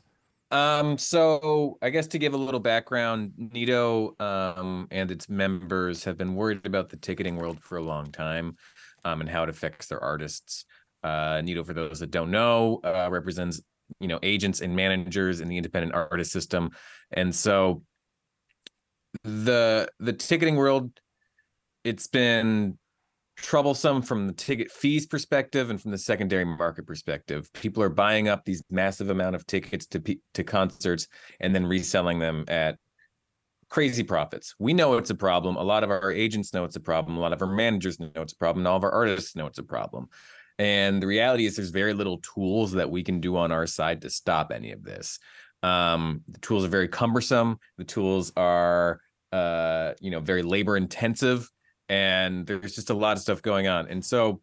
Um, 0.49 0.97
so 0.97 1.77
I 1.81 1.89
guess 1.89 2.07
to 2.07 2.17
give 2.17 2.33
a 2.33 2.37
little 2.37 2.61
background, 2.61 3.33
NITO 3.37 4.15
um, 4.21 4.87
and 4.89 5.11
its 5.11 5.27
members 5.27 6.05
have 6.05 6.17
been 6.17 6.35
worried 6.35 6.65
about 6.65 6.87
the 6.87 6.95
ticketing 6.95 7.35
world 7.35 7.61
for 7.61 7.79
a 7.79 7.83
long 7.83 8.13
time 8.13 8.55
um, 9.03 9.19
and 9.19 9.29
how 9.29 9.43
it 9.43 9.49
affects 9.49 9.87
their 9.87 10.01
artists. 10.01 10.63
Uh, 11.03 11.41
NITO, 11.41 11.65
for 11.65 11.73
those 11.73 11.99
that 11.99 12.11
don't 12.11 12.31
know, 12.31 12.79
uh, 12.85 13.09
represents 13.11 13.61
you 13.99 14.07
know 14.07 14.19
agents 14.23 14.61
and 14.61 14.73
managers 14.73 15.41
in 15.41 15.49
the 15.49 15.57
independent 15.57 15.93
artist 15.93 16.31
system, 16.31 16.69
and 17.11 17.35
so 17.35 17.83
the 19.25 19.89
the 19.99 20.13
ticketing 20.13 20.55
world, 20.55 20.97
it's 21.83 22.07
been 22.07 22.78
troublesome 23.41 24.01
from 24.01 24.27
the 24.27 24.33
ticket 24.33 24.71
fees 24.71 25.05
perspective 25.05 25.69
and 25.69 25.81
from 25.81 25.91
the 25.91 25.97
secondary 25.97 26.45
market 26.45 26.85
perspective. 26.85 27.51
People 27.53 27.83
are 27.83 27.89
buying 27.89 28.27
up 28.27 28.45
these 28.45 28.63
massive 28.69 29.09
amount 29.09 29.35
of 29.35 29.45
tickets 29.45 29.85
to 29.87 30.01
to 30.33 30.43
concerts 30.43 31.07
and 31.39 31.53
then 31.53 31.65
reselling 31.65 32.19
them 32.19 32.45
at 32.47 32.77
crazy 33.69 34.03
profits. 34.03 34.55
We 34.59 34.73
know 34.73 34.97
it's 34.97 35.11
a 35.11 35.15
problem. 35.15 35.55
A 35.55 35.63
lot 35.63 35.83
of 35.83 35.91
our 35.91 36.11
agents 36.11 36.53
know 36.53 36.63
it's 36.63 36.75
a 36.75 36.81
problem. 36.81 37.17
A 37.17 37.19
lot 37.19 37.33
of 37.33 37.41
our 37.41 37.47
managers 37.47 37.99
know 37.99 38.09
it's 38.15 38.33
a 38.33 38.37
problem. 38.37 38.65
All 38.65 38.77
of 38.77 38.83
our 38.83 38.91
artists 38.91 39.35
know 39.35 39.45
it's 39.45 39.59
a 39.59 39.63
problem. 39.63 40.09
And 40.57 41.01
the 41.01 41.07
reality 41.07 41.45
is 41.45 41.55
there's 41.55 41.69
very 41.69 41.93
little 41.93 42.17
tools 42.17 42.73
that 42.73 42.89
we 42.89 43.03
can 43.03 43.21
do 43.21 43.37
on 43.37 43.51
our 43.51 43.67
side 43.67 44.01
to 44.01 44.09
stop 44.09 44.51
any 44.51 44.71
of 44.71 44.83
this. 44.83 45.19
Um, 45.63 46.21
the 46.27 46.39
tools 46.39 46.65
are 46.65 46.69
very 46.69 46.87
cumbersome. 46.87 47.59
The 47.77 47.85
tools 47.85 48.33
are 48.35 48.99
uh, 49.31 49.93
you 49.99 50.11
know, 50.11 50.19
very 50.19 50.43
labor 50.43 50.75
intensive 50.75 51.49
and 51.89 52.45
there's 52.45 52.75
just 52.75 52.91
a 52.91 52.93
lot 52.93 53.17
of 53.17 53.23
stuff 53.23 53.41
going 53.41 53.67
on. 53.67 53.87
And 53.87 54.05
so 54.05 54.41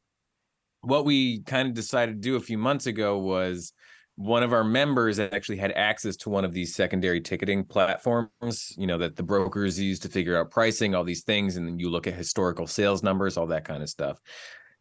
what 0.82 1.04
we 1.04 1.40
kind 1.42 1.68
of 1.68 1.74
decided 1.74 2.16
to 2.16 2.20
do 2.20 2.36
a 2.36 2.40
few 2.40 2.58
months 2.58 2.86
ago 2.86 3.18
was 3.18 3.72
one 4.16 4.42
of 4.42 4.52
our 4.52 4.64
members 4.64 5.18
actually 5.18 5.58
had 5.58 5.72
access 5.72 6.16
to 6.16 6.30
one 6.30 6.44
of 6.44 6.52
these 6.52 6.74
secondary 6.74 7.20
ticketing 7.20 7.64
platforms, 7.64 8.72
you 8.76 8.86
know, 8.86 8.98
that 8.98 9.14
the 9.14 9.22
brokers 9.22 9.78
use 9.78 9.98
to 10.00 10.08
figure 10.08 10.36
out 10.36 10.50
pricing, 10.50 10.94
all 10.94 11.04
these 11.04 11.22
things. 11.22 11.56
And 11.56 11.66
then 11.68 11.78
you 11.78 11.90
look 11.90 12.06
at 12.06 12.14
historical 12.14 12.66
sales 12.66 13.02
numbers, 13.02 13.36
all 13.36 13.46
that 13.48 13.64
kind 13.64 13.82
of 13.82 13.88
stuff. 13.88 14.18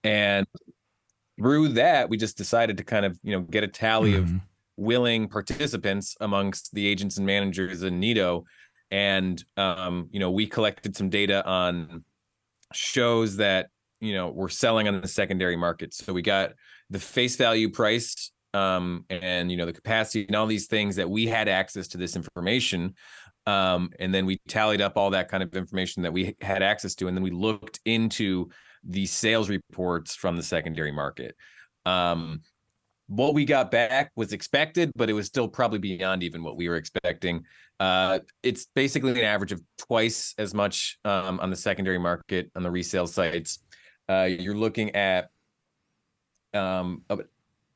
And 0.03 0.47
through 1.38 1.70
that, 1.70 2.09
we 2.09 2.18
just 2.18 2.38
decided 2.38 2.78
to 2.78 2.84
kind 2.84 3.05
of, 3.05 3.20
you 3.24 3.32
know, 3.32 3.41
get 3.41 3.63
a 3.63 3.68
tally 3.68 4.16
of 4.16 4.26
Mhm. 4.26 4.41
willing 4.78 5.28
participants 5.28 6.16
amongst 6.22 6.74
the 6.74 6.88
agents 6.88 7.18
and 7.18 7.26
managers 7.26 7.84
in 7.84 7.99
NITO. 7.99 8.45
And, 8.89 9.43
um, 9.57 10.07
you 10.11 10.20
know, 10.20 10.32
we 10.32 10.47
collected 10.47 10.95
some 10.95 11.09
data 11.09 11.45
on 11.45 12.05
shows 12.76 13.38
that 13.38 13.67
you 14.01 14.13
know 14.13 14.30
we're 14.30 14.49
selling 14.49 14.88
on 14.88 15.01
the 15.01 15.07
secondary 15.07 15.55
market. 15.55 15.93
So 15.93 16.13
we 16.13 16.21
got 16.21 16.53
the 16.89 16.99
face 16.99 17.36
value 17.36 17.69
price 17.69 18.32
um 18.53 19.03
and 19.09 19.51
you 19.51 19.57
know 19.57 19.65
the 19.65 19.73
capacity 19.73 20.26
and 20.26 20.36
all 20.36 20.47
these 20.47 20.67
things 20.67 20.95
that 20.95 21.09
we 21.09 21.28
had 21.28 21.49
access 21.49 21.89
to 21.89 21.97
this 21.97 22.15
information 22.15 22.93
um 23.47 23.89
and 23.99 24.13
then 24.13 24.26
we 24.26 24.39
tallied 24.47 24.82
up 24.82 24.95
all 24.95 25.09
that 25.09 25.28
kind 25.30 25.43
of 25.43 25.53
information 25.55 26.01
that 26.01 26.13
we 26.13 26.36
had 26.39 26.63
access 26.63 26.95
to 26.95 27.07
and 27.07 27.17
then 27.17 27.23
we 27.23 27.32
looked 27.32 27.82
into 27.86 28.47
the 28.86 29.05
sales 29.05 29.49
reports 29.49 30.15
from 30.15 30.38
the 30.38 30.43
secondary 30.43 30.91
market. 30.91 31.36
Um 31.86 32.41
what 33.08 33.34
we 33.34 33.45
got 33.45 33.70
back 33.70 34.12
was 34.16 34.34
expected 34.34 34.91
but 34.95 35.10
it 35.10 35.14
was 35.14 35.28
still 35.28 35.47
probably 35.47 35.80
beyond 35.80 36.24
even 36.24 36.43
what 36.43 36.58
we 36.58 36.68
were 36.68 36.76
expecting 36.76 37.43
uh, 37.80 38.20
it's 38.41 38.68
basically 38.74 39.12
an 39.12 39.26
average 39.26 39.51
of 39.51 39.62
twice 39.78 40.34
as 40.38 40.53
much 40.53 40.97
um, 41.03 41.39
on 41.39 41.49
the 41.49 41.56
secondary 41.56 41.97
market 41.97 42.49
on 42.56 42.64
the 42.64 42.72
resale 42.72 43.08
sites. 43.08 43.60
Uh, 44.08 44.24
you're 44.24 44.56
looking 44.56 44.95
at 44.95 45.30
um, 46.53 47.01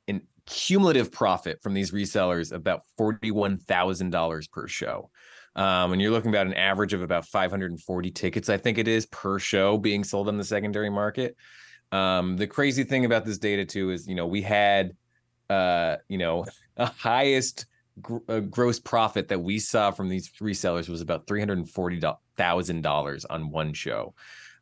an 0.07 0.21
cumulative 0.45 1.11
profit 1.11 1.61
from 1.61 1.73
these 1.73 1.91
resellers 1.91 2.53
about 2.53 2.83
forty-one 2.97 3.57
thousand 3.57 4.11
dollars 4.11 4.47
per 4.47 4.67
show. 4.67 5.09
Um, 5.55 5.91
and 5.91 6.01
you're 6.01 6.11
looking 6.11 6.29
about 6.29 6.47
an 6.47 6.53
average 6.53 6.93
of 6.93 7.01
about 7.01 7.25
540 7.25 8.11
tickets, 8.11 8.49
I 8.49 8.57
think 8.57 8.77
it 8.77 8.87
is 8.87 9.07
per 9.07 9.39
show 9.39 9.77
being 9.77 10.03
sold 10.03 10.29
on 10.29 10.37
the 10.37 10.43
secondary 10.43 10.91
market. 10.91 11.35
Um, 11.91 12.37
the 12.37 12.47
crazy 12.47 12.83
thing 12.83 13.03
about 13.03 13.25
this 13.25 13.39
data 13.39 13.65
too 13.65 13.89
is, 13.89 14.07
you 14.07 14.13
know, 14.15 14.27
we 14.27 14.43
had, 14.43 14.93
uh, 15.49 15.97
you 16.07 16.17
know, 16.17 16.45
highest 16.77 17.65
gr- 18.01 18.17
uh, 18.27 18.39
gross 18.39 18.79
profit 18.79 19.27
that 19.29 19.39
we 19.39 19.59
saw 19.59 19.91
from 19.91 20.09
these 20.09 20.31
resellers 20.41 20.89
was 20.89 21.01
about 21.01 21.27
three 21.27 21.39
hundred 21.39 21.59
and 21.59 21.69
forty 21.69 22.01
thousand 22.37 22.81
dollars 22.81 23.25
on 23.25 23.51
one 23.51 23.73
show. 23.73 24.13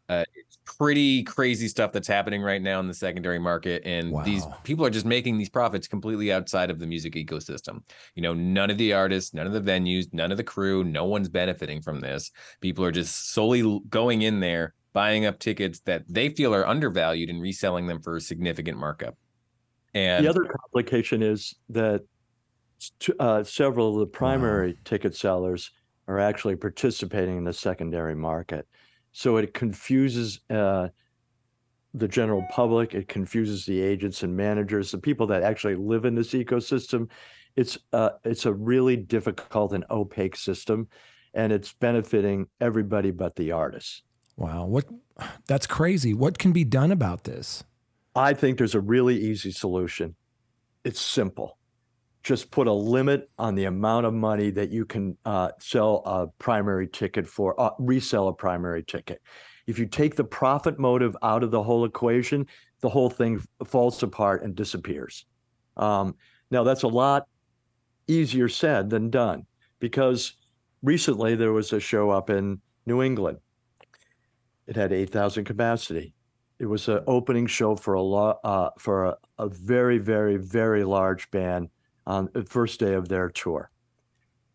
Uh, 0.10 0.24
it's 0.36 0.58
pretty 0.64 1.22
crazy 1.24 1.68
stuff 1.68 1.92
that's 1.92 2.08
happening 2.08 2.42
right 2.42 2.62
now 2.62 2.80
in 2.80 2.88
the 2.88 2.94
secondary 2.94 3.40
market 3.40 3.82
and 3.86 4.14
these 4.24 4.46
people 4.64 4.86
are 4.86 4.90
just 4.90 5.06
making 5.06 5.38
these 5.38 5.50
profits 5.50 5.86
completely 5.86 6.32
outside 6.32 6.70
of 6.70 6.80
the 6.80 6.88
music 6.88 7.14
ecosystem. 7.16 7.82
You 8.16 8.22
know 8.24 8.34
none 8.34 8.70
of 8.70 8.78
the 8.78 8.94
artists 8.94 9.34
none 9.34 9.48
of 9.48 9.52
the 9.52 9.60
venues 9.60 10.06
none 10.14 10.32
of 10.32 10.38
the 10.38 10.46
crew 10.46 10.86
no 10.86 11.04
one's 11.04 11.28
benefiting 11.28 11.82
from 11.82 12.00
this. 12.00 12.32
People 12.62 12.86
are 12.86 12.92
just 12.92 13.34
solely 13.34 13.82
going 13.90 14.22
in 14.22 14.40
there 14.40 14.74
buying 14.94 15.26
up 15.26 15.40
tickets 15.40 15.82
that 15.82 16.04
they 16.08 16.30
feel 16.30 16.56
are 16.56 16.66
undervalued 16.66 17.30
and 17.30 17.42
reselling 17.42 17.86
them 17.86 18.02
for 18.02 18.16
a 18.16 18.22
significant 18.22 18.78
markup 18.78 19.18
and 19.98 20.26
the 20.26 20.30
other 20.30 20.46
complication 20.46 21.22
is 21.22 21.56
that 21.70 22.04
uh, 23.20 23.44
several 23.44 23.94
of 23.94 24.00
the 24.00 24.06
primary 24.06 24.78
ticket 24.86 25.16
sellers 25.16 25.72
are 26.08 26.20
actually 26.20 26.56
participating 26.56 27.38
in 27.38 27.44
the 27.44 27.54
secondary 27.54 28.16
market. 28.16 28.68
So 29.12 29.38
it 29.38 29.54
confuses 29.54 30.40
uh, 30.50 30.90
the 31.94 32.08
general 32.08 32.46
public. 32.52 32.94
It 32.94 33.08
confuses 33.08 33.66
the 33.66 33.82
agents 33.82 34.24
and 34.24 34.36
managers, 34.36 34.92
the 34.92 34.98
people 34.98 35.28
that 35.28 35.44
actually 35.44 35.76
live 35.76 36.06
in 36.06 36.16
this 36.16 36.34
ecosystem. 36.34 37.10
It's 37.56 37.78
uh, 37.94 38.12
it's 38.24 38.46
a 38.46 38.54
really 38.54 38.96
difficult 38.96 39.74
and 39.74 39.84
opaque 39.90 40.36
system, 40.36 40.88
and 41.34 41.52
it's 41.52 41.74
benefiting 41.74 42.48
everybody 42.62 43.12
but 43.12 43.36
the 43.36 43.52
artists. 43.52 44.04
Wow. 44.36 44.68
What? 44.68 44.86
That's 45.48 45.66
crazy. 45.66 46.14
What 46.14 46.38
can 46.38 46.52
be 46.52 46.64
done 46.64 46.92
about 46.92 47.24
this? 47.24 47.64
I 48.18 48.34
think 48.34 48.58
there's 48.58 48.74
a 48.74 48.82
really 48.82 49.16
easy 49.16 49.52
solution. 49.52 50.16
It's 50.84 51.00
simple. 51.00 51.60
Just 52.24 52.50
put 52.50 52.66
a 52.66 52.74
limit 52.74 53.30
on 53.38 53.54
the 53.54 53.66
amount 53.66 54.08
of 54.08 54.14
money 54.16 54.50
that 54.50 54.72
you 54.72 54.86
can 54.86 55.16
uh, 55.24 55.52
sell 55.60 56.02
a 56.04 56.26
primary 56.40 56.88
ticket 56.88 57.28
for, 57.28 57.60
uh, 57.62 57.70
resell 57.78 58.28
a 58.28 58.34
primary 58.34 58.84
ticket. 58.84 59.22
If 59.68 59.78
you 59.78 59.86
take 59.86 60.16
the 60.16 60.24
profit 60.24 60.80
motive 60.80 61.16
out 61.22 61.44
of 61.44 61.52
the 61.52 61.62
whole 61.62 61.86
equation, 61.86 62.48
the 62.82 62.90
whole 62.90 63.12
thing 63.12 63.40
falls 63.64 64.02
apart 64.02 64.44
and 64.44 64.56
disappears. 64.56 65.26
Um, 65.78 66.16
now, 66.50 66.64
that's 66.64 66.84
a 66.84 66.88
lot 66.88 67.28
easier 68.08 68.50
said 68.50 68.90
than 68.90 69.12
done 69.12 69.46
because 69.78 70.34
recently 70.82 71.36
there 71.36 71.54
was 71.54 71.72
a 71.72 71.80
show 71.80 72.10
up 72.10 72.32
in 72.32 72.62
New 72.88 73.04
England. 73.04 73.38
It 74.66 74.76
had 74.76 74.92
8,000 74.92 75.46
capacity 75.46 76.16
it 76.60 76.66
was 76.66 76.88
an 76.88 77.02
opening 77.08 77.48
show 77.48 77.76
for 77.76 77.94
a 77.96 78.04
uh, 78.04 78.70
for 78.78 79.06
a, 79.06 79.18
a 79.38 79.48
very 79.48 79.98
very 79.98 80.38
very 80.38 80.84
large 80.84 81.30
band 81.32 81.70
on 82.06 82.30
the 82.34 82.44
first 82.44 82.80
day 82.80 82.94
of 82.94 83.10
their 83.10 83.30
tour. 83.30 83.70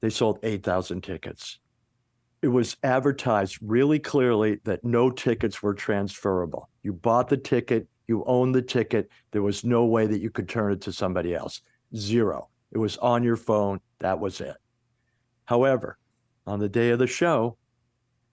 They 0.00 0.10
sold 0.10 0.38
8000 0.42 1.02
tickets. 1.02 1.58
It 2.40 2.48
was 2.48 2.76
advertised 2.82 3.58
really 3.62 4.00
clearly 4.00 4.58
that 4.64 4.84
no 4.84 5.10
tickets 5.10 5.62
were 5.62 5.74
transferable. 5.74 6.68
You 6.82 6.92
bought 6.92 7.28
the 7.28 7.36
ticket 7.36 7.86
you 8.08 8.24
owned 8.26 8.54
the 8.54 8.62
ticket 8.62 9.08
there 9.30 9.42
was 9.42 9.64
no 9.64 9.84
way 9.84 10.06
that 10.06 10.20
you 10.20 10.28
could 10.28 10.48
turn 10.48 10.72
it 10.72 10.80
to 10.82 10.92
somebody 10.92 11.34
else. 11.34 11.62
Zero. 11.96 12.48
It 12.72 12.78
was 12.78 12.96
on 12.98 13.22
your 13.22 13.36
phone 13.36 13.80
that 14.00 14.18
was 14.18 14.40
it. 14.40 14.56
However 15.44 15.98
on 16.46 16.58
the 16.58 16.68
day 16.68 16.90
of 16.90 16.98
the 16.98 17.06
show 17.06 17.56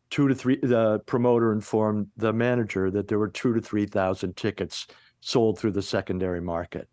two 0.10 0.28
to 0.28 0.36
three 0.36 0.58
the 0.62 1.00
promoter 1.06 1.52
informed 1.52 2.08
the 2.18 2.34
manager 2.34 2.90
that 2.92 3.08
there 3.08 3.20
were 3.20 3.30
two 3.30 3.54
to 3.54 3.62
three 3.62 3.86
thousand 3.86 4.36
tickets 4.36 4.88
sold 5.22 5.60
through 5.60 5.72
the 5.72 5.82
secondary 5.82 6.42
market. 6.42 6.88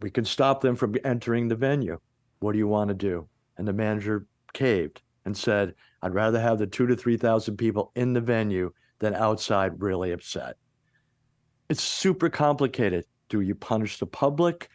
We 0.00 0.10
can 0.10 0.24
stop 0.24 0.60
them 0.60 0.76
from 0.76 0.96
entering 1.04 1.48
the 1.48 1.56
venue. 1.56 1.98
What 2.38 2.52
do 2.52 2.58
you 2.58 2.68
want 2.68 2.88
to 2.88 2.94
do? 2.94 3.28
And 3.58 3.68
the 3.68 3.72
manager 3.72 4.26
caved 4.52 5.02
and 5.24 5.36
said 5.36 5.74
i'd 6.02 6.14
rather 6.14 6.40
have 6.40 6.58
the 6.58 6.66
two 6.66 6.86
to 6.86 6.96
three 6.96 7.16
thousand 7.16 7.56
people 7.56 7.92
in 7.94 8.14
the 8.14 8.20
venue 8.20 8.72
than 8.98 9.14
outside 9.14 9.80
really 9.82 10.12
upset. 10.12 10.56
It's 11.68 11.82
super 11.82 12.28
complicated. 12.28 13.04
Do 13.28 13.40
you 13.40 13.54
punish 13.54 13.98
the 13.98 14.06
public? 14.06 14.68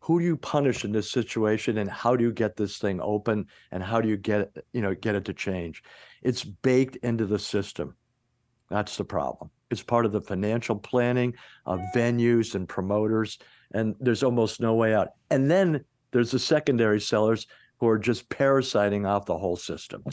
Who 0.00 0.20
do 0.20 0.24
you 0.24 0.36
punish 0.36 0.84
in 0.84 0.92
this 0.92 1.10
situation 1.10 1.78
and 1.78 1.90
how 1.90 2.16
do 2.16 2.24
you 2.24 2.32
get 2.32 2.56
this 2.56 2.78
thing 2.78 3.00
open 3.02 3.46
and 3.70 3.82
how 3.82 4.00
do 4.00 4.08
you 4.08 4.16
get 4.16 4.50
you 4.72 4.80
know 4.80 4.94
get 4.94 5.14
it 5.14 5.24
to 5.26 5.34
change 5.34 5.82
it's 6.22 6.44
baked 6.44 6.96
into 6.96 7.26
the 7.26 7.38
system. 7.38 7.96
That's 8.68 8.96
the 8.96 9.04
problem. 9.04 9.50
It's 9.70 9.82
part 9.82 10.06
of 10.06 10.12
the 10.12 10.20
financial 10.20 10.76
planning 10.76 11.34
of 11.66 11.80
venues 11.94 12.54
and 12.54 12.68
promoters 12.68 13.38
and 13.72 13.94
there's 14.00 14.22
almost 14.22 14.60
no 14.60 14.74
way 14.74 14.94
out. 14.94 15.08
And 15.30 15.50
then 15.50 15.84
there's 16.10 16.30
the 16.30 16.38
secondary 16.38 17.00
sellers 17.00 17.46
who 17.78 17.88
are 17.88 17.98
just 17.98 18.28
parasiting 18.28 19.06
off 19.06 19.26
the 19.26 19.38
whole 19.38 19.56
system. 19.56 20.04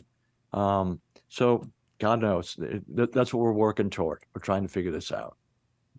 Um, 0.54 1.02
so 1.30 1.64
god 2.00 2.22
knows 2.22 2.56
th- 2.56 3.10
that's 3.12 3.34
what 3.34 3.42
we're 3.42 3.52
working 3.52 3.90
toward. 3.90 4.24
We're 4.34 4.42
trying 4.42 4.64
to 4.64 4.70
figure 4.70 4.92
this 4.92 5.12
out. 5.12 5.38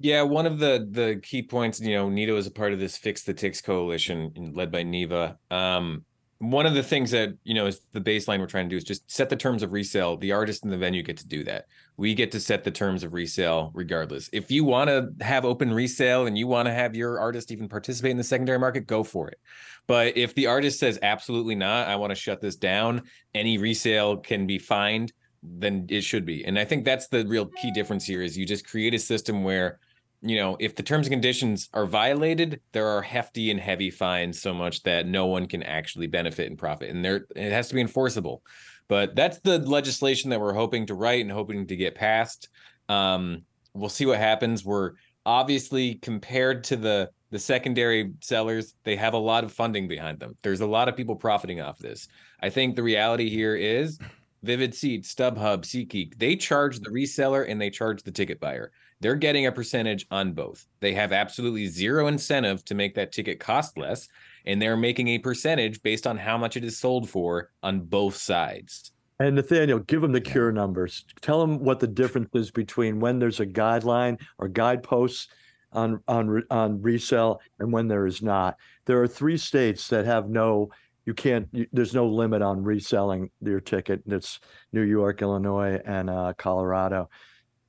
Yeah, 0.01 0.23
one 0.23 0.47
of 0.47 0.61
the 0.61 0.89
the 0.91 1.21
key 1.23 1.43
points, 1.43 1.81
you 1.81 1.95
know, 1.95 2.09
NITO 2.09 2.37
is 2.37 2.47
a 2.47 2.53
part 2.53 2.73
of 2.73 2.79
this 2.79 2.97
Fix 2.97 3.25
the 3.25 3.35
Tix 3.35 3.63
coalition 3.63 4.53
led 4.55 4.71
by 4.71 4.85
NIVA. 4.85 5.37
Um, 5.51 6.05
one 6.41 6.67
of 6.67 6.75
the 6.75 6.85
things 6.85 7.11
that 7.11 7.31
you 7.43 7.55
know 7.55 7.67
is 7.67 7.81
the 7.93 8.01
baseline 8.01 8.39
we're 8.39 8.47
trying 8.47 8.67
to 8.67 8.71
do 8.71 8.77
is 8.77 8.85
just 8.85 9.11
set 9.11 9.29
the 9.29 9.37
terms 9.37 9.63
of 9.63 9.73
resale. 9.73 10.17
The 10.17 10.33
artist 10.33 10.63
and 10.63 10.73
the 10.73 10.79
venue 10.79 11.03
get 11.03 11.17
to 11.19 11.27
do 11.27 11.43
that. 11.45 11.67
We 11.97 12.15
get 12.15 12.31
to 12.33 12.41
set 12.41 12.63
the 12.63 12.71
terms 12.71 13.03
of 13.03 13.13
resale 13.13 13.73
regardless. 13.75 14.31
If 14.33 14.51
you 14.51 14.63
want 14.63 14.89
to 14.89 15.11
have 15.25 15.45
open 15.45 15.73
resale 15.73 16.27
and 16.27 16.39
you 16.39 16.47
want 16.47 16.67
to 16.67 16.73
have 16.73 16.95
your 16.95 17.19
artist 17.19 17.51
even 17.51 17.69
participate 17.69 18.13
in 18.13 18.17
the 18.17 18.25
secondary 18.25 18.59
market, 18.59 18.87
go 18.87 19.03
for 19.03 19.29
it. 19.29 19.41
But 19.89 20.17
if 20.17 20.35
the 20.35 20.47
artist 20.47 20.79
says 20.79 20.99
absolutely 21.03 21.57
not, 21.57 21.89
I 21.89 21.97
want 21.97 22.11
to 22.11 22.15
shut 22.15 22.41
this 22.41 22.55
down, 22.55 23.03
any 23.35 23.59
resale 23.59 24.19
can 24.19 24.47
be 24.47 24.59
fined, 24.59 25.13
then 25.43 25.87
it 25.89 26.03
should 26.03 26.25
be. 26.25 26.45
And 26.45 26.57
I 26.57 26.65
think 26.65 26.85
that's 26.85 27.09
the 27.09 27.27
real 27.27 27.47
key 27.47 27.73
difference 27.73 28.05
here 28.05 28.23
is 28.23 28.39
you 28.39 28.47
just 28.47 28.69
create 28.69 28.95
a 28.95 28.99
system 28.99 29.43
where 29.43 29.81
you 30.23 30.37
know, 30.37 30.57
if 30.59 30.75
the 30.75 30.83
terms 30.83 31.07
and 31.07 31.13
conditions 31.13 31.69
are 31.73 31.87
violated, 31.87 32.61
there 32.73 32.89
are 32.89 33.03
hefty 33.03 33.51
and 33.51 33.61
heavy 33.61 33.91
fines 33.91 34.41
so 34.41 34.53
much 34.53 34.83
that 34.83 35.07
no 35.07 35.27
one 35.27 35.47
can 35.47 35.63
actually 35.63 36.09
benefit 36.09 36.49
and 36.49 36.59
profit. 36.59 36.91
And 36.91 37.05
there 37.05 37.27
it 37.37 37.53
has 37.53 37.69
to 37.69 37.75
be 37.75 37.81
enforceable. 37.81 38.43
But 38.89 39.15
that's 39.15 39.39
the 39.39 39.59
legislation 39.59 40.31
that 40.31 40.41
we're 40.41 40.55
hoping 40.55 40.87
to 40.87 40.95
write 40.95 41.21
and 41.21 41.31
hoping 41.31 41.67
to 41.67 41.77
get 41.77 41.95
passed. 41.95 42.49
Um, 42.89 43.43
we'll 43.75 43.91
see 43.91 44.07
what 44.07 44.19
happens. 44.19 44.65
We're 44.65 44.93
obviously 45.25 45.97
compared 45.97 46.65
to 46.65 46.77
the 46.77 47.11
the 47.31 47.39
secondary 47.39 48.13
sellers, 48.21 48.75
they 48.85 48.97
have 48.97 49.13
a 49.13 49.19
lot 49.19 49.45
of 49.45 49.53
funding 49.53 49.87
behind 49.87 50.19
them. 50.19 50.35
There's 50.43 50.63
a 50.63 50.67
lot 50.67 50.89
of 50.89 50.97
people 50.97 51.15
profiting 51.15 51.61
off 51.61 51.79
this. 51.79 52.09
I 52.41 52.49
think 52.49 52.75
the 52.75 52.83
reality 52.83 53.29
here 53.29 53.55
is 53.55 53.99
Vivid 54.43 54.75
Seats, 54.75 55.15
StubHub, 55.15 55.63
SeatGeek, 55.65 56.19
they 56.19 56.37
charge 56.37 56.81
the 56.81 56.89
reseller 56.89 57.49
and 57.49 57.61
they 57.61 57.69
charge 57.69 58.03
the 58.03 58.11
ticket 58.11 58.41
buyer 58.41 58.73
they're 59.01 59.17
getting 59.17 59.47
a 59.47 59.53
percentage 59.53 60.07
on 60.11 60.33
both. 60.33 60.67
They 60.81 60.95
have 60.95 61.13
absolutely 61.13 61.67
zero 61.67 62.07
incentive 62.09 62.65
to 62.67 62.75
make 62.75 62.95
that 62.97 63.13
ticket 63.13 63.41
cost 63.41 63.79
less, 63.79 64.09
and 64.45 64.61
they're 64.61 64.77
making 64.77 65.09
a 65.09 65.19
percentage 65.19 65.83
based 65.83 66.07
on 66.07 66.17
how 66.17 66.37
much 66.37 66.57
it 66.57 66.65
is 66.65 66.79
sold 66.79 67.09
for 67.09 67.51
on 67.63 67.81
both 67.81 68.17
sides. 68.17 68.93
And 69.21 69.35
Nathaniel, 69.35 69.81
give 69.81 70.01
them 70.01 70.13
the 70.13 70.21
Cure 70.21 70.53
numbers. 70.53 71.05
Tell 71.21 71.41
them 71.41 71.59
what 71.59 71.81
the 71.81 71.89
difference 71.89 72.31
is 72.35 72.51
between 72.51 73.01
when 73.01 73.19
there's 73.19 73.41
a 73.41 73.47
guideline 73.47 74.21
or 74.39 74.49
guideposts 74.49 75.29
on 75.73 76.01
on 76.09 76.43
on 76.51 76.81
resale 76.81 77.41
and 77.59 77.73
when 77.73 77.89
there 77.89 78.07
is 78.07 78.23
not. 78.23 78.57
There 78.87 79.03
are 79.03 79.09
three 79.09 79.37
states 79.37 79.89
that 79.89 80.07
have 80.07 80.29
no. 80.29 80.71
You 81.05 81.15
can't. 81.15 81.49
You, 81.53 81.67
there's 81.73 81.95
no 81.95 82.07
limit 82.07 82.43
on 82.43 82.63
reselling 82.63 83.31
your 83.41 83.61
ticket. 83.61 84.03
and 84.05 84.15
It's 84.15 84.41
New 84.73 84.83
York, 84.83 85.21
Illinois, 85.21 85.81
and 85.85 86.09
uh, 86.09 86.35
Colorado. 86.37 87.09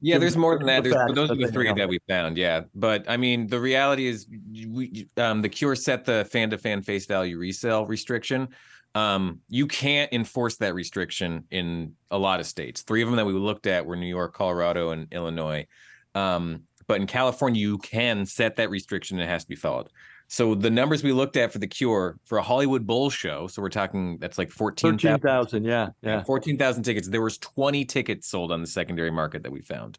Yeah, 0.02 0.18
there's 0.18 0.38
more 0.38 0.58
than 0.58 0.68
that. 0.68 0.84
Those 0.84 1.30
are 1.30 1.36
the 1.36 1.50
three 1.52 1.72
that 1.72 1.90
we 1.90 2.00
found. 2.08 2.38
Yeah, 2.38 2.62
but 2.74 3.10
I 3.10 3.18
mean, 3.18 3.48
the 3.48 3.60
reality 3.60 4.08
is, 4.08 4.28
we 4.68 5.10
um, 5.18 5.42
the 5.42 5.50
Cure 5.50 5.76
set 5.76 6.06
the 6.06 6.28
fan 6.32 6.50
to 6.52 6.58
fan 6.58 6.82
face 6.82 7.06
value 7.06 7.38
resale 7.38 7.86
restriction. 7.86 8.50
Um, 8.96 9.42
you 9.50 9.68
can't 9.68 10.12
enforce 10.14 10.58
that 10.58 10.74
restriction 10.74 11.44
in 11.52 11.94
a 12.12 12.18
lot 12.18 12.40
of 12.40 12.48
states. 12.48 12.82
Three 12.82 13.02
of 13.02 13.08
them 13.08 13.18
that 13.18 13.26
we 13.26 13.34
looked 13.34 13.68
at 13.68 13.86
were 13.86 13.96
New 13.96 14.08
York, 14.08 14.34
Colorado, 14.34 14.92
and 14.92 15.08
Illinois. 15.12 15.68
Um, 16.16 16.64
but 16.88 17.00
in 17.00 17.06
California, 17.06 17.62
you 17.62 17.78
can 17.78 18.26
set 18.26 18.56
that 18.56 18.70
restriction 18.72 19.20
and 19.20 19.30
it 19.30 19.32
has 19.32 19.44
to 19.44 19.50
be 19.50 19.56
followed. 19.56 19.90
So 20.32 20.54
the 20.54 20.70
numbers 20.70 21.04
we 21.04 21.12
looked 21.12 21.38
at 21.38 21.52
for 21.52 21.58
the 21.58 21.68
Cure 21.68 22.20
for 22.24 22.38
a 22.38 22.44
Hollywood 22.44 22.86
Bowl 22.86 23.10
show, 23.10 23.48
so 23.48 23.64
we're 23.64 23.70
talking 23.70 24.20
that's 24.20 24.38
like 24.38 24.52
14,000 24.52 25.00
Thirteen 25.00 25.20
thousand. 25.20 25.66
Yeah, 25.66 25.90
yeah. 26.04 26.24
14,000 26.24 26.84
tickets. 26.84 27.08
There 27.08 27.24
was 27.24 27.40
20 27.40 27.84
tickets 27.86 28.28
sold 28.28 28.52
on 28.52 28.62
the 28.62 28.68
secondary 28.68 29.10
market 29.10 29.42
that 29.42 29.52
we 29.52 29.62
found. 29.62 29.98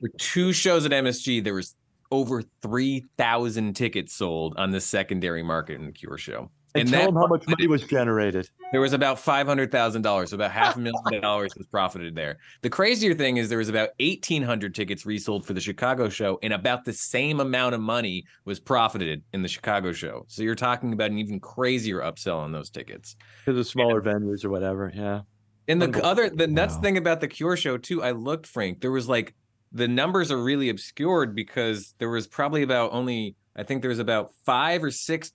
For 0.00 0.08
two 0.16 0.54
shows 0.54 0.86
at 0.86 0.92
MSG, 0.92 1.44
there 1.44 1.52
was 1.52 1.76
over 2.10 2.42
3,000 2.62 3.74
tickets 3.74 4.14
sold 4.14 4.54
on 4.56 4.70
the 4.70 4.80
secondary 4.80 5.42
market 5.42 5.78
in 5.78 5.84
the 5.84 5.92
Cure 5.92 6.16
show. 6.16 6.50
And, 6.74 6.88
tell 6.88 7.00
that 7.00 7.06
them 7.06 7.16
how 7.16 7.26
much 7.26 7.46
money 7.46 7.66
was 7.66 7.82
generated. 7.82 8.48
there 8.72 8.80
was 8.80 8.92
about 8.92 9.18
five 9.18 9.46
hundred 9.46 9.70
thousand 9.70 10.02
dollars, 10.02 10.30
so 10.30 10.36
about 10.36 10.50
half 10.50 10.76
a 10.76 10.80
million 10.80 11.02
dollars 11.22 11.52
was 11.56 11.66
profited 11.66 12.14
there. 12.14 12.38
The 12.62 12.70
crazier 12.70 13.14
thing 13.14 13.36
is 13.36 13.48
there 13.48 13.58
was 13.58 13.68
about 13.68 13.90
eighteen 14.00 14.42
hundred 14.42 14.74
tickets 14.74 15.04
resold 15.04 15.44
for 15.44 15.52
the 15.52 15.60
Chicago 15.60 16.08
show, 16.08 16.38
and 16.42 16.52
about 16.52 16.84
the 16.84 16.92
same 16.92 17.40
amount 17.40 17.74
of 17.74 17.80
money 17.80 18.24
was 18.44 18.58
profited 18.58 19.22
in 19.32 19.42
the 19.42 19.48
Chicago 19.48 19.92
show. 19.92 20.24
So 20.28 20.42
you're 20.42 20.54
talking 20.54 20.92
about 20.92 21.10
an 21.10 21.18
even 21.18 21.40
crazier 21.40 22.00
upsell 22.00 22.38
on 22.38 22.52
those 22.52 22.70
tickets. 22.70 23.16
Because 23.44 23.58
of 23.58 23.66
smaller 23.66 24.00
venues 24.00 24.44
or 24.44 24.50
whatever. 24.50 24.90
Yeah. 24.94 25.22
And 25.68 25.80
the 25.80 26.04
other, 26.04 26.28
the 26.28 26.48
nuts 26.48 26.76
thing 26.76 26.96
about 26.96 27.20
the 27.20 27.28
Cure 27.28 27.56
show 27.56 27.78
too, 27.78 28.02
I 28.02 28.10
looked, 28.10 28.46
Frank. 28.46 28.80
There 28.80 28.90
was 28.90 29.08
like 29.08 29.34
the 29.72 29.88
numbers 29.88 30.30
are 30.30 30.42
really 30.42 30.68
obscured 30.68 31.34
because 31.34 31.94
there 31.98 32.10
was 32.10 32.26
probably 32.26 32.62
about 32.62 32.92
only 32.92 33.36
I 33.54 33.64
think 33.64 33.82
there 33.82 33.90
was 33.90 33.98
about 33.98 34.32
five 34.44 34.82
or 34.82 34.90
six 34.90 35.32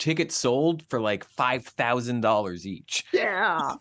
tickets 0.00 0.34
sold 0.36 0.82
for 0.88 1.00
like 1.00 1.22
five 1.22 1.64
thousand 1.64 2.22
dollars 2.22 2.66
each. 2.66 3.04
Yeah. 3.12 3.74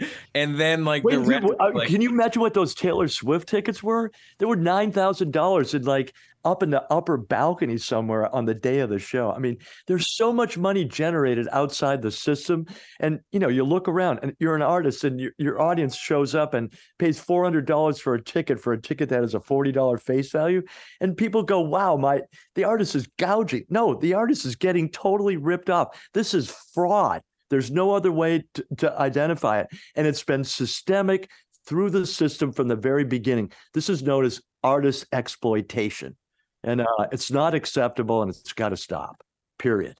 And 0.34 0.58
then 0.58 0.84
like 0.84 1.04
Wait, 1.04 1.14
the 1.14 1.20
dude, 1.20 1.28
rest, 1.28 1.46
uh, 1.60 1.70
like, 1.72 1.88
can 1.88 2.00
you 2.00 2.10
imagine 2.10 2.42
what 2.42 2.54
those 2.54 2.74
Taylor 2.74 3.06
Swift 3.06 3.48
tickets 3.48 3.82
were? 3.82 4.10
They 4.38 4.46
were 4.46 4.56
nine 4.56 4.90
thousand 4.90 5.32
dollars 5.32 5.74
and 5.74 5.84
like 5.84 6.12
up 6.44 6.62
in 6.62 6.70
the 6.70 6.82
upper 6.92 7.16
balcony 7.16 7.78
somewhere 7.78 8.32
on 8.34 8.44
the 8.44 8.54
day 8.54 8.80
of 8.80 8.90
the 8.90 8.98
show. 8.98 9.32
I 9.32 9.38
mean, 9.38 9.56
there's 9.86 10.14
so 10.14 10.32
much 10.32 10.58
money 10.58 10.84
generated 10.84 11.48
outside 11.52 12.02
the 12.02 12.10
system, 12.10 12.66
and 13.00 13.20
you 13.32 13.38
know, 13.38 13.48
you 13.48 13.64
look 13.64 13.88
around 13.88 14.20
and 14.22 14.34
you're 14.38 14.56
an 14.56 14.62
artist, 14.62 15.04
and 15.04 15.20
your, 15.20 15.32
your 15.38 15.60
audience 15.60 15.96
shows 15.96 16.34
up 16.34 16.54
and 16.54 16.72
pays 16.98 17.18
four 17.18 17.44
hundred 17.44 17.66
dollars 17.66 18.00
for 18.00 18.14
a 18.14 18.22
ticket 18.22 18.60
for 18.60 18.72
a 18.72 18.80
ticket 18.80 19.08
that 19.08 19.22
has 19.22 19.34
a 19.34 19.40
forty 19.40 19.72
dollar 19.72 19.98
face 19.98 20.30
value, 20.30 20.62
and 21.00 21.16
people 21.16 21.42
go, 21.42 21.60
"Wow, 21.60 21.96
my 21.96 22.22
the 22.54 22.64
artist 22.64 22.94
is 22.94 23.06
gouging." 23.18 23.64
No, 23.70 23.94
the 23.94 24.14
artist 24.14 24.44
is 24.44 24.56
getting 24.56 24.90
totally 24.90 25.36
ripped 25.36 25.70
off. 25.70 25.98
This 26.12 26.34
is 26.34 26.50
fraud. 26.74 27.22
There's 27.54 27.70
no 27.70 27.92
other 27.94 28.10
way 28.10 28.42
to, 28.54 28.66
to 28.78 29.00
identify 29.00 29.60
it. 29.60 29.68
And 29.94 30.08
it's 30.08 30.24
been 30.24 30.42
systemic 30.42 31.30
through 31.64 31.90
the 31.90 32.04
system 32.04 32.50
from 32.50 32.66
the 32.66 32.74
very 32.74 33.04
beginning. 33.04 33.52
This 33.74 33.88
is 33.88 34.02
known 34.02 34.24
as 34.24 34.42
artist 34.64 35.06
exploitation. 35.12 36.16
And 36.64 36.80
uh, 36.80 37.06
it's 37.12 37.30
not 37.30 37.54
acceptable 37.54 38.22
and 38.22 38.30
it's 38.32 38.52
got 38.52 38.70
to 38.70 38.76
stop, 38.76 39.22
period. 39.56 39.96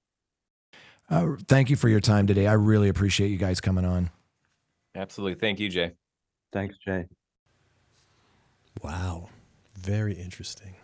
Uh, 1.09 1.37
thank 1.47 1.71
you 1.71 1.77
for 1.77 1.89
your 1.89 2.01
time 2.01 2.27
today. 2.27 2.49
I 2.49 2.55
really 2.55 2.89
appreciate 2.89 3.29
you 3.29 3.37
guys 3.37 3.61
coming 3.61 3.85
on. 3.85 4.11
absolutely. 4.97 5.39
Thank 5.39 5.61
you, 5.61 5.69
Jay. 5.69 5.93
Thanks, 6.53 6.75
Jay. 6.85 7.05
Wow. 8.83 9.29
Very 9.79 10.15
interesting. 10.15 10.75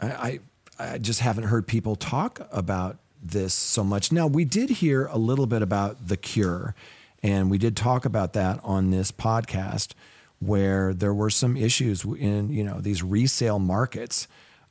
I, 0.00 0.06
I 0.06 0.38
I 0.78 0.98
just 0.98 1.18
haven't 1.18 1.44
heard 1.44 1.66
people 1.66 1.96
talk 1.96 2.46
about 2.52 3.00
this 3.22 3.54
so 3.54 3.84
much. 3.84 4.12
Now 4.12 4.26
we 4.26 4.44
did 4.44 4.70
hear 4.70 5.06
a 5.06 5.18
little 5.18 5.46
bit 5.46 5.62
about 5.62 6.08
the 6.08 6.16
Cure, 6.16 6.74
and 7.22 7.50
we 7.50 7.58
did 7.58 7.76
talk 7.76 8.04
about 8.04 8.32
that 8.34 8.60
on 8.62 8.90
this 8.90 9.10
podcast, 9.10 9.92
where 10.40 10.94
there 10.94 11.14
were 11.14 11.30
some 11.30 11.56
issues 11.56 12.04
in 12.04 12.52
you 12.52 12.64
know 12.64 12.80
these 12.80 13.02
resale 13.02 13.58
markets, 13.58 14.28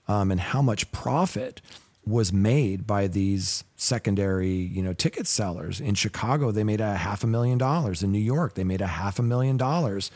um, 0.07 0.31
and 0.31 0.39
how 0.39 0.61
much 0.61 0.91
profit 0.91 1.61
was 2.05 2.31
made 2.31 2.87
by 2.87 3.07
these 3.07 3.65
secondary 3.75 4.53
you 4.53 4.81
know 4.81 4.93
ticket 4.93 5.27
sellers. 5.27 5.79
In 5.81 5.95
Chicago, 5.95 6.51
they 6.51 6.63
made 6.63 6.81
a 6.81 6.95
half 6.95 7.23
a 7.23 7.27
million 7.27 7.57
dollars. 7.57 8.03
In 8.03 8.11
New 8.11 8.19
York, 8.19 8.55
they 8.55 8.63
made 8.63 8.81
a 8.81 8.87
half 8.87 9.19
a 9.19 9.23
million 9.23 9.57
dollars, 9.57 10.09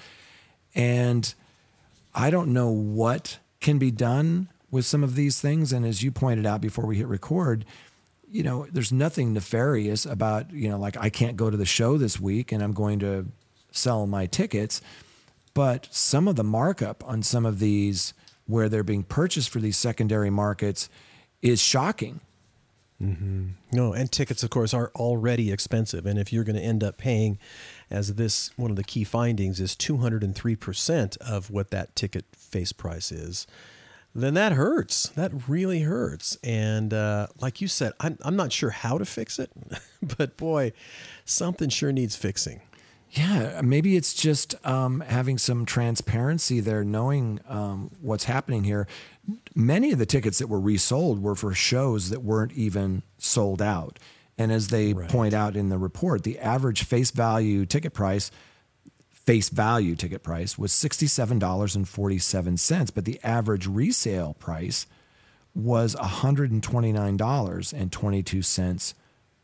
and 0.73 1.33
I 2.13 2.29
don't 2.29 2.53
know 2.53 2.69
what 2.69 3.39
can 3.59 3.77
be 3.77 3.91
done 3.91 4.49
with 4.71 4.85
some 4.85 5.03
of 5.03 5.15
these 5.15 5.39
things. 5.39 5.71
And 5.71 5.85
as 5.85 6.01
you 6.01 6.11
pointed 6.11 6.45
out 6.45 6.61
before 6.61 6.85
we 6.85 6.97
hit 6.97 7.07
record, 7.07 7.65
you 8.31 8.43
know, 8.43 8.65
there's 8.71 8.91
nothing 8.91 9.33
nefarious 9.33 10.05
about, 10.05 10.51
you 10.51 10.69
know, 10.69 10.79
like 10.79 10.97
I 10.97 11.09
can't 11.09 11.35
go 11.35 11.49
to 11.49 11.57
the 11.57 11.65
show 11.65 11.97
this 11.97 12.19
week 12.19 12.51
and 12.51 12.63
I'm 12.63 12.73
going 12.73 12.99
to 12.99 13.27
sell 13.71 14.07
my 14.07 14.25
tickets. 14.25 14.81
But 15.53 15.87
some 15.91 16.27
of 16.27 16.37
the 16.37 16.43
markup 16.43 17.03
on 17.05 17.23
some 17.23 17.45
of 17.45 17.59
these 17.59 18.13
where 18.47 18.69
they're 18.69 18.83
being 18.83 19.03
purchased 19.03 19.49
for 19.49 19.59
these 19.59 19.77
secondary 19.77 20.29
markets 20.29 20.89
is 21.41 21.61
shocking. 21.61 22.21
Mm-hmm. 23.01 23.47
No, 23.71 23.93
and 23.93 24.11
tickets, 24.11 24.43
of 24.43 24.49
course, 24.51 24.73
are 24.73 24.91
already 24.95 25.51
expensive. 25.51 26.05
And 26.05 26.19
if 26.19 26.31
you're 26.31 26.43
going 26.43 26.55
to 26.55 26.61
end 26.61 26.83
up 26.83 26.97
paying, 26.97 27.39
as 27.89 28.13
this 28.15 28.51
one 28.57 28.69
of 28.69 28.77
the 28.77 28.83
key 28.83 29.03
findings 29.03 29.59
is 29.59 29.75
203% 29.75 31.17
of 31.17 31.49
what 31.49 31.71
that 31.71 31.95
ticket 31.95 32.25
face 32.35 32.71
price 32.71 33.11
is, 33.11 33.47
then 34.13 34.33
that 34.33 34.53
hurts. 34.53 35.09
That 35.09 35.47
really 35.47 35.81
hurts. 35.81 36.37
And 36.43 36.93
uh, 36.93 37.27
like 37.39 37.61
you 37.61 37.67
said, 37.67 37.93
I'm, 37.99 38.17
I'm 38.21 38.35
not 38.35 38.51
sure 38.51 38.71
how 38.71 38.97
to 38.97 39.05
fix 39.05 39.39
it, 39.39 39.51
but 40.17 40.37
boy, 40.37 40.73
something 41.25 41.69
sure 41.69 41.91
needs 41.91 42.15
fixing. 42.15 42.61
Yeah, 43.11 43.59
maybe 43.61 43.97
it's 43.97 44.13
just 44.13 44.55
um, 44.65 45.01
having 45.01 45.37
some 45.37 45.65
transparency 45.65 46.61
there, 46.61 46.85
knowing 46.85 47.41
um, 47.49 47.91
what's 47.99 48.23
happening 48.23 48.63
here. 48.63 48.87
Many 49.53 49.91
of 49.91 49.99
the 49.99 50.05
tickets 50.05 50.37
that 50.39 50.47
were 50.47 50.61
resold 50.61 51.21
were 51.21 51.35
for 51.35 51.53
shows 51.53 52.09
that 52.09 52.23
weren't 52.23 52.53
even 52.53 53.03
sold 53.17 53.61
out. 53.61 53.99
And 54.37 54.49
as 54.49 54.69
they 54.69 54.93
point 54.93 55.33
out 55.33 55.57
in 55.57 55.67
the 55.67 55.77
report, 55.77 56.23
the 56.23 56.39
average 56.39 56.83
face 56.83 57.11
value 57.11 57.65
ticket 57.65 57.93
price, 57.93 58.31
face 59.25 59.49
value 59.49 59.95
ticket 59.95 60.21
price 60.23 60.57
was 60.57 60.71
$67.47, 60.71 62.93
but 62.93 63.05
the 63.05 63.19
average 63.23 63.67
resale 63.67 64.33
price 64.33 64.87
was 65.53 65.95
$129.22 65.95 68.93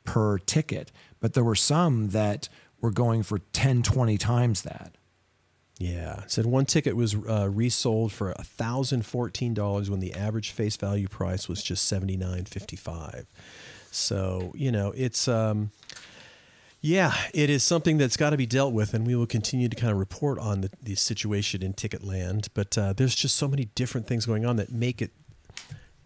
per 0.03 0.37
ticket. 0.39 0.91
But 1.19 1.33
there 1.33 1.43
were 1.43 1.55
some 1.55 2.09
that 2.09 2.49
were 2.81 2.91
going 2.91 3.23
for 3.23 3.39
10, 3.53 3.81
20 3.83 4.17
times 4.17 4.63
that. 4.63 4.93
Yeah, 5.79 6.23
said 6.25 6.47
one 6.47 6.65
ticket 6.65 6.95
was 6.95 7.15
uh, 7.15 7.49
resold 7.51 8.11
for 8.11 8.33
thousand 8.33 9.05
fourteen 9.05 9.53
dollars 9.53 9.91
when 9.91 9.99
the 9.99 10.15
average 10.15 10.49
face 10.49 10.75
value 10.75 11.07
price 11.07 11.47
was 11.47 11.61
just 11.61 11.85
seventy 11.85 12.17
nine 12.17 12.45
fifty 12.45 12.75
five. 12.75 13.27
So 13.91 14.53
you 14.55 14.71
know 14.71 14.91
it's 14.97 15.27
um, 15.27 15.69
yeah, 16.87 17.13
it 17.33 17.49
is 17.49 17.63
something 17.63 17.97
that's 17.97 18.15
got 18.17 18.29
to 18.31 18.37
be 18.37 18.45
dealt 18.45 18.73
with, 18.73 18.93
and 18.93 19.05
we 19.05 19.13
will 19.15 19.25
continue 19.27 19.67
to 19.67 19.75
kind 19.75 19.91
of 19.91 19.97
report 19.97 20.39
on 20.39 20.61
the, 20.61 20.69
the 20.81 20.95
situation 20.95 21.61
in 21.61 21.73
Ticketland. 21.73 22.47
But 22.53 22.77
uh, 22.77 22.93
there's 22.93 23.15
just 23.15 23.35
so 23.35 23.47
many 23.47 23.65
different 23.75 24.07
things 24.07 24.25
going 24.25 24.45
on 24.45 24.55
that 24.55 24.71
make 24.71 25.01
it 25.01 25.11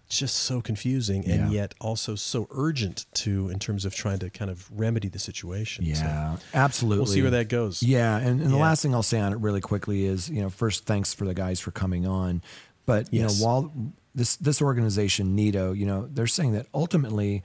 just 0.10 0.36
so 0.36 0.60
confusing, 0.60 1.24
and 1.26 1.52
Yeah. 1.52 1.62
yet 1.62 1.74
also 1.80 2.16
so 2.16 2.48
urgent 2.52 3.06
to 3.14 3.50
in 3.50 3.60
terms 3.60 3.86
of 3.86 3.96
trying 3.96 4.20
to 4.20 4.30
kind 4.30 4.52
of 4.52 4.70
remedy 4.72 5.08
the 5.08 5.20
situation. 5.20 5.86
So 5.96 6.04
Yeah, 6.04 6.38
absolutely. 6.54 6.98
We'll 7.04 7.14
see 7.14 7.22
where 7.22 7.32
that 7.32 7.48
goes. 7.48 7.82
Yeah, 7.82 8.18
and, 8.18 8.42
and 8.42 8.52
the 8.52 8.58
last 8.58 8.82
thing 8.82 8.94
I'll 8.94 9.04
say 9.04 9.20
on 9.22 9.32
it 9.32 9.40
really 9.40 9.62
quickly 9.62 10.06
is, 10.06 10.30
you 10.30 10.42
know, 10.42 10.50
first 10.50 10.86
thanks 10.86 11.14
for 11.14 11.24
the 11.26 11.34
guys 11.34 11.60
for 11.62 11.72
coming 11.72 12.06
on, 12.06 12.42
but 12.86 13.14
you 13.14 13.22
Yes. 13.22 13.40
know, 13.40 13.46
while 13.46 13.72
this 14.14 14.36
this 14.36 14.62
organization 14.62 15.34
NITO, 15.36 15.72
you 15.72 15.86
know, 15.86 16.08
they're 16.12 16.28
saying 16.28 16.52
that 16.54 16.66
ultimately 16.74 17.42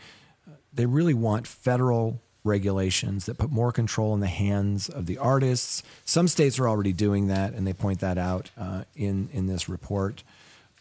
uh, 0.49 0.55
they 0.73 0.87
really 0.87 1.15
want 1.15 1.47
federal 1.47 2.21
regulations 2.47 3.27
that 3.27 3.37
put 3.39 3.51
more 3.51 3.73
control 3.73 4.15
in 4.15 4.21
the 4.21 4.27
hands 4.27 4.89
of 4.89 5.07
the 5.07 5.19
artists. 5.19 5.83
Some 6.05 6.29
states 6.29 6.59
are 6.59 6.69
already 6.69 6.93
doing 6.93 7.27
that, 7.29 7.53
and 7.53 7.67
they 7.67 7.73
point 7.75 8.01
that 8.01 8.17
out 8.19 8.51
uh, 8.57 8.85
in 8.95 9.29
in 9.33 9.47
this 9.47 9.69
report. 9.69 10.23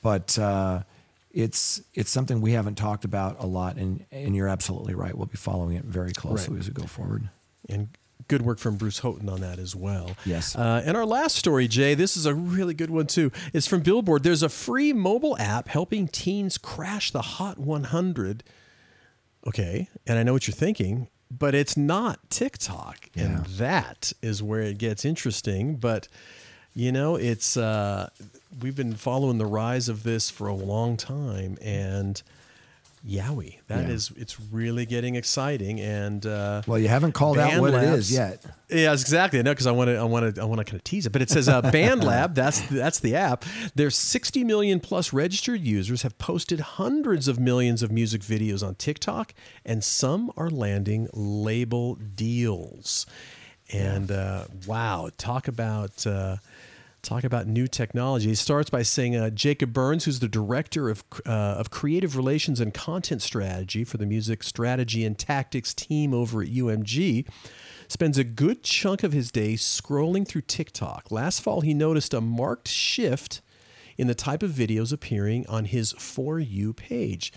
But 0.01 0.37
uh, 0.39 0.83
it's 1.31 1.81
it's 1.93 2.11
something 2.11 2.39
we 2.39 2.51
haven't 2.53 2.75
talked 2.75 3.03
about 3.05 3.37
a 3.39 3.45
lot, 3.47 3.75
and 3.77 4.05
and 4.11 4.35
you're 4.35 4.47
absolutely 4.47 4.93
right. 4.95 5.15
We'll 5.17 5.25
be 5.25 5.37
following 5.37 5.75
it 5.75 5.83
very 5.85 6.13
closely 6.13 6.53
Right. 6.55 6.61
as 6.61 6.67
we 6.67 6.73
go 6.73 6.87
forward. 6.87 7.29
and 7.67 7.89
good 8.27 8.41
work 8.41 8.57
from 8.57 8.75
Bruce 8.75 8.99
Houghton 8.99 9.29
on 9.29 9.41
that 9.41 9.59
as 9.59 9.75
well. 9.75 10.11
Yes. 10.25 10.55
Uh, 10.55 10.81
and 10.83 10.97
our 10.97 11.05
last 11.05 11.35
story, 11.35 11.67
Jay, 11.67 11.93
this 11.93 12.17
is 12.17 12.25
a 12.25 12.33
really 12.33 12.73
good 12.73 12.89
one 12.89 13.05
too. 13.05 13.31
It's 13.53 13.67
from 13.67 13.81
Billboard. 13.81 14.23
There's 14.23 14.41
a 14.41 14.49
free 14.49 14.93
mobile 14.93 15.37
app 15.37 15.67
helping 15.67 16.07
teens 16.07 16.57
crash 16.57 17.11
the 17.11 17.21
Hot 17.21 17.59
100. 17.59 18.43
Okay, 19.47 19.89
and 20.07 20.17
I 20.17 20.23
know 20.23 20.33
what 20.33 20.47
you're 20.47 20.55
thinking, 20.55 21.07
but 21.31 21.55
it's 21.55 21.75
not 21.75 22.19
TikTok, 22.29 23.09
and 23.15 23.45
that 23.45 24.13
is 24.21 24.43
where 24.43 24.61
it 24.61 24.77
gets 24.77 25.05
interesting. 25.05 25.75
But 25.75 26.07
you 26.73 26.91
know, 26.91 27.15
it's 27.15 27.57
uh, 27.57 28.09
we've 28.61 28.75
been 28.75 28.95
following 28.95 29.37
the 29.37 29.45
rise 29.45 29.89
of 29.89 30.03
this 30.03 30.29
for 30.29 30.47
a 30.47 30.53
long 30.53 30.97
time, 30.97 31.57
and 31.61 32.21
yowie, 33.07 33.59
that 33.67 33.83
Yeah. 33.87 33.93
is 33.93 34.11
it's 34.17 34.39
really 34.51 34.85
getting 34.85 35.15
exciting. 35.15 35.79
And 35.79 36.25
uh, 36.25 36.63
Well, 36.65 36.79
you 36.79 36.87
haven't 36.87 37.11
called 37.13 37.37
out 37.37 37.59
what 37.61 37.73
it 37.73 37.83
is 37.83 38.11
yet. 38.11 38.43
Yeah, 38.69 38.93
exactly. 38.93 39.37
I 39.39 39.41
know 39.43 39.51
because 39.51 39.67
I 39.67 39.71
want 39.71 39.89
to, 39.89 39.97
I 39.97 40.03
want 40.03 40.35
to, 40.35 40.41
I 40.41 40.45
want 40.45 40.57
to 40.59 40.65
kind 40.65 40.75
of 40.79 40.83
tease 40.83 41.05
it. 41.05 41.11
But 41.11 41.21
it 41.21 41.29
says 41.29 41.47
uh, 41.47 41.61
Band 41.61 42.03
Lab. 42.11 42.33
That's 42.33 42.61
that's 42.61 42.99
the 42.99 43.15
app. 43.15 43.45
Their 43.75 43.91
60 43.91 44.43
million 44.43 44.79
plus 44.79 45.13
registered 45.13 45.61
users 45.61 46.01
have 46.01 46.17
posted 46.17 46.59
hundreds 46.61 47.27
of 47.27 47.39
millions 47.39 47.83
of 47.83 47.91
music 47.91 48.21
videos 48.21 48.65
on 48.65 48.73
TikTok, 48.75 49.33
and 49.63 49.83
some 49.83 50.31
are 50.35 50.49
landing 50.49 51.07
label 51.13 51.95
deals. 51.95 53.05
And 53.71 54.11
uh, 54.11 54.45
wow, 54.67 55.09
talk 55.17 55.47
about. 55.47 56.05
Uh, 56.07 56.37
Talk 57.05 57.23
about 57.23 57.45
new 57.45 57.67
technology. 57.67 58.29
He 58.29 58.35
starts 58.35 58.71
by 58.71 58.81
saying 58.81 59.15
uh, 59.15 59.29
Jacob 59.29 59.71
Burns, 59.71 60.05
who's 60.05 60.21
the 60.21 60.27
director 60.27 60.89
of 60.89 61.03
uh, 61.23 61.29
of 61.29 61.69
creative 61.69 62.17
relations 62.17 62.59
and 62.59 62.73
content 62.73 63.21
strategy 63.21 63.83
for 63.83 63.97
the 63.97 64.07
music 64.07 64.41
strategy 64.41 65.05
and 65.05 65.15
tactics 65.15 65.75
team 65.75 66.15
over 66.15 66.41
at 66.41 66.47
UMG, 66.47 67.27
spends 67.87 68.17
a 68.17 68.23
good 68.23 68.63
chunk 68.63 69.03
of 69.03 69.13
his 69.13 69.31
day 69.31 69.53
scrolling 69.53 70.27
through 70.27 70.41
TikTok. 70.41 71.11
Last 71.11 71.41
fall, 71.41 71.61
he 71.61 71.75
noticed 71.75 72.11
a 72.11 72.21
marked 72.21 72.69
shift 72.69 73.43
in 73.99 74.07
the 74.07 74.15
type 74.15 74.41
of 74.41 74.49
videos 74.49 74.91
appearing 74.91 75.45
on 75.47 75.65
his 75.65 75.91
For 75.99 76.39
You 76.39 76.73
page. 76.73 77.31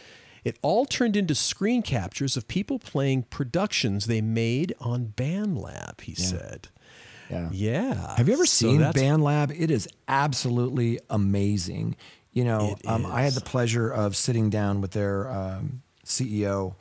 It 0.44 0.58
all 0.62 0.86
turned 0.86 1.14
into 1.14 1.34
screen 1.34 1.82
captures 1.82 2.38
of 2.38 2.48
people 2.48 2.78
playing 2.78 3.24
productions 3.24 4.06
they 4.06 4.22
made 4.22 4.72
on 4.80 5.12
BandLab, 5.14 6.00
he 6.00 6.14
said. 6.14 6.68
Yeah. 7.30 7.48
Yeah. 7.52 8.16
Have 8.16 8.28
you 8.28 8.34
ever 8.34 8.46
So 8.46 8.68
seen 8.68 8.80
that's- 8.80 9.02
BandLab? 9.02 9.54
It 9.58 9.70
is 9.70 9.88
absolutely 10.06 10.98
amazing. 11.10 11.96
You 12.32 12.44
know, 12.44 12.76
um, 12.86 13.04
I 13.06 13.22
had 13.22 13.32
the 13.32 13.40
pleasure 13.40 13.90
of 13.90 14.14
sitting 14.16 14.48
down 14.50 14.80
with 14.80 14.92
their 14.92 15.28
um, 15.28 15.82
CEO, 16.04 16.74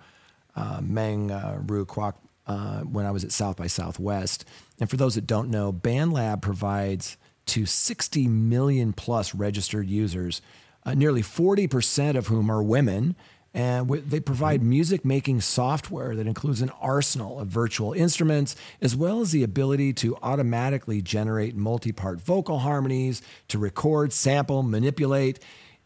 uh, 0.56 0.80
Meng 0.82 1.32
uh, 1.32 1.62
Ru 1.66 1.86
Kuok, 1.86 2.14
uh, 2.46 2.82
when 2.82 3.06
I 3.06 3.12
was 3.12 3.24
at 3.24 3.32
South 3.32 3.58
by 3.58 3.68
Southwest. 3.68 4.46
And 4.80 4.90
for 4.90 4.98
those 4.98 5.16
that 5.16 5.26
don't 5.26 5.50
know, 5.50 5.74
BandLab 5.74 6.42
provides 6.42 7.18
to 7.48 7.66
60 7.66 8.28
million 8.28 8.94
plus 8.94 9.34
registered 9.34 9.90
users, 9.90 10.42
uh, 10.86 10.94
nearly 10.94 11.22
40% 11.24 12.16
of 12.18 12.28
whom 12.28 12.50
are 12.52 12.62
women. 12.62 13.16
And 13.58 13.90
they 13.90 14.20
provide 14.20 14.62
music 14.62 15.04
making 15.04 15.42
software 15.42 16.16
that 16.16 16.28
includes 16.28 16.62
an 16.62 16.70
arsenal 16.80 17.40
of 17.40 17.48
virtual 17.48 17.92
instruments, 17.92 18.56
as 18.84 18.96
well 18.96 19.20
as 19.20 19.32
the 19.32 19.42
ability 19.42 19.94
to 19.94 20.16
automatically 20.22 21.02
generate 21.02 21.56
multi 21.56 21.92
part 21.92 22.22
vocal 22.22 22.60
harmonies, 22.60 23.24
to 23.48 23.58
record, 23.58 24.14
sample, 24.14 24.62
manipulate. 24.62 25.40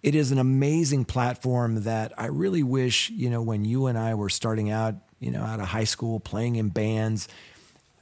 It 0.04 0.16
is 0.16 0.34
an 0.34 0.38
amazing 0.38 1.06
platform 1.06 1.84
that 1.84 2.12
I 2.18 2.26
really 2.26 2.62
wish, 2.62 3.10
you 3.10 3.30
know, 3.30 3.42
when 3.42 3.64
you 3.64 3.86
and 3.86 3.98
I 3.98 4.16
were 4.16 4.30
starting 4.30 4.70
out, 4.70 4.96
you 5.22 5.32
know, 5.32 5.44
out 5.44 5.62
of 5.62 5.68
high 5.68 5.86
school 5.86 6.20
playing 6.20 6.58
in 6.58 6.68
bands, 6.68 7.30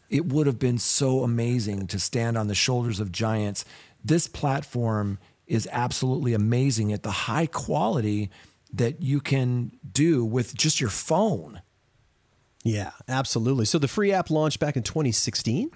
it 0.10 0.26
would 0.26 0.48
have 0.48 0.58
been 0.58 0.80
so 0.80 1.24
amazing 1.24 1.86
to 1.88 2.00
stand 2.00 2.40
on 2.40 2.48
the 2.48 2.56
shoulders 2.56 3.00
of 3.00 3.12
giants. 3.12 3.66
This 4.04 4.28
platform 4.28 5.20
is 5.46 5.70
absolutely 5.72 6.34
amazing 6.34 6.92
at 6.92 7.04
the 7.04 7.12
high 7.12 7.46
quality 7.46 8.32
that 8.72 9.02
you 9.02 9.20
can 9.20 9.72
do 9.92 10.24
with 10.24 10.56
just 10.56 10.80
your 10.80 10.90
phone. 10.90 11.62
Yeah, 12.64 12.92
absolutely. 13.08 13.66
So 13.66 13.80
the 13.80 13.88
free 13.88 14.12
app 14.12 14.30
launched 14.30 14.60
back 14.60 14.76
in 14.76 14.84
2016, 14.84 15.72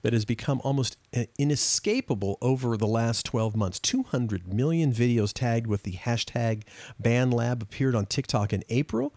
but 0.00 0.14
has 0.14 0.24
become 0.24 0.62
almost 0.64 0.96
uh, 1.14 1.24
inescapable 1.38 2.38
over 2.40 2.76
the 2.78 2.86
last 2.86 3.26
12 3.26 3.54
months. 3.54 3.78
200 3.78 4.52
million 4.52 4.92
videos 4.92 5.32
tagged 5.32 5.66
with 5.66 5.82
the 5.82 5.92
hashtag 5.92 6.62
BandLab 7.00 7.62
appeared 7.62 7.94
on 7.94 8.06
TikTok 8.06 8.52
in 8.52 8.64
April. 8.70 9.14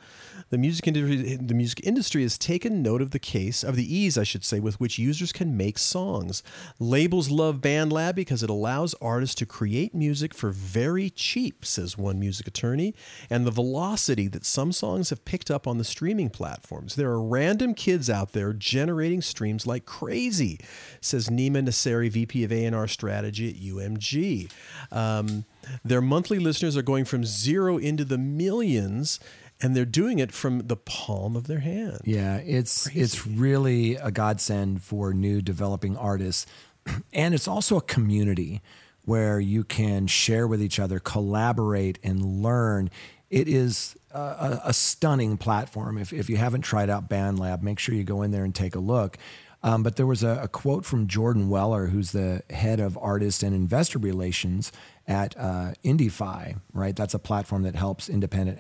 The 0.50 0.58
music 0.58 0.88
industry, 0.88 1.36
the 1.36 1.54
music 1.54 1.82
industry 1.84 2.22
has 2.22 2.38
taken 2.38 2.84
note 2.84 3.02
of 3.02 3.12
the 3.12 3.20
case 3.20 3.64
of 3.64 3.76
the 3.76 3.96
ease, 3.96 4.18
I 4.18 4.24
should 4.24 4.44
say, 4.44 4.60
with 4.60 4.80
which 4.80 5.00
users 5.00 5.32
can 5.32 5.58
make 5.58 5.78
songs. 5.78 6.44
Labels 6.80 7.30
love 7.30 7.62
BandLab 7.62 8.16
because 8.16 8.44
it 8.44 8.50
allows 8.50 8.94
artists 9.02 9.36
to 9.36 9.46
create 9.46 9.96
music 9.96 10.34
for 10.34 10.52
very 10.52 11.10
cheap, 11.10 11.66
says 11.66 11.98
one 11.98 12.20
music 12.20 12.48
attorney, 12.48 12.94
and 13.30 13.46
the 13.46 13.52
velocity 13.52 14.28
that 14.28 14.46
some 14.46 14.72
songs 14.72 15.10
have 15.10 15.26
picked 15.26 15.50
up 15.50 15.68
on 15.68 15.78
the 15.78 15.84
streaming 15.84 16.30
platforms. 16.30 16.96
There 16.96 17.10
are 17.10 17.22
random 17.22 17.74
kids 17.74 18.10
out 18.10 18.34
there 18.34 18.54
generating 18.54 19.22
streams 19.22 19.66
like 19.66 19.86
crazy, 19.86 20.60
says 21.02 21.28
Nima 21.30 21.66
Nasseri, 21.66 22.12
VP 22.12 22.44
of 22.44 22.52
A&R 22.52 22.88
Strategy 22.88 23.50
at 23.50 23.56
UMG. 23.56 24.52
Um, 24.92 25.46
their 25.84 26.02
monthly 26.02 26.40
listeners 26.40 26.78
are 26.78 26.82
going 26.84 27.06
from 27.06 27.26
zero 27.26 27.78
into 27.78 28.06
the 28.06 28.18
millions, 28.18 29.20
and 29.62 29.76
they're 29.76 29.86
doing 29.86 30.20
it 30.20 30.32
from 30.32 30.68
the 30.68 30.76
palm 30.76 31.36
of 31.36 31.48
their 31.48 31.60
hand. 31.60 32.02
Yeah, 32.04 32.38
it's 32.38 32.88
it's 32.96 33.26
really 33.26 33.96
a 33.96 34.12
godsend 34.12 34.82
for 34.84 35.14
new 35.14 35.42
developing 35.42 35.98
artists, 35.98 36.46
and 37.14 37.34
it's 37.34 37.48
also 37.48 37.78
a 37.78 37.82
community 37.82 38.62
where 39.04 39.40
you 39.40 39.64
can 39.64 40.08
share 40.08 40.48
with 40.48 40.62
each 40.62 40.80
other, 40.80 41.00
collaborate, 41.00 42.00
and 42.04 42.42
learn. 42.42 42.90
It 43.30 43.48
is 43.48 43.96
a, 44.12 44.62
a, 44.66 44.74
stunning 44.74 45.38
platform. 45.38 45.98
If 45.98 46.12
if 46.14 46.30
you 46.30 46.38
haven't 46.38 46.62
tried 46.62 46.90
out 46.90 47.10
BandLab, 47.10 47.62
make 47.62 47.80
sure 47.80 47.96
you 47.96 48.04
go 48.04 48.22
in 48.22 48.32
there 48.32 48.44
and 48.44 48.54
take 48.54 48.76
a 48.76 48.80
look. 48.80 49.18
Um, 49.64 49.82
but 49.82 49.96
there 49.96 50.06
was 50.06 50.22
a, 50.22 50.42
a 50.44 50.48
quote 50.48 50.86
from 50.86 51.08
Jordan 51.08 51.50
Weller, 51.50 51.88
who's 51.88 52.12
the 52.12 52.44
head 52.52 52.80
of 52.80 53.00
artist 53.02 53.42
and 53.42 53.56
investor 53.56 53.98
relations 53.98 54.72
at 55.08 55.36
uh, 55.38 55.74
Indify, 55.82 56.54
right? 56.72 56.96
That's 56.96 57.16
a 57.16 57.20
platform 57.20 57.64
that 57.64 57.76
helps 57.76 58.08
independent 58.08 58.60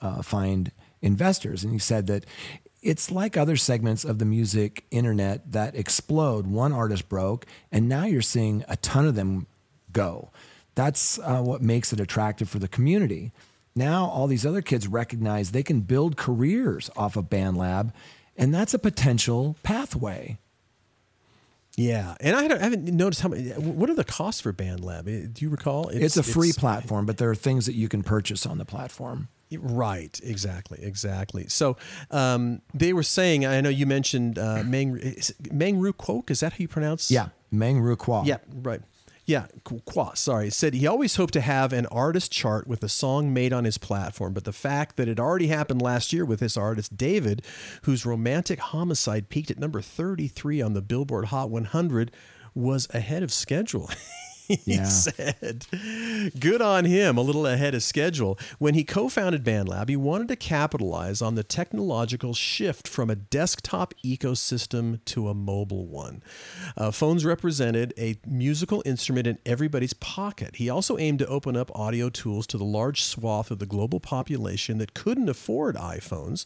uh, 0.00 0.22
find 0.22 0.70
investors. 1.02 1.64
And 1.64 1.72
he 1.72 1.78
said 1.78 2.06
that 2.06 2.24
it's 2.82 3.10
like 3.10 3.36
other 3.36 3.56
segments 3.56 4.04
of 4.04 4.18
the 4.18 4.24
music 4.24 4.84
internet 4.90 5.52
that 5.52 5.74
explode. 5.74 6.46
One 6.46 6.72
artist 6.72 7.08
broke, 7.08 7.46
and 7.72 7.88
now 7.88 8.04
you're 8.04 8.20
seeing 8.22 8.64
a 8.68 8.76
ton 8.76 9.06
of 9.06 9.14
them 9.14 9.46
go. 9.92 10.30
That's 10.74 11.18
uh, 11.20 11.40
what 11.40 11.62
makes 11.62 11.92
it 11.92 12.00
attractive 12.00 12.48
for 12.48 12.58
the 12.58 12.68
community. 12.68 13.32
Now, 13.76 14.06
all 14.06 14.26
these 14.26 14.44
other 14.46 14.60
kids 14.62 14.86
recognize 14.86 15.50
they 15.50 15.62
can 15.62 15.80
build 15.80 16.16
careers 16.16 16.90
off 16.96 17.16
of 17.16 17.30
BandLab, 17.30 17.92
and 18.36 18.52
that's 18.54 18.74
a 18.74 18.78
potential 18.78 19.56
pathway. 19.62 20.38
Yeah, 21.76 22.14
and 22.20 22.36
I 22.36 22.42
haven't- 22.42 22.60
I 22.60 22.64
haven't 22.64 22.84
noticed 22.84 23.20
how 23.22 23.30
many. 23.30 23.48
What 23.50 23.90
are 23.90 23.94
the 23.94 24.04
costs 24.04 24.40
for 24.40 24.52
BandLab? 24.52 25.08
Eh, 25.08 25.26
Do 25.32 25.44
you 25.44 25.48
recall? 25.48 25.88
It's, 25.88 26.16
a 26.16 26.22
free 26.22 26.52
platform, 26.52 27.04
but 27.04 27.16
there 27.18 27.28
are 27.30 27.34
things 27.34 27.66
that 27.66 27.74
you 27.74 27.88
can 27.88 28.02
purchase 28.04 28.46
on 28.46 28.58
the 28.58 28.64
platform. 28.64 29.28
Right, 29.60 30.18
exactly, 30.22 30.78
exactly. 30.82 31.46
So 31.48 31.76
um, 32.10 32.60
they 32.72 32.92
were 32.92 33.02
saying. 33.02 33.46
I 33.46 33.60
know 33.60 33.68
you 33.68 33.86
mentioned 33.86 34.38
uh, 34.38 34.62
Meng 34.64 35.00
Meng 35.52 35.78
Ru 35.78 35.92
Kuok. 35.92 36.30
Is 36.30 36.40
that 36.40 36.52
how 36.54 36.58
you 36.58 36.68
pronounce? 36.68 37.10
Yeah, 37.10 37.28
Meng 37.50 37.80
Ru 37.80 37.96
Kwa. 37.96 38.24
Yeah, 38.24 38.38
right. 38.52 38.80
Yeah, 39.26 39.46
Qu- 39.64 39.80
Kwa. 39.86 40.14
Sorry, 40.16 40.50
said 40.50 40.74
he 40.74 40.86
always 40.86 41.16
hoped 41.16 41.32
to 41.32 41.40
have 41.40 41.72
an 41.72 41.86
artist 41.86 42.30
chart 42.30 42.66
with 42.68 42.82
a 42.82 42.90
song 42.90 43.32
made 43.32 43.54
on 43.54 43.64
his 43.64 43.78
platform, 43.78 44.34
but 44.34 44.44
the 44.44 44.52
fact 44.52 44.96
that 44.96 45.08
it 45.08 45.18
already 45.18 45.46
happened 45.46 45.80
last 45.80 46.12
year 46.12 46.26
with 46.26 46.40
this 46.40 46.58
artist 46.58 46.96
d4vd, 46.98 47.42
whose 47.84 48.04
romantic 48.04 48.58
homicide 48.60 49.30
peaked 49.30 49.50
at 49.50 49.58
number 49.58 49.80
thirty-three 49.80 50.60
on 50.60 50.74
the 50.74 50.82
Billboard 50.82 51.26
Hot 51.26 51.48
100, 51.48 52.10
was 52.54 52.86
ahead 52.92 53.22
of 53.22 53.32
schedule. 53.32 53.88
he 54.48 54.74
Yeah. 54.74 54.84
said, 54.84 55.66
Good 56.38 56.60
on 56.60 56.84
him, 56.84 57.16
a 57.16 57.20
little 57.22 57.46
ahead 57.46 57.74
of 57.74 57.82
schedule. 57.82 58.38
When 58.58 58.74
he 58.74 58.84
co 58.84 59.08
founded 59.08 59.44
BandLab, 59.44 59.88
he 59.88 59.96
wanted 59.96 60.28
to 60.28 60.36
capitalize 60.36 61.22
on 61.22 61.34
the 61.34 61.42
technological 61.44 62.34
shift 62.34 62.86
from 62.88 63.10
a 63.10 63.14
desktop 63.16 63.94
ecosystem 64.04 65.04
to 65.06 65.28
a 65.28 65.34
mobile 65.34 65.86
one. 65.86 66.22
Uh, 66.76 66.90
phones 66.90 67.24
represented 67.24 67.92
a 67.98 68.16
musical 68.26 68.82
instrument 68.84 69.26
in 69.26 69.38
everybody's 69.46 69.94
pocket. 69.94 70.56
He 70.56 70.68
also 70.68 70.98
aimed 70.98 71.20
to 71.20 71.26
open 71.26 71.56
up 71.56 71.70
audio 71.74 72.10
tools 72.10 72.46
to 72.48 72.58
the 72.58 72.64
large 72.64 73.02
swath 73.02 73.50
of 73.50 73.58
the 73.58 73.66
global 73.66 74.00
population 74.00 74.78
that 74.78 74.94
couldn't 74.94 75.28
afford 75.28 75.76
iPhones, 75.76 76.44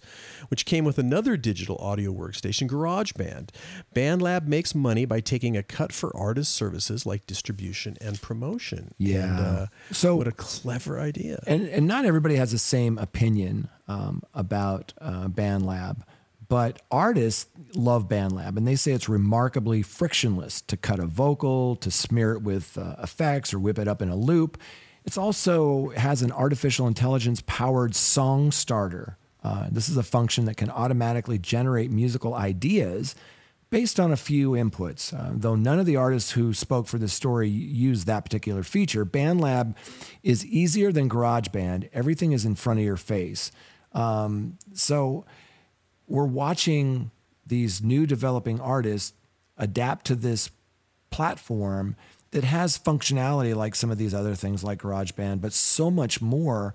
which 0.48 0.64
came 0.66 0.84
with 0.84 0.98
another 0.98 1.36
digital 1.36 1.76
audio 1.78 2.12
workstation, 2.12 2.68
GarageBand. 2.68 3.50
BandLab 3.94 4.46
makes 4.46 4.74
money 4.74 5.04
by 5.04 5.20
taking 5.20 5.56
a 5.56 5.62
cut 5.62 5.92
for 5.92 6.16
artist 6.16 6.54
services 6.54 7.04
like 7.06 7.26
distribution 7.26 7.87
and 8.00 8.20
promotion. 8.20 8.92
Yeah. 8.98 9.24
And, 9.24 9.40
uh, 9.40 9.66
So- 9.92 10.16
what 10.16 10.26
a 10.28 10.32
clever 10.32 11.00
idea. 11.00 11.42
and 11.46 11.66
and 11.68 11.86
not 11.86 12.04
everybody 12.04 12.36
has 12.36 12.52
the 12.52 12.58
same 12.58 12.98
opinion 12.98 13.68
um, 13.88 14.22
about 14.34 14.92
uh, 15.00 15.28
BandLab, 15.28 16.02
but 16.48 16.82
artists 16.90 17.46
love 17.74 18.08
BandLab, 18.08 18.56
and 18.56 18.66
they 18.66 18.76
say 18.76 18.92
it's 18.92 19.08
remarkably 19.08 19.82
frictionless 19.82 20.60
to 20.62 20.76
cut 20.76 20.98
a 20.98 21.06
vocal, 21.06 21.76
to 21.76 21.90
smear 21.90 22.32
it 22.32 22.42
with 22.42 22.76
uh, 22.76 22.96
effects, 23.02 23.54
or 23.54 23.58
whip 23.58 23.78
it 23.78 23.88
up 23.88 24.02
in 24.02 24.08
a 24.10 24.16
loop. 24.16 24.58
It's 25.04 25.16
also 25.16 25.90
has 25.90 26.20
an 26.22 26.32
artificial 26.32 26.86
intelligence 26.86 27.42
powered 27.46 27.94
song 27.94 28.50
starter. 28.52 29.16
Uh, 29.42 29.68
this 29.70 29.88
is 29.88 29.96
a 29.96 30.02
function 30.02 30.44
that 30.46 30.56
can 30.56 30.68
automatically 30.68 31.38
generate 31.38 31.90
musical 31.90 32.34
ideas 32.34 33.14
based 33.70 34.00
on 34.00 34.10
a 34.12 34.16
few 34.16 34.52
inputs. 34.52 35.12
Uh, 35.12 35.32
though 35.34 35.54
none 35.54 35.78
of 35.78 35.86
the 35.86 35.96
artists 35.96 36.32
who 36.32 36.54
spoke 36.54 36.86
for 36.86 36.98
this 36.98 37.12
story 37.12 37.48
used 37.48 38.06
that 38.06 38.24
particular 38.24 38.62
feature, 38.62 39.04
BandLab 39.04 39.74
is 40.22 40.44
easier 40.46 40.90
than 40.92 41.08
GarageBand. 41.08 41.88
Everything 41.92 42.32
is 42.32 42.44
in 42.44 42.54
front 42.54 42.78
of 42.78 42.84
your 42.84 42.96
face. 42.96 43.52
Um, 43.92 44.58
so 44.74 45.24
we're 46.06 46.24
watching 46.24 47.10
these 47.46 47.82
new 47.82 48.06
developing 48.06 48.60
artists 48.60 49.12
adapt 49.56 50.06
to 50.06 50.14
this 50.14 50.50
platform 51.10 51.96
that 52.30 52.44
has 52.44 52.78
functionality 52.78 53.54
like 53.54 53.74
some 53.74 53.90
of 53.90 53.98
these 53.98 54.14
other 54.14 54.34
things 54.34 54.62
like 54.62 54.80
GarageBand, 54.80 55.40
but 55.40 55.52
so 55.52 55.90
much 55.90 56.20
more. 56.20 56.74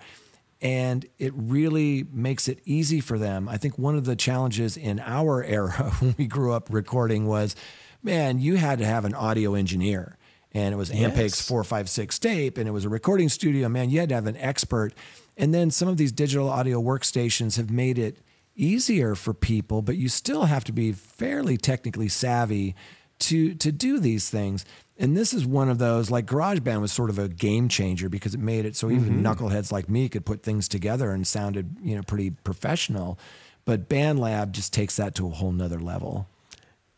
And 0.64 1.06
it 1.20 1.34
really 1.36 2.06
makes 2.12 2.48
it 2.48 2.60
easy 2.64 3.02
for 3.02 3.20
them. 3.20 3.50
I 3.50 3.58
think 3.58 3.78
one 3.78 3.96
of 3.96 4.06
the 4.06 4.16
challenges 4.16 4.78
in 4.78 5.00
our 5.02 5.44
era 5.60 5.92
when 6.00 6.16
we 6.18 6.26
grew 6.26 6.54
up 6.54 6.70
recording 6.72 7.28
was, 7.28 7.56
man, 8.02 8.40
you 8.40 8.56
had 8.56 8.80
to 8.80 8.86
have 8.86 9.06
an 9.06 9.14
audio 9.14 9.54
engineer. 9.54 10.18
And 10.54 10.74
it 10.74 10.78
was 10.78 10.90
Ampex 10.90 11.18
Yes. 11.18 11.42
456 11.48 12.20
tape, 12.20 12.58
and 12.60 12.68
it 12.68 12.72
was 12.72 12.86
a 12.86 12.90
recording 12.90 13.28
studio. 13.28 13.68
Man, 13.70 13.90
you 13.90 14.00
had 14.00 14.10
to 14.10 14.16
have 14.16 14.28
an 14.28 14.38
expert. 14.38 14.94
And 15.36 15.54
then 15.54 15.72
some 15.72 15.88
of 15.88 15.98
these 15.98 16.12
digital 16.12 16.48
audio 16.48 16.80
workstations 16.82 17.58
have 17.58 17.72
made 17.72 17.98
it 17.98 18.20
easier 18.56 19.16
for 19.16 19.34
people, 19.34 19.82
but 19.82 19.98
you 19.98 20.08
still 20.08 20.44
have 20.44 20.64
to 20.66 20.72
be 20.72 20.92
fairly 20.92 21.58
technically 21.58 22.08
savvy 22.08 22.76
to 23.20 23.56
to 23.56 23.72
do 23.72 24.00
these 24.00 24.30
things. 24.30 24.66
And 24.98 25.18
this 25.18 25.34
is 25.34 25.46
one 25.46 25.70
of 25.70 25.80
those 25.80 26.12
like 26.12 26.26
GarageBand 26.26 26.82
was 26.82 26.92
sort 26.92 27.10
of 27.10 27.18
a 27.18 27.28
game 27.28 27.68
changer 27.68 28.10
because 28.10 28.36
it 28.36 28.40
made 28.40 28.66
it 28.66 28.76
so 28.76 28.92
even 28.92 29.24
mm-hmm. 29.24 29.26
knuckleheads 29.26 29.72
like 29.72 29.90
me 29.90 30.08
could 30.08 30.26
put 30.26 30.44
things 30.44 30.68
together 30.68 31.12
and 31.12 31.26
sounded, 31.26 31.78
you 31.82 31.96
know, 31.96 32.04
pretty 32.04 32.30
professional. 32.30 33.18
But 33.66 33.90
BandLab 33.90 34.52
just 34.52 34.74
takes 34.74 34.98
that 34.98 35.16
to 35.16 35.28
a 35.28 35.32
whole 35.32 35.52
nother 35.52 35.80
level. 35.80 36.28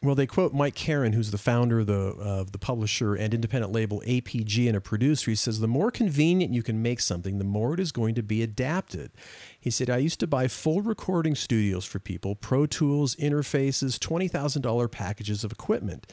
Well, 0.05 0.13
they 0.13 0.27
quote 0.27 0.53
Mike 0.53 0.75
Caren, 0.75 1.15
who's 1.15 1.31
the 1.31 1.39
founder 1.39 1.79
of 1.79 1.87
the, 1.87 1.93
of 1.93 2.51
the 2.51 2.59
publisher 2.59 3.15
and 3.15 3.33
independent 3.33 3.73
label 3.73 4.03
APG 4.05 4.67
and 4.67 4.77
a 4.77 4.81
producer. 4.81 5.31
He 5.31 5.35
says, 5.35 5.59
The 5.59 5.67
more 5.67 5.89
convenient 5.89 6.53
you 6.53 6.61
can 6.61 6.79
make 6.83 6.99
something, 6.99 7.39
the 7.39 7.43
more 7.43 7.73
it 7.73 7.79
is 7.79 7.91
going 7.91 8.13
to 8.13 8.21
be 8.21 8.43
adapted. 8.43 9.09
He 9.59 9.71
said, 9.71 9.89
I 9.89 9.97
used 9.97 10.19
to 10.19 10.27
buy 10.27 10.47
full 10.47 10.83
recording 10.83 11.33
studios 11.33 11.85
for 11.85 11.97
people, 11.97 12.35
Pro 12.35 12.67
Tools, 12.67 13.15
interfaces, 13.15 13.97
$20,000 13.97 14.91
packages 14.91 15.43
of 15.43 15.51
equipment. 15.51 16.05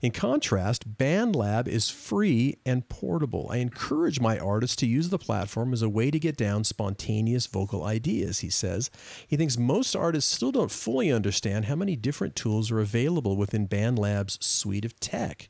In 0.00 0.12
contrast, 0.12 0.96
BandLab 0.96 1.68
is 1.68 1.90
free 1.90 2.56
and 2.64 2.88
portable. 2.88 3.48
I 3.50 3.58
encourage 3.58 4.20
my 4.20 4.38
artists 4.38 4.76
to 4.76 4.86
use 4.86 5.10
the 5.10 5.18
platform 5.18 5.72
as 5.72 5.82
a 5.82 5.88
way 5.88 6.10
to 6.10 6.18
get 6.18 6.36
down 6.36 6.64
spontaneous 6.64 7.46
vocal 7.46 7.84
ideas, 7.84 8.40
he 8.40 8.48
says. 8.48 8.90
He 9.28 9.36
thinks 9.36 9.58
most 9.58 9.94
artists 9.94 10.34
still 10.34 10.52
don't 10.52 10.70
fully 10.70 11.12
understand 11.12 11.66
how 11.66 11.76
many 11.76 11.96
different 11.96 12.34
tools 12.34 12.70
are 12.70 12.80
available 12.80 13.36
within 13.36 13.68
BandLab's 13.68 14.44
suite 14.44 14.84
of 14.84 14.98
tech. 15.00 15.48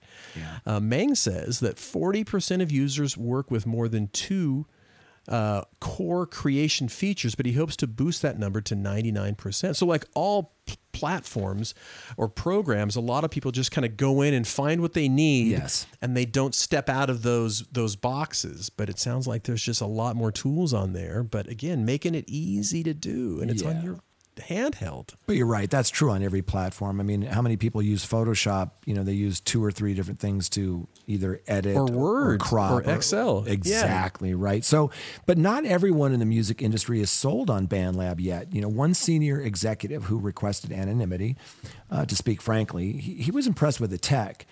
Uh, 0.67 0.81
Meng 0.81 1.15
says 1.15 1.61
that 1.61 1.77
40% 1.77 2.61
of 2.61 2.73
users 2.73 3.17
work 3.17 3.51
with 3.51 3.67
more 3.67 3.89
than 3.89 4.09
two 4.09 4.67
uh, 5.29 5.63
core 5.81 6.27
creation 6.27 6.89
features, 6.89 7.35
but 7.35 7.47
he 7.47 7.53
hopes 7.53 7.77
to 7.77 7.87
boost 7.87 8.23
that 8.23 8.39
number 8.39 8.61
to 8.61 8.75
99%. 8.75 9.77
So, 9.77 9.87
like 9.87 10.07
all 10.15 10.55
p- 10.67 10.77
platforms 10.93 11.75
or 12.17 12.29
programs, 12.29 12.97
a 12.97 13.01
lot 13.01 13.25
of 13.25 13.31
people 13.31 13.51
just 13.51 13.71
kind 13.71 13.85
of 13.85 13.97
go 13.97 14.23
in 14.23 14.35
and 14.35 14.47
find 14.47 14.81
what 14.83 14.93
they 14.95 15.09
need, 15.09 15.53
Yes. 15.53 15.87
and 16.03 16.17
they 16.17 16.25
don't 16.25 16.55
step 16.55 16.89
out 16.89 17.11
of 17.11 17.23
those 17.23 17.65
those 17.73 17.97
boxes. 17.97 18.71
But 18.71 18.89
it 18.89 18.99
sounds 18.99 19.27
like 19.27 19.45
there's 19.45 19.63
just 19.63 19.81
a 19.81 19.87
lot 19.87 20.17
more 20.17 20.33
tools 20.33 20.73
on 20.75 20.93
there. 20.93 21.23
But 21.23 21.49
again, 21.49 21.85
making 21.85 22.15
it 22.15 22.25
easy 22.29 22.83
to 22.83 22.95
do, 22.95 23.41
and 23.41 23.51
it's 23.51 23.63
on 23.63 23.83
your 23.83 23.99
handheld. 24.37 25.15
But 25.27 25.37
you're 25.37 25.47
right. 25.47 25.69
That's 25.69 25.91
true 25.91 26.11
on 26.11 26.23
every 26.23 26.43
platform. 26.43 27.01
I 27.01 27.03
mean, 27.03 27.23
how 27.23 27.43
many 27.43 27.57
people 27.57 27.83
use 27.83 28.07
Photoshop? 28.07 28.71
You 28.87 28.95
know, 28.95 29.03
they 29.03 29.13
use 29.13 29.41
two 29.41 29.63
or 29.63 29.71
three 29.71 29.95
different 29.95 30.21
things 30.21 30.49
to 30.51 30.89
either 31.07 31.41
edit 31.47 31.77
Or 31.77 31.87
Word, 31.87 32.41
crop 32.41 32.73
or 32.73 32.91
Excel. 32.91 33.45
Yeah. 33.47 33.53
Exactly 33.53 34.35
right. 34.35 34.65
So, 34.65 34.91
but 35.27 35.39
not 35.39 35.65
everyone 35.65 36.13
in 36.13 36.21
the 36.21 36.27
music 36.27 36.63
industry 36.63 37.01
is 37.01 37.11
sold 37.11 37.51
on 37.51 37.67
BandLab 37.67 38.21
yet. 38.21 38.55
You 38.55 38.61
know, 38.63 38.69
one 38.69 38.95
senior 38.95 39.41
executive 39.41 40.05
who 40.05 40.19
requested 40.19 40.73
anonymity, 40.73 41.37
uh, 41.91 42.05
to 42.07 42.17
speak 42.17 42.41
frankly, 42.41 42.93
he, 42.93 43.15
he 43.15 43.31
was 43.31 43.47
impressed 43.47 43.81
with 43.81 43.91
the 43.91 43.99
tech. 43.99 44.47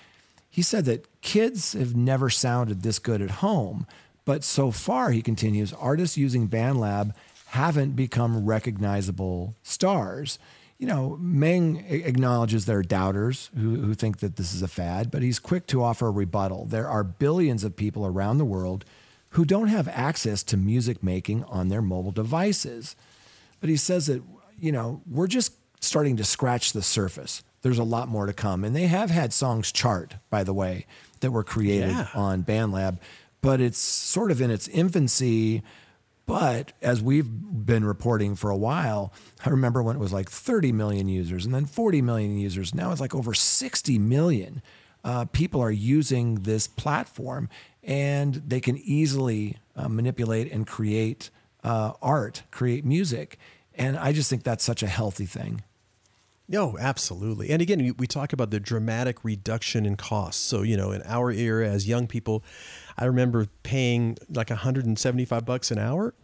He 0.50 0.62
said 0.62 0.86
that 0.86 1.20
kids 1.20 1.74
have 1.74 1.94
never 1.94 2.30
sounded 2.30 2.82
this 2.82 2.98
good 2.98 3.22
at 3.22 3.30
home, 3.30 3.86
but 4.24 4.44
so 4.44 4.70
far, 4.70 5.10
he 5.10 5.22
continues, 5.22 5.72
artists 5.72 6.18
using 6.18 6.48
BandLab 6.48 7.14
haven't 7.48 7.92
become 7.96 8.44
recognizable 8.46 9.56
stars. 9.62 10.38
You 10.78 10.86
know, 10.86 11.16
Meng 11.20 11.84
acknowledges 11.88 12.66
there 12.66 12.78
are 12.78 12.82
doubters 12.82 13.50
who, 13.56 13.76
who 13.76 13.94
think 13.94 14.18
that 14.18 14.36
this 14.36 14.54
is 14.54 14.62
a 14.62 14.68
fad, 14.68 15.10
but 15.10 15.22
he's 15.22 15.38
quick 15.38 15.66
to 15.68 15.82
offer 15.82 16.06
a 16.08 16.10
rebuttal. 16.10 16.66
There 16.66 16.88
are 16.88 17.02
billions 17.02 17.64
of 17.64 17.74
people 17.74 18.06
around 18.06 18.38
the 18.38 18.44
world 18.44 18.84
who 19.30 19.44
don't 19.44 19.68
have 19.68 19.88
access 19.88 20.42
to 20.44 20.56
music 20.56 21.02
making 21.02 21.44
on 21.44 21.68
their 21.68 21.82
mobile 21.82 22.12
devices. 22.12 22.94
But 23.60 23.70
he 23.70 23.76
says 23.76 24.06
that, 24.06 24.22
you 24.58 24.70
know, 24.72 25.02
we're 25.10 25.26
just 25.26 25.52
starting 25.80 26.16
to 26.16 26.24
scratch 26.24 26.72
the 26.72 26.82
surface. 26.82 27.42
There's 27.62 27.78
a 27.78 27.84
lot 27.84 28.08
more 28.08 28.26
to 28.26 28.32
come. 28.32 28.62
And 28.64 28.74
they 28.76 28.86
have 28.86 29.10
had 29.10 29.32
songs 29.32 29.72
chart, 29.72 30.14
by 30.30 30.44
the 30.44 30.54
way, 30.54 30.86
that 31.20 31.30
were 31.32 31.44
created 31.44 31.90
Yeah. 31.90 32.08
on 32.14 32.44
BandLab, 32.44 32.98
but 33.40 33.60
it's 33.60 33.78
sort 33.78 34.30
of 34.30 34.40
in 34.40 34.50
its 34.50 34.68
infancy. 34.68 35.62
But 36.28 36.72
as 36.82 37.00
we've 37.02 37.26
been 37.30 37.86
reporting 37.86 38.36
for 38.36 38.50
a 38.50 38.56
while, 38.56 39.14
I 39.46 39.48
remember 39.48 39.82
when 39.82 39.96
it 39.96 39.98
was 39.98 40.12
like 40.12 40.30
30 40.30 40.72
million 40.72 41.08
users 41.08 41.46
and 41.46 41.54
then 41.54 41.64
40 41.64 42.02
million 42.02 42.36
users. 42.38 42.74
Now 42.74 42.92
it's 42.92 43.00
like 43.00 43.14
over 43.14 43.32
60 43.32 43.98
million 43.98 44.60
uh, 45.02 45.24
people 45.24 45.62
are 45.62 45.70
using 45.70 46.42
this 46.42 46.66
platform 46.68 47.48
and 47.82 48.34
they 48.46 48.60
can 48.60 48.76
easily 48.76 49.56
uh, 49.74 49.88
manipulate 49.88 50.52
and 50.52 50.66
create 50.66 51.30
uh, 51.64 51.92
art, 52.02 52.42
create 52.50 52.84
music. 52.84 53.38
And 53.74 53.96
I 53.96 54.12
just 54.12 54.28
think 54.28 54.42
that's 54.42 54.64
such 54.64 54.82
a 54.82 54.86
healthy 54.86 55.24
thing. 55.24 55.62
No, 56.46 56.76
absolutely. 56.78 57.50
And 57.50 57.60
again, 57.62 57.78
we- 57.78 57.92
we 57.92 58.06
talk 58.06 58.32
about 58.34 58.50
the 58.50 58.60
dramatic 58.60 59.24
reduction 59.24 59.86
in 59.86 59.96
costs. 59.96 60.42
So, 60.42 60.62
you 60.62 60.76
know, 60.76 60.92
in 60.92 61.02
our 61.04 61.30
era 61.30 61.68
as 61.68 61.86
young 61.88 62.06
people, 62.06 62.42
I 62.98 63.04
remember 63.04 63.46
paying 63.62 64.18
like 64.28 64.50
175 64.50 65.44
bucks 65.44 65.70
an 65.70 65.78
hour 65.78 66.14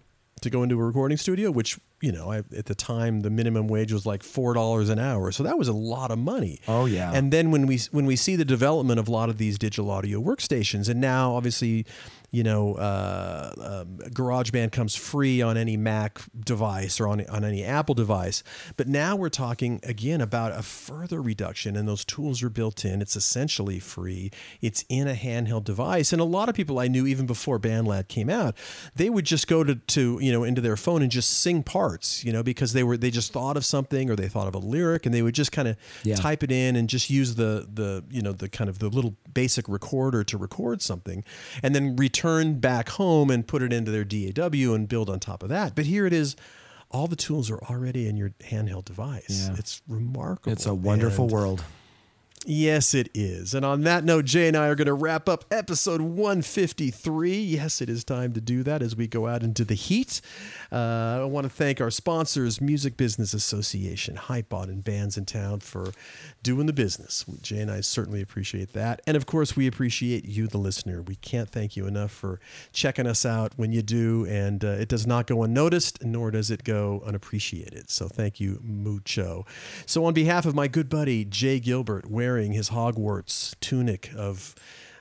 to 0.40 0.50
go 0.50 0.62
into 0.62 0.78
a 0.78 0.84
recording 0.84 1.16
studio, 1.16 1.50
which, 1.50 1.78
you 2.00 2.12
know, 2.12 2.30
I, 2.30 2.38
at 2.38 2.66
the 2.66 2.74
time 2.74 3.20
the 3.20 3.30
minimum 3.30 3.68
wage 3.68 3.92
was 3.92 4.04
like 4.04 4.22
$4 4.22 4.90
an 4.90 4.98
hour. 4.98 5.30
So 5.30 5.42
that 5.44 5.56
was 5.56 5.68
a 5.68 5.72
lot 5.72 6.10
of 6.10 6.18
money. 6.18 6.60
Oh, 6.66 6.86
yeah. 6.86 7.12
And 7.14 7.32
then 7.32 7.50
when 7.50 7.66
we 7.66 7.78
when 7.92 8.06
we 8.06 8.16
see 8.16 8.36
the 8.36 8.44
development 8.44 8.98
of 8.98 9.08
a 9.08 9.10
lot 9.12 9.28
of 9.28 9.38
these 9.38 9.58
digital 9.58 9.90
audio 9.90 10.20
workstations, 10.20 10.88
and 10.88 11.00
now 11.00 11.34
obviously, 11.34 11.86
you 12.30 12.42
know, 12.42 12.74
uh, 12.74 13.52
um, 13.84 13.98
GarageBand 14.10 14.72
comes 14.72 14.94
free 14.96 15.40
on 15.42 15.56
any 15.56 15.76
Mac 15.76 16.20
device 16.38 17.00
or 17.00 17.08
on 17.08 17.24
on 17.28 17.44
any 17.44 17.62
Apple 17.64 17.94
device, 17.94 18.42
but 18.76 18.88
now 18.88 19.16
we're 19.16 19.28
talking 19.28 19.80
again 19.82 20.20
about 20.20 20.52
a 20.52 20.62
further 20.62 21.20
reduction, 21.22 21.76
and 21.76 21.86
those 21.88 22.04
tools 22.04 22.42
are 22.42 22.50
built 22.50 22.84
in. 22.84 23.00
It's 23.02 23.16
essentially 23.16 23.78
free. 23.78 24.30
It's 24.60 24.84
in 24.88 25.08
a 25.08 25.14
handheld 25.14 25.64
device, 25.64 26.12
and 26.12 26.20
a 26.20 26.24
lot 26.24 26.48
of 26.48 26.54
people 26.54 26.78
I 26.78 26.88
knew 26.88 27.06
even 27.06 27.26
before 27.26 27.58
BandLab 27.58 28.08
came 28.08 28.30
out, 28.30 28.56
they 28.94 29.10
would 29.10 29.24
just 29.24 29.46
go 29.48 29.64
to 29.64 29.74
to 29.74 30.18
you 30.20 30.32
know 30.32 30.44
into 30.44 30.60
their 30.60 30.76
phone 30.76 31.02
and 31.02 31.10
just 31.10 31.30
sing 31.30 31.62
parts, 31.62 32.24
you 32.24 32.32
know, 32.32 32.42
because 32.42 32.72
they 32.72 32.82
were 32.82 32.96
they 32.96 33.10
just 33.10 33.32
thought 33.32 33.56
of 33.56 33.64
something 33.64 34.10
or 34.10 34.16
they 34.16 34.28
thought 34.28 34.48
of 34.48 34.54
a 34.54 34.58
lyric, 34.58 35.06
and 35.06 35.14
they 35.14 35.22
would 35.22 35.34
just 35.34 35.52
kind 35.52 35.68
of 35.68 35.76
Yeah. 36.02 36.16
type 36.16 36.42
it 36.42 36.50
in 36.50 36.76
and 36.76 36.88
just 36.88 37.10
use 37.10 37.34
the 37.36 37.66
the 37.72 38.04
you 38.10 38.22
know 38.22 38.32
the 38.32 38.48
kind 38.48 38.68
of 38.70 38.78
the 38.78 38.88
little 38.88 39.16
basic 39.32 39.68
recorder 39.68 40.22
to 40.24 40.38
record 40.38 40.80
something 40.80 41.24
and 41.62 41.74
then 41.74 41.96
return 41.96 42.60
back 42.60 42.88
home 42.90 43.30
and 43.30 43.46
put 43.46 43.62
it 43.62 43.72
into 43.74 43.90
their 43.90 44.04
DAW 44.04 44.72
and 44.74 44.88
build 44.88 45.10
on 45.10 45.20
top 45.20 45.42
of 45.42 45.48
that. 45.50 45.74
But 45.74 45.84
here 45.86 46.06
it 46.06 46.12
is 46.14 46.34
all 46.90 47.06
the 47.08 47.16
tools 47.16 47.50
are 47.50 47.58
already 47.64 48.08
in 48.08 48.16
your 48.16 48.30
handheld 48.50 48.84
device. 48.86 49.48
Yeah. 49.48 49.56
It's 49.58 49.82
remarkable. 49.88 50.52
It's 50.52 50.64
a 50.66 50.74
wonderful 50.74 51.24
And- 51.24 51.32
world. 51.32 51.64
Yes, 52.46 52.92
it 52.92 53.08
is. 53.14 53.54
And 53.54 53.64
on 53.64 53.82
that 53.82 54.04
note, 54.04 54.26
Jay 54.26 54.48
and 54.48 54.56
I 54.56 54.68
are 54.68 54.74
going 54.74 54.86
to 54.86 54.92
wrap 54.92 55.30
up 55.30 55.46
episode 55.50 56.02
153. 56.02 57.40
Yes, 57.40 57.80
it 57.80 57.88
is 57.88 58.04
time 58.04 58.34
to 58.34 58.40
do 58.40 58.62
that 58.62 58.82
as 58.82 58.94
we 58.94 59.06
go 59.06 59.26
out 59.26 59.42
into 59.42 59.64
the 59.64 59.74
heat. 59.74 60.20
Uh, 60.70 61.20
I 61.22 61.24
want 61.24 61.44
to 61.44 61.50
thank 61.50 61.80
our 61.80 61.90
sponsors, 61.90 62.60
Music 62.60 62.98
Business 62.98 63.32
Association, 63.32 64.16
Hypebot, 64.16 64.64
and 64.64 64.84
Bandsintown 64.84 65.62
for 65.62 65.92
doing 66.42 66.66
the 66.66 66.74
business. 66.74 67.24
Jay 67.40 67.60
and 67.60 67.70
I 67.70 67.80
certainly 67.80 68.20
appreciate 68.20 68.74
that. 68.74 69.00
And 69.06 69.16
of 69.16 69.24
course, 69.24 69.56
we 69.56 69.66
appreciate 69.66 70.26
you, 70.26 70.46
the 70.46 70.58
listener. 70.58 71.00
We 71.00 71.16
can't 71.16 71.48
thank 71.48 71.76
you 71.76 71.86
enough 71.86 72.10
for 72.10 72.40
checking 72.72 73.06
us 73.06 73.24
out 73.24 73.54
when 73.56 73.72
you 73.72 73.80
do. 73.80 74.26
And 74.26 74.62
uh, 74.62 74.68
it 74.68 74.88
does 74.88 75.06
not 75.06 75.26
go 75.26 75.42
unnoticed, 75.44 76.04
nor 76.04 76.30
does 76.30 76.50
it 76.50 76.62
go 76.62 77.02
unappreciated. 77.06 77.88
So 77.88 78.06
thank 78.08 78.38
you, 78.38 78.60
mucho. 78.62 79.46
So, 79.86 80.04
on 80.04 80.12
behalf 80.12 80.44
of 80.44 80.54
my 80.54 80.68
good 80.68 80.90
buddy, 80.90 81.24
Jay 81.24 81.58
Gilbert, 81.58 82.10
wearing 82.34 82.52
his 82.52 82.70
Hogwarts 82.70 83.54
tunic 83.60 84.10
of 84.16 84.56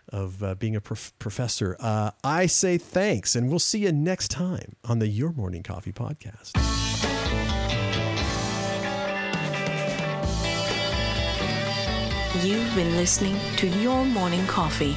of 0.09 0.43
uh, 0.43 0.53
being 0.53 0.75
a 0.75 0.81
prof- 0.81 1.13
professor, 1.17 1.75
uh, 1.79 2.11
I 2.23 2.45
say 2.45 2.77
thanks, 2.77 3.35
and 3.35 3.49
we'll 3.49 3.57
see 3.57 3.79
you 3.79 3.91
next 3.91 4.27
time 4.29 4.75
on 4.83 4.99
the 4.99 5.07
Your 5.07 5.31
Morning 5.31 5.63
Coffee 5.63 5.93
podcast. 5.93 6.51
You've 12.43 12.75
been 12.75 12.95
listening 12.97 13.37
to 13.57 13.67
Your 13.67 14.05
Morning 14.05 14.45
Coffee, 14.45 14.95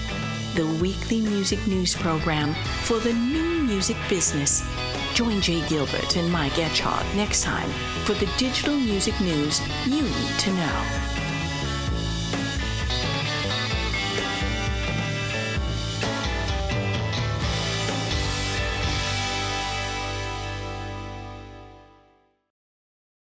the 0.54 0.66
weekly 0.82 1.22
music 1.22 1.64
news 1.66 1.94
program 1.94 2.52
for 2.82 2.98
the 2.98 3.14
new 3.14 3.62
music 3.62 3.96
business. 4.10 4.62
Join 5.14 5.40
Jay 5.40 5.66
Gilbert 5.68 6.16
and 6.16 6.30
Mike 6.30 6.52
Etchart 6.54 7.06
next 7.16 7.42
time 7.42 7.70
for 8.04 8.12
the 8.14 8.30
digital 8.36 8.76
music 8.76 9.18
news 9.20 9.62
you 9.86 10.02
need 10.02 10.38
to 10.40 10.52
know. 10.52 11.15